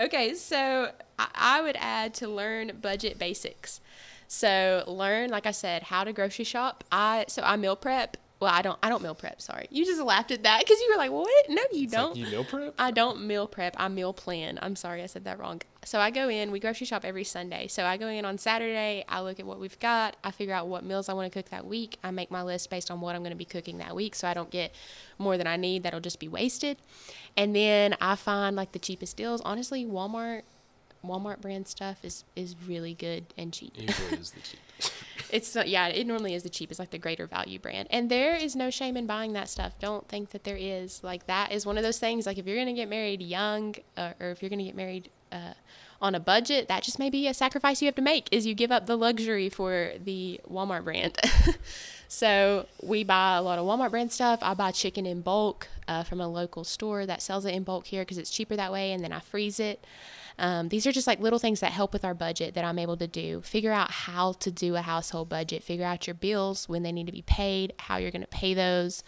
Okay, 0.00 0.34
so 0.34 0.92
I, 1.18 1.28
I 1.34 1.60
would 1.60 1.76
add 1.78 2.14
to 2.14 2.28
learn 2.28 2.78
budget 2.80 3.18
basics. 3.18 3.80
So 4.28 4.84
learn, 4.86 5.30
like 5.30 5.44
I 5.46 5.50
said, 5.50 5.82
how 5.84 6.04
to 6.04 6.12
grocery 6.12 6.44
shop. 6.44 6.84
I 6.90 7.26
so 7.28 7.42
I 7.42 7.56
meal 7.56 7.76
prep. 7.76 8.16
Well, 8.40 8.50
I 8.52 8.62
don't. 8.62 8.78
I 8.82 8.88
don't 8.88 9.02
meal 9.02 9.14
prep. 9.14 9.42
Sorry, 9.42 9.66
you 9.70 9.84
just 9.84 10.00
laughed 10.00 10.30
at 10.30 10.44
that 10.44 10.60
because 10.60 10.80
you 10.80 10.90
were 10.92 10.96
like, 10.96 11.10
"What? 11.10 11.46
No, 11.48 11.62
you 11.72 11.84
It's 11.84 11.92
don't." 11.92 12.16
you 12.16 12.26
meal 12.26 12.44
prep? 12.44 12.74
I 12.78 12.90
don't 12.90 13.26
meal 13.26 13.46
prep. 13.46 13.74
I 13.76 13.88
meal 13.88 14.12
plan. 14.14 14.58
I'm 14.62 14.76
sorry, 14.76 15.02
I 15.02 15.06
said 15.06 15.24
that 15.24 15.38
wrong. 15.38 15.60
So 15.84 15.98
I 15.98 16.10
go 16.10 16.28
in, 16.28 16.50
we 16.50 16.60
grocery 16.60 16.86
shop 16.86 17.04
every 17.04 17.24
Sunday. 17.24 17.66
So 17.66 17.84
I 17.84 17.96
go 17.96 18.06
in 18.06 18.24
on 18.24 18.36
Saturday, 18.36 19.04
I 19.08 19.20
look 19.22 19.40
at 19.40 19.46
what 19.46 19.58
we've 19.58 19.78
got, 19.78 20.16
I 20.22 20.30
figure 20.30 20.54
out 20.54 20.68
what 20.68 20.84
meals 20.84 21.08
I 21.08 21.14
want 21.14 21.32
to 21.32 21.38
cook 21.38 21.50
that 21.50 21.66
week. 21.66 21.98
I 22.04 22.10
make 22.10 22.30
my 22.30 22.42
list 22.42 22.68
based 22.68 22.90
on 22.90 23.00
what 23.00 23.14
I'm 23.14 23.22
going 23.22 23.32
to 23.32 23.36
be 23.36 23.46
cooking 23.46 23.78
that 23.78 23.94
week 23.96 24.14
so 24.14 24.28
I 24.28 24.34
don't 24.34 24.50
get 24.50 24.74
more 25.18 25.38
than 25.38 25.46
I 25.46 25.56
need 25.56 25.82
that'll 25.82 26.00
just 26.00 26.20
be 26.20 26.28
wasted. 26.28 26.76
And 27.36 27.56
then 27.56 27.96
I 28.00 28.16
find 28.16 28.56
like 28.56 28.72
the 28.72 28.78
cheapest 28.78 29.16
deals. 29.16 29.40
Honestly, 29.40 29.86
Walmart 29.86 30.42
Walmart 31.04 31.40
brand 31.40 31.66
stuff 31.66 32.04
is 32.04 32.24
is 32.36 32.54
really 32.66 32.92
good 32.92 33.24
and 33.38 33.54
cheap. 33.54 33.72
Usually 33.74 34.18
is 34.18 34.32
the 34.32 34.40
cheapest. 34.40 34.92
It's 35.32 35.54
not, 35.54 35.68
yeah, 35.68 35.86
it 35.86 36.08
normally 36.08 36.34
is 36.34 36.42
the 36.42 36.48
cheapest, 36.48 36.80
like 36.80 36.90
the 36.90 36.98
greater 36.98 37.24
value 37.24 37.60
brand. 37.60 37.86
And 37.92 38.10
there 38.10 38.34
is 38.34 38.56
no 38.56 38.68
shame 38.68 38.96
in 38.96 39.06
buying 39.06 39.32
that 39.34 39.48
stuff. 39.48 39.78
Don't 39.78 40.08
think 40.08 40.30
that 40.30 40.42
there 40.42 40.56
is. 40.56 41.04
Like 41.04 41.26
that 41.28 41.52
is 41.52 41.64
one 41.64 41.78
of 41.78 41.84
those 41.84 42.00
things. 42.00 42.26
Like 42.26 42.36
if 42.38 42.46
you're 42.46 42.56
gonna 42.56 42.72
get 42.72 42.88
married 42.88 43.22
young, 43.22 43.76
uh, 43.96 44.14
or 44.18 44.30
if 44.30 44.42
you're 44.42 44.50
gonna 44.50 44.64
get 44.64 44.74
married 44.74 45.08
uh, 45.32 45.54
on 46.00 46.14
a 46.14 46.20
budget, 46.20 46.68
that 46.68 46.82
just 46.82 46.98
may 46.98 47.10
be 47.10 47.28
a 47.28 47.34
sacrifice 47.34 47.82
you 47.82 47.86
have 47.86 47.94
to 47.94 48.02
make. 48.02 48.28
Is 48.32 48.46
you 48.46 48.54
give 48.54 48.72
up 48.72 48.86
the 48.86 48.96
luxury 48.96 49.48
for 49.48 49.92
the 50.02 50.40
Walmart 50.50 50.84
brand. 50.84 51.18
so 52.08 52.66
we 52.82 53.04
buy 53.04 53.36
a 53.36 53.42
lot 53.42 53.58
of 53.58 53.66
Walmart 53.66 53.90
brand 53.90 54.12
stuff. 54.12 54.38
I 54.42 54.54
buy 54.54 54.70
chicken 54.70 55.04
in 55.04 55.20
bulk 55.20 55.68
uh, 55.86 56.02
from 56.02 56.20
a 56.20 56.28
local 56.28 56.64
store 56.64 57.04
that 57.06 57.20
sells 57.20 57.44
it 57.44 57.54
in 57.54 57.64
bulk 57.64 57.86
here 57.86 58.02
because 58.02 58.18
it's 58.18 58.30
cheaper 58.30 58.56
that 58.56 58.72
way, 58.72 58.92
and 58.92 59.04
then 59.04 59.12
I 59.12 59.20
freeze 59.20 59.60
it. 59.60 59.84
Um, 60.38 60.70
these 60.70 60.86
are 60.86 60.92
just 60.92 61.06
like 61.06 61.20
little 61.20 61.38
things 61.38 61.60
that 61.60 61.72
help 61.72 61.92
with 61.92 62.02
our 62.02 62.14
budget 62.14 62.54
that 62.54 62.64
I'm 62.64 62.78
able 62.78 62.96
to 62.96 63.06
do. 63.06 63.42
Figure 63.42 63.72
out 63.72 63.90
how 63.90 64.32
to 64.32 64.50
do 64.50 64.74
a 64.74 64.80
household 64.80 65.28
budget. 65.28 65.62
Figure 65.62 65.84
out 65.84 66.06
your 66.06 66.14
bills 66.14 66.66
when 66.66 66.82
they 66.82 66.92
need 66.92 67.06
to 67.06 67.12
be 67.12 67.22
paid, 67.22 67.74
how 67.78 67.98
you're 67.98 68.10
going 68.10 68.22
to 68.22 68.28
pay 68.28 68.54
those, 68.54 69.04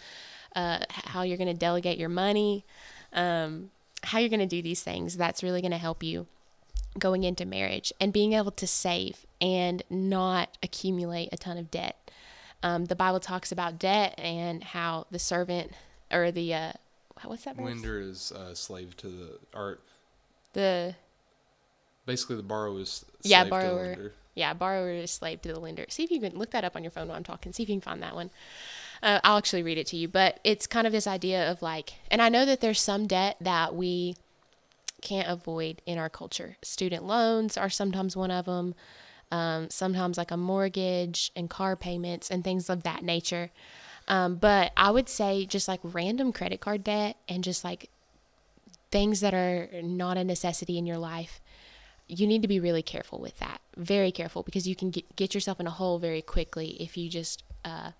uh, 0.55 0.79
how 0.89 1.23
you're 1.23 1.37
going 1.37 1.47
to 1.47 1.55
delegate 1.55 1.97
your 1.97 2.09
money, 2.09 2.65
um, 3.13 3.71
how 4.03 4.19
you're 4.19 4.29
going 4.29 4.39
to 4.39 4.45
do 4.45 4.61
these 4.61 4.83
things. 4.83 5.17
That's 5.17 5.41
really 5.43 5.61
going 5.61 5.71
to 5.71 5.77
help 5.77 6.03
you 6.03 6.27
going 6.99 7.23
into 7.23 7.45
marriage 7.45 7.91
and 7.99 8.13
being 8.13 8.33
able 8.33 8.51
to 8.51 8.67
save 8.67 9.25
and 9.41 9.81
not 9.89 10.57
accumulate 10.61 11.29
a 11.31 11.37
ton 11.37 11.57
of 11.57 11.71
debt. 11.71 12.11
Um, 12.61 12.85
the 12.85 12.95
Bible 12.95 13.19
talks 13.19 13.51
about 13.51 13.79
debt 13.79 14.13
and 14.17 14.63
how 14.63 15.07
the 15.11 15.19
servant 15.19 15.71
or 16.11 16.31
the 16.31 16.53
uh, 16.53 16.71
what's 17.23 17.43
that 17.45 17.55
verse? 17.55 17.65
Lender 17.65 17.99
is 17.99 18.31
uh, 18.31 18.53
slave 18.53 18.95
to 18.97 19.07
the 19.07 19.39
or 19.53 19.79
The 20.53 20.95
basically 22.05 22.35
the 22.37 22.43
borrower 22.43 22.79
is 22.79 23.03
Yeah, 23.23 23.41
slave 23.41 23.43
to 23.43 23.45
the 23.45 23.49
borrower. 23.49 23.85
lender. 23.87 24.13
Yeah, 24.35 24.53
borrower 24.53 24.91
is 24.91 25.11
slave 25.11 25.41
to 25.43 25.53
the 25.53 25.59
lender. 25.59 25.85
See 25.89 26.03
if 26.03 26.11
you 26.11 26.19
can 26.19 26.37
look 26.37 26.51
that 26.51 26.63
up 26.63 26.75
on 26.75 26.83
your 26.83 26.91
phone 26.91 27.07
while 27.07 27.17
I'm 27.17 27.23
talking. 27.23 27.53
See 27.53 27.63
if 27.63 27.69
you 27.69 27.75
can 27.75 27.81
find 27.81 28.01
that 28.01 28.15
one. 28.15 28.29
Uh, 29.03 29.19
I'll 29.23 29.37
actually 29.37 29.61
read 29.63 29.77
it 29.77 29.87
to 29.87 29.97
you. 29.97 30.07
But 30.07 30.39
it's 30.43 30.65
kind 30.65 30.87
of 30.87 30.93
this 30.93 31.05
idea 31.05 31.51
of 31.51 31.61
like, 31.61 31.93
and 32.09 32.21
I 32.21 32.29
know 32.29 32.45
that 32.45 32.61
there's 32.61 32.81
some 32.81 33.05
debt 33.05 33.37
that 33.41 33.75
we 33.75 34.15
can't 35.01 35.27
avoid 35.27 35.81
in 35.85 35.97
our 35.97 36.09
culture. 36.09 36.57
Student 36.63 37.03
loans 37.03 37.57
are 37.57 37.69
sometimes 37.69 38.15
one 38.15 38.31
of 38.31 38.45
them. 38.45 38.73
Um, 39.31 39.69
sometimes 39.69 40.17
like 40.17 40.31
a 40.31 40.37
mortgage 40.37 41.31
and 41.35 41.49
car 41.49 41.75
payments 41.75 42.29
and 42.29 42.43
things 42.43 42.69
of 42.69 42.83
that 42.83 43.03
nature. 43.03 43.49
Um, 44.07 44.35
but 44.35 44.71
I 44.77 44.91
would 44.91 45.09
say 45.09 45.45
just 45.45 45.67
like 45.67 45.79
random 45.83 46.31
credit 46.31 46.61
card 46.61 46.83
debt 46.83 47.17
and 47.27 47.43
just 47.43 47.63
like 47.63 47.89
things 48.91 49.21
that 49.21 49.33
are 49.33 49.69
not 49.81 50.17
a 50.17 50.23
necessity 50.23 50.77
in 50.77 50.85
your 50.85 50.99
life 50.99 51.41
you 52.07 52.27
need 52.27 52.41
to 52.41 52.47
be 52.47 52.59
really 52.59 52.81
careful 52.81 53.19
with 53.19 53.37
that. 53.39 53.61
Very 53.77 54.11
careful 54.11 54.43
because 54.43 54.67
you 54.67 54.75
can 54.75 54.91
get, 54.91 55.15
get 55.15 55.33
yourself 55.33 55.59
in 55.59 55.67
a 55.67 55.71
hole 55.71 55.99
very 55.99 56.21
quickly 56.21 56.77
if 56.79 56.97
you 56.97 57.09
just 57.09 57.43
uh, 57.63 57.91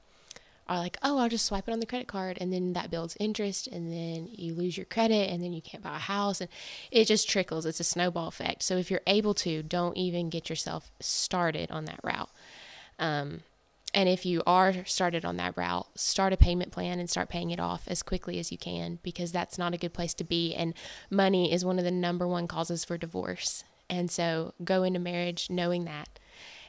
are 0.68 0.78
like, 0.78 0.98
oh, 1.04 1.18
I'll 1.18 1.30
just 1.30 1.46
swipe 1.46 1.68
it 1.68 1.72
on 1.72 1.80
the 1.80 1.86
credit 1.86 2.08
card, 2.08 2.38
and 2.40 2.54
then 2.54 2.74
that 2.74 2.90
builds 2.90 3.18
interest, 3.20 3.68
and 3.68 3.92
then 3.92 4.30
you 4.32 4.54
lose 4.54 4.78
your 4.78 4.86
credit, 4.86 5.30
and 5.30 5.44
then 5.44 5.54
you 5.54 5.62
can't 5.62 5.84
buy 5.84 5.96
a 5.96 6.00
house, 6.00 6.42
and 6.42 6.50
it 6.92 7.06
just 7.06 7.30
trickles. 7.30 7.66
It's 7.66 7.80
a 7.80 7.84
snowball 7.84 8.28
effect. 8.28 8.64
So 8.64 8.78
if 8.78 8.90
you're 8.90 9.02
able 9.08 9.34
to, 9.36 9.64
don't 9.64 9.98
even 9.98 10.30
get 10.30 10.50
yourself 10.50 10.92
started 11.00 11.70
on 11.72 11.86
that 11.86 12.00
route. 12.04 12.30
Um, 13.00 13.42
and 13.94 14.10
if 14.10 14.26
you 14.26 14.42
are 14.48 14.86
started 14.86 15.24
on 15.24 15.38
that 15.38 15.56
route, 15.56 15.88
start 15.96 16.34
a 16.34 16.38
payment 16.38 16.72
plan 16.72 17.00
and 17.00 17.10
start 17.10 17.30
paying 17.30 17.52
it 17.52 17.60
off 17.60 17.84
as 17.88 18.02
quickly 18.02 18.40
as 18.40 18.52
you 18.52 18.58
can 18.58 18.98
because 19.04 19.32
that's 19.32 19.58
not 19.58 19.74
a 19.74 19.78
good 19.78 19.94
place 19.94 20.16
to 20.16 20.24
be. 20.24 20.56
And 20.56 20.74
money 21.12 21.54
is 21.54 21.64
one 21.64 21.78
of 21.78 21.86
the 21.86 21.92
number 21.92 22.28
one 22.28 22.48
causes 22.48 22.84
for 22.84 22.98
divorce. 22.98 23.64
And 23.90 24.10
so 24.10 24.54
go 24.64 24.82
into 24.82 25.00
marriage 25.00 25.50
knowing 25.50 25.86
that 25.86 26.10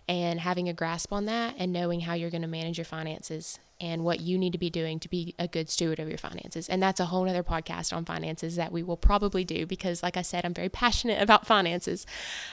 and 0.07 0.41
having 0.41 0.69
a 0.69 0.75
grasp 0.75 1.13
on 1.13 1.25
that 1.25 1.55
and 1.57 1.73
knowing 1.73 2.01
how 2.01 2.13
you're 2.13 2.31
going 2.31 2.43
to 2.43 2.49
manage 2.49 2.77
your 2.77 2.85
finances 2.85 3.59
and 3.85 4.03
what 4.03 4.21
you 4.21 4.39
need 4.39 4.53
to 4.53 4.59
be 4.59 4.71
doing 4.71 4.99
to 4.99 5.11
be 5.11 5.35
a 5.39 5.47
good 5.47 5.69
steward 5.69 5.99
of 5.99 6.09
your 6.09 6.17
finances. 6.17 6.71
And 6.71 6.83
that's 6.83 7.01
a 7.01 7.05
whole 7.05 7.29
other 7.29 7.43
podcast 7.43 7.95
on 7.95 8.07
finances 8.07 8.57
that 8.57 8.73
we 8.73 8.83
will 8.83 8.97
probably 8.97 9.45
do 9.45 9.67
because, 9.67 10.03
like 10.03 10.17
I 10.17 10.23
said, 10.23 10.47
I'm 10.47 10.55
very 10.55 10.69
passionate 10.85 11.21
about 11.21 11.47
finances. 11.47 12.07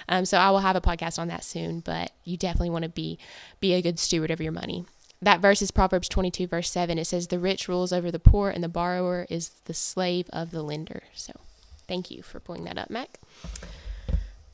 Um, 0.09 0.25
so 0.25 0.37
I 0.37 0.51
will 0.51 0.59
have 0.59 0.75
a 0.75 0.81
podcast 0.81 1.17
on 1.17 1.29
that 1.29 1.45
soon, 1.45 1.79
but 1.79 2.11
you 2.25 2.35
definitely 2.35 2.69
want 2.69 2.83
to 2.83 2.89
be 2.89 3.17
be 3.61 3.73
a 3.73 3.81
good 3.81 3.97
steward 3.97 4.29
of 4.29 4.41
your 4.41 4.51
money. 4.51 4.85
That 5.21 5.39
verse 5.39 5.61
is 5.61 5.71
Proverbs 5.71 6.09
22, 6.09 6.47
verse 6.47 6.69
7. 6.69 6.97
It 6.97 7.05
says, 7.05 7.27
The 7.27 7.39
rich 7.39 7.69
rules 7.69 7.93
over 7.93 8.11
the 8.11 8.19
poor, 8.19 8.49
and 8.49 8.61
the 8.63 8.67
borrower 8.67 9.25
is 9.29 9.51
the 9.65 9.73
slave 9.73 10.29
of 10.33 10.51
the 10.51 10.63
lender. 10.63 11.03
So 11.13 11.31
thank 11.87 12.11
you 12.11 12.23
for 12.23 12.41
pulling 12.41 12.65
that 12.65 12.77
up, 12.77 12.89
Mac. 12.89 13.19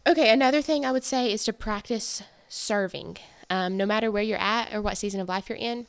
Okay, 0.05 0.29
another 0.29 0.61
thing 0.61 0.85
I 0.85 0.91
would 0.91 1.03
say 1.03 1.31
is 1.31 1.43
to 1.45 1.53
practice 1.53 2.21
serving. 2.47 3.17
Um, 3.49 3.77
no 3.77 3.85
matter 3.85 4.11
where 4.11 4.23
you're 4.23 4.37
at 4.37 4.73
or 4.73 4.81
what 4.81 4.97
season 4.97 5.21
of 5.21 5.29
life 5.29 5.49
you're 5.49 5.57
in, 5.57 5.87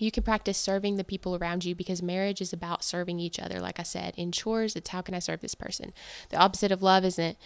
you 0.00 0.10
can 0.10 0.22
practice 0.22 0.58
serving 0.58 0.96
the 0.96 1.04
people 1.04 1.36
around 1.36 1.64
you 1.64 1.74
because 1.74 2.02
marriage 2.02 2.40
is 2.40 2.52
about 2.52 2.84
serving 2.84 3.18
each 3.18 3.38
other. 3.38 3.60
Like 3.60 3.80
I 3.80 3.84
said, 3.84 4.14
in 4.16 4.32
chores, 4.32 4.76
it's 4.76 4.90
how 4.90 5.02
can 5.02 5.14
I 5.14 5.18
serve 5.18 5.40
this 5.40 5.54
person. 5.54 5.92
The 6.30 6.36
opposite 6.36 6.72
of 6.72 6.82
love 6.82 7.04
isn't 7.04 7.38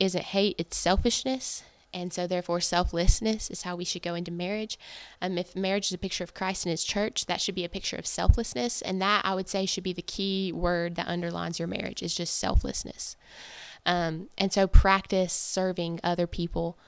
isn't 0.00 0.24
hate; 0.24 0.56
it's 0.58 0.76
selfishness. 0.76 1.62
And 1.94 2.12
so, 2.12 2.26
therefore, 2.26 2.60
selflessness 2.60 3.50
is 3.50 3.62
how 3.62 3.74
we 3.74 3.84
should 3.84 4.02
go 4.02 4.14
into 4.14 4.30
marriage. 4.30 4.78
Um, 5.22 5.38
if 5.38 5.56
marriage 5.56 5.86
is 5.86 5.92
a 5.92 5.98
picture 5.98 6.22
of 6.22 6.34
Christ 6.34 6.66
and 6.66 6.70
His 6.70 6.84
church, 6.84 7.24
that 7.26 7.40
should 7.40 7.54
be 7.54 7.64
a 7.64 7.68
picture 7.68 7.96
of 7.96 8.06
selflessness, 8.06 8.82
and 8.82 9.00
that 9.00 9.22
I 9.24 9.34
would 9.34 9.48
say 9.48 9.64
should 9.64 9.84
be 9.84 9.94
the 9.94 10.02
key 10.02 10.52
word 10.52 10.96
that 10.96 11.08
underlines 11.08 11.58
your 11.58 11.68
marriage 11.68 12.02
is 12.02 12.14
just 12.14 12.36
selflessness. 12.36 13.16
Um, 13.86 14.28
and 14.36 14.52
so, 14.52 14.66
practice 14.66 15.32
serving 15.32 16.00
other 16.04 16.26
people 16.26 16.78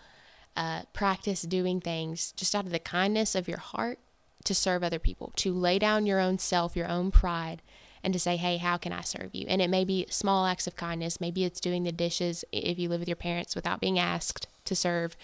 uh, 0.57 0.83
practice 0.93 1.43
doing 1.43 1.81
things 1.81 2.33
just 2.33 2.55
out 2.55 2.67
of 2.67 2.73
the 2.73 2.79
kindness 2.79 3.35
of 3.35 3.49
your 3.49 3.59
heart 3.59 3.99
to 4.45 4.55
serve 4.55 4.83
other 4.83 4.99
people, 4.99 5.33
to 5.37 5.53
lay 5.53 5.79
down 5.79 6.07
your 6.07 6.21
own 6.21 6.39
self, 6.39 6.77
your 6.77 6.89
own 6.89 7.11
pride, 7.11 7.63
and 8.03 8.13
to 8.15 8.19
say, 8.19 8.37
hey, 8.37 8.57
how 8.57 8.77
can 8.77 8.93
I 8.93 9.03
serve 9.03 9.35
you? 9.35 9.47
And 9.49 9.61
it 9.61 9.69
may 9.69 9.85
be 9.85 10.07
small 10.09 10.47
acts 10.47 10.67
of 10.67 10.77
kindness. 10.77 11.21
Maybe 11.21 11.45
it's 11.45 11.61
doing 11.61 11.83
the 11.83 11.93
dishes 11.93 12.45
if 12.51 12.79
you 12.79 12.89
live 12.89 13.01
with 13.01 13.09
your 13.09 13.17
parents 13.17 13.55
without 13.55 13.81
being 13.81 13.99
asked 13.99 14.47
to 14.65 14.75
serve 14.75 15.17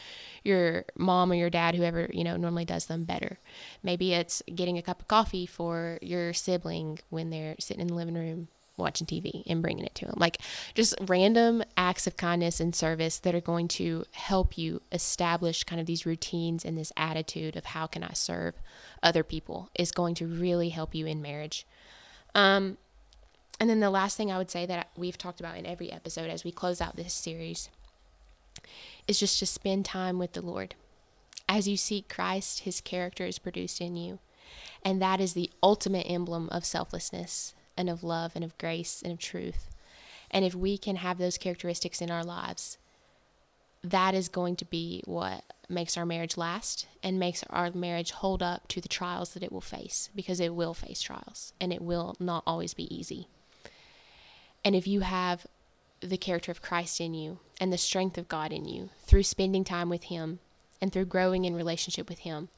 your 0.44 0.84
mom 0.96 1.30
or 1.30 1.36
your 1.36 1.50
dad, 1.50 1.74
whoever, 1.74 2.10
you 2.12 2.24
know, 2.24 2.36
normally 2.36 2.64
does 2.64 2.86
them 2.86 3.04
better. 3.04 3.38
Maybe 3.82 4.12
it's 4.12 4.42
getting 4.54 4.76
a 4.76 4.82
cup 4.82 5.00
of 5.00 5.08
coffee 5.08 5.46
for 5.46 5.98
your 6.02 6.32
sibling 6.32 6.98
when 7.08 7.30
they're 7.30 7.56
sitting 7.58 7.80
in 7.80 7.88
the 7.88 7.94
living 7.94 8.14
room 8.14 8.48
watching 8.76 9.06
TV 9.06 9.42
and 9.46 9.62
bringing 9.62 9.84
it 9.84 9.94
to 9.96 10.06
them. 10.06 10.16
Like 10.16 10.38
just 10.74 10.94
random 11.06 11.62
acts 11.76 12.06
of 12.06 12.16
kindness 12.16 12.60
and 12.60 12.74
service 12.74 13.18
that 13.18 13.34
are 13.34 13.40
going 13.40 13.68
to 13.68 14.04
help 14.12 14.58
you 14.58 14.82
establish 14.92 15.64
kind 15.64 15.80
of 15.80 15.86
these 15.86 16.06
routines 16.06 16.64
and 16.64 16.76
this 16.76 16.92
attitude 16.96 17.56
of 17.56 17.66
how 17.66 17.86
can 17.86 18.02
I 18.02 18.12
serve 18.12 18.54
other 19.02 19.22
people 19.22 19.70
is 19.78 19.92
going 19.92 20.14
to 20.16 20.26
really 20.26 20.70
help 20.70 20.94
you 20.94 21.06
in 21.06 21.22
marriage. 21.22 21.66
Um, 22.34 22.78
and 23.58 23.70
then 23.70 23.80
the 23.80 23.90
last 23.90 24.16
thing 24.16 24.30
I 24.30 24.38
would 24.38 24.50
say 24.50 24.66
that 24.66 24.88
we've 24.96 25.16
talked 25.16 25.40
about 25.40 25.56
in 25.56 25.66
every 25.66 25.90
episode 25.90 26.28
as 26.28 26.44
we 26.44 26.52
close 26.52 26.80
out 26.80 26.96
this 26.96 27.14
series 27.14 27.70
is 29.08 29.18
just 29.18 29.38
to 29.38 29.46
spend 29.46 29.84
time 29.84 30.18
with 30.18 30.32
the 30.32 30.42
Lord. 30.42 30.74
As 31.48 31.68
you 31.68 31.76
seek 31.76 32.08
Christ, 32.08 32.60
his 32.60 32.80
character 32.80 33.24
is 33.24 33.38
produced 33.38 33.80
in 33.80 33.96
you. 33.96 34.18
And 34.84 35.00
that 35.00 35.20
is 35.20 35.32
the 35.32 35.50
ultimate 35.62 36.06
emblem 36.08 36.48
of 36.50 36.64
selflessness 36.64 37.54
and 37.76 37.88
of 37.88 38.02
love 38.02 38.32
and 38.34 38.44
of 38.44 38.56
grace 38.58 39.02
and 39.02 39.12
of 39.12 39.18
truth. 39.18 39.70
And 40.30 40.44
if 40.44 40.54
we 40.54 40.76
can 40.78 40.96
have 40.96 41.18
those 41.18 41.38
characteristics 41.38 42.00
in 42.00 42.10
our 42.10 42.24
lives, 42.24 42.78
that 43.82 44.14
is 44.14 44.28
going 44.28 44.56
to 44.56 44.64
be 44.64 45.02
what 45.04 45.44
makes 45.68 45.96
our 45.96 46.06
marriage 46.06 46.36
last 46.36 46.86
and 47.02 47.18
makes 47.18 47.44
our 47.50 47.70
marriage 47.72 48.10
hold 48.10 48.42
up 48.42 48.66
to 48.68 48.80
the 48.80 48.88
trials 48.88 49.34
that 49.34 49.42
it 49.42 49.52
will 49.52 49.60
face 49.60 50.10
because 50.14 50.40
it 50.40 50.54
will 50.54 50.74
face 50.74 51.00
trials 51.00 51.52
and 51.60 51.72
it 51.72 51.82
will 51.82 52.16
not 52.18 52.42
always 52.46 52.74
be 52.74 52.92
easy. 52.94 53.28
And 54.64 54.74
if 54.74 54.86
you 54.86 55.00
have 55.00 55.46
the 56.00 56.16
character 56.16 56.50
of 56.50 56.62
Christ 56.62 57.00
in 57.00 57.14
you 57.14 57.38
and 57.60 57.72
the 57.72 57.78
strength 57.78 58.18
of 58.18 58.28
God 58.28 58.52
in 58.52 58.64
you 58.64 58.90
through 59.00 59.22
spending 59.22 59.64
time 59.64 59.88
with 59.88 60.04
Him 60.04 60.40
and 60.80 60.92
through 60.92 61.06
growing 61.06 61.44
in 61.44 61.54
relationship 61.54 62.08
with 62.08 62.20
Him, 62.20 62.48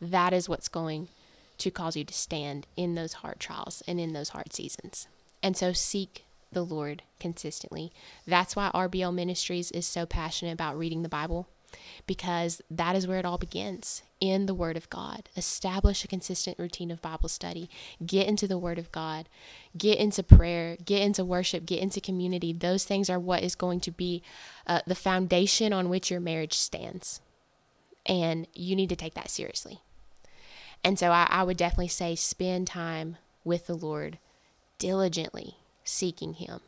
that 0.00 0.32
is 0.32 0.48
what's 0.48 0.68
going 0.68 1.08
to 1.58 1.70
cause 1.70 1.96
you 1.96 2.04
to 2.04 2.14
stand 2.14 2.66
in 2.76 2.94
those 2.94 3.14
hard 3.14 3.40
trials 3.40 3.82
and 3.86 4.00
in 4.00 4.12
those 4.12 4.30
hard 4.30 4.52
seasons. 4.52 5.08
And 5.42 5.56
so 5.56 5.72
seek 5.72 6.24
the 6.52 6.64
Lord 6.64 7.02
consistently. 7.20 7.92
That's 8.26 8.56
why 8.56 8.70
RBL 8.74 9.14
Ministries 9.14 9.70
is 9.70 9.86
so 9.86 10.06
passionate 10.06 10.52
about 10.52 10.78
reading 10.78 11.02
the 11.02 11.08
Bible 11.08 11.48
because 12.06 12.62
that 12.70 12.96
is 12.96 13.06
where 13.06 13.18
it 13.18 13.26
all 13.26 13.38
begins 13.38 14.02
in 14.20 14.46
the 14.46 14.54
Word 14.54 14.76
of 14.76 14.88
God. 14.90 15.28
Establish 15.36 16.04
a 16.04 16.08
consistent 16.08 16.58
routine 16.58 16.90
of 16.90 17.02
Bible 17.02 17.28
study. 17.28 17.68
Get 18.04 18.26
into 18.26 18.46
the 18.46 18.58
Word 18.58 18.78
of 18.78 18.90
God. 18.90 19.28
Get 19.76 19.98
into 19.98 20.22
prayer. 20.22 20.76
Get 20.84 21.02
into 21.02 21.24
worship. 21.24 21.66
Get 21.66 21.80
into 21.82 22.00
community. 22.00 22.52
Those 22.52 22.84
things 22.84 23.10
are 23.10 23.18
what 23.18 23.42
is 23.42 23.54
going 23.54 23.80
to 23.80 23.90
be 23.90 24.22
uh, 24.66 24.80
the 24.86 24.94
foundation 24.94 25.72
on 25.72 25.88
which 25.88 26.10
your 26.10 26.20
marriage 26.20 26.54
stands. 26.54 27.20
And 28.06 28.46
you 28.54 28.74
need 28.74 28.88
to 28.88 28.96
take 28.96 29.14
that 29.14 29.30
seriously. 29.30 29.82
And 30.84 30.98
so 30.98 31.10
I, 31.10 31.26
I 31.28 31.42
would 31.42 31.56
definitely 31.56 31.88
say 31.88 32.14
spend 32.14 32.66
time 32.66 33.16
with 33.44 33.66
the 33.66 33.74
Lord 33.74 34.18
diligently 34.78 35.56
seeking 35.84 36.34
Him. 36.34 36.60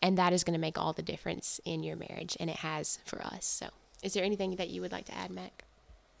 And 0.00 0.18
that 0.18 0.32
is 0.32 0.44
going 0.44 0.54
to 0.54 0.60
make 0.60 0.78
all 0.78 0.92
the 0.92 1.02
difference 1.02 1.60
in 1.64 1.82
your 1.82 1.96
marriage, 1.96 2.36
and 2.40 2.50
it 2.50 2.56
has 2.56 2.98
for 3.04 3.22
us. 3.22 3.44
So, 3.44 3.68
is 4.02 4.14
there 4.14 4.24
anything 4.24 4.56
that 4.56 4.68
you 4.68 4.80
would 4.80 4.90
like 4.90 5.04
to 5.06 5.16
add, 5.16 5.30
Mac? 5.30 5.64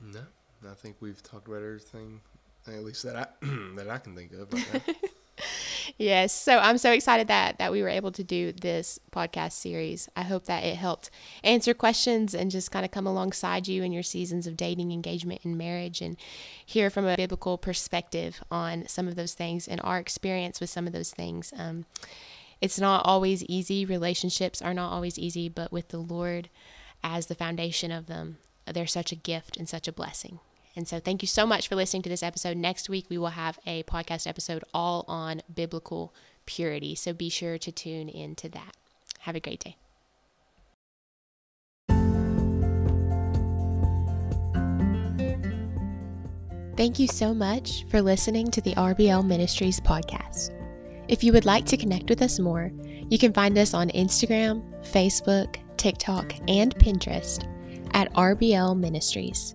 No, 0.00 0.20
I 0.70 0.74
think 0.74 0.96
we've 1.00 1.20
talked 1.22 1.48
about 1.48 1.62
everything, 1.62 2.20
at 2.68 2.84
least 2.84 3.02
that 3.02 3.16
I 3.16 3.26
that 3.76 3.88
I 3.90 3.98
can 3.98 4.14
think 4.14 4.32
of 4.32 4.52
right. 4.52 4.96
yes. 5.98 6.32
So 6.32 6.58
I'm 6.58 6.78
so 6.78 6.92
excited 6.92 7.28
that 7.28 7.58
that 7.58 7.72
we 7.72 7.82
were 7.82 7.88
able 7.88 8.12
to 8.12 8.24
do 8.24 8.52
this 8.52 8.98
podcast 9.10 9.52
series. 9.52 10.08
I 10.16 10.22
hope 10.22 10.44
that 10.46 10.64
it 10.64 10.76
helped 10.76 11.10
answer 11.42 11.74
questions 11.74 12.34
and 12.34 12.50
just 12.50 12.70
kind 12.70 12.84
of 12.84 12.90
come 12.90 13.06
alongside 13.06 13.68
you 13.68 13.82
in 13.82 13.92
your 13.92 14.02
seasons 14.02 14.46
of 14.46 14.56
dating, 14.56 14.92
engagement, 14.92 15.40
and 15.44 15.56
marriage 15.56 16.00
and 16.00 16.16
hear 16.64 16.90
from 16.90 17.06
a 17.06 17.16
biblical 17.16 17.58
perspective 17.58 18.42
on 18.50 18.86
some 18.88 19.08
of 19.08 19.16
those 19.16 19.34
things 19.34 19.68
and 19.68 19.80
our 19.84 19.98
experience 19.98 20.60
with 20.60 20.70
some 20.70 20.86
of 20.86 20.92
those 20.92 21.10
things. 21.10 21.52
Um, 21.56 21.86
it's 22.60 22.78
not 22.78 23.04
always 23.04 23.42
easy. 23.44 23.84
Relationships 23.84 24.62
are 24.62 24.74
not 24.74 24.92
always 24.92 25.18
easy, 25.18 25.48
but 25.48 25.72
with 25.72 25.88
the 25.88 25.98
Lord 25.98 26.48
as 27.02 27.26
the 27.26 27.34
foundation 27.34 27.90
of 27.90 28.06
them, 28.06 28.38
they're 28.72 28.86
such 28.86 29.10
a 29.10 29.16
gift 29.16 29.56
and 29.56 29.68
such 29.68 29.88
a 29.88 29.92
blessing. 29.92 30.38
And 30.74 30.88
so, 30.88 31.00
thank 31.00 31.22
you 31.22 31.28
so 31.28 31.46
much 31.46 31.68
for 31.68 31.76
listening 31.76 32.02
to 32.02 32.08
this 32.08 32.22
episode. 32.22 32.56
Next 32.56 32.88
week, 32.88 33.06
we 33.08 33.18
will 33.18 33.28
have 33.28 33.58
a 33.66 33.82
podcast 33.84 34.26
episode 34.26 34.64
all 34.72 35.04
on 35.06 35.42
biblical 35.52 36.14
purity. 36.46 36.94
So, 36.94 37.12
be 37.12 37.28
sure 37.28 37.58
to 37.58 37.72
tune 37.72 38.08
into 38.08 38.48
that. 38.50 38.76
Have 39.20 39.36
a 39.36 39.40
great 39.40 39.60
day. 39.60 39.76
Thank 46.76 46.98
you 46.98 47.06
so 47.06 47.34
much 47.34 47.84
for 47.90 48.00
listening 48.00 48.50
to 48.50 48.62
the 48.62 48.74
RBL 48.74 49.26
Ministries 49.26 49.78
podcast. 49.78 50.50
If 51.06 51.22
you 51.22 51.32
would 51.32 51.44
like 51.44 51.66
to 51.66 51.76
connect 51.76 52.08
with 52.08 52.22
us 52.22 52.38
more, 52.38 52.72
you 53.10 53.18
can 53.18 53.32
find 53.32 53.58
us 53.58 53.74
on 53.74 53.90
Instagram, 53.90 54.62
Facebook, 54.82 55.58
TikTok, 55.76 56.32
and 56.48 56.74
Pinterest 56.76 57.46
at 57.92 58.12
RBL 58.14 58.78
Ministries. 58.78 59.54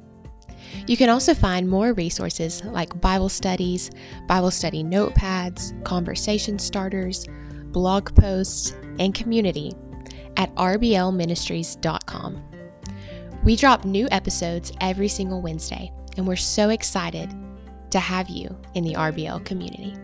You 0.88 0.97
can 0.97 1.09
also 1.09 1.34
find 1.34 1.68
more 1.68 1.93
resources 1.93 2.63
like 2.65 2.99
Bible 3.01 3.30
studies, 3.30 3.91
Bible 4.28 4.51
study 4.51 4.84
notepads, 4.84 5.84
conversation 5.84 6.59
starters, 6.59 7.26
blog 7.72 8.15
posts, 8.15 8.74
and 8.99 9.13
community 9.13 9.74
at 10.38 10.53
rblministries.com. 10.55 12.43
We 13.43 13.55
drop 13.55 13.86
new 13.86 14.07
episodes 14.11 14.72
every 14.82 15.07
single 15.07 15.41
Wednesday, 15.41 15.91
and 16.18 16.28
we're 16.28 16.36
so 16.36 16.70
excited 16.70 17.34
to 17.91 17.99
have 17.99 18.30
you 18.30 18.55
in 18.74 18.84
the 18.84 18.93
RBL 18.93 19.45
community. 19.45 19.95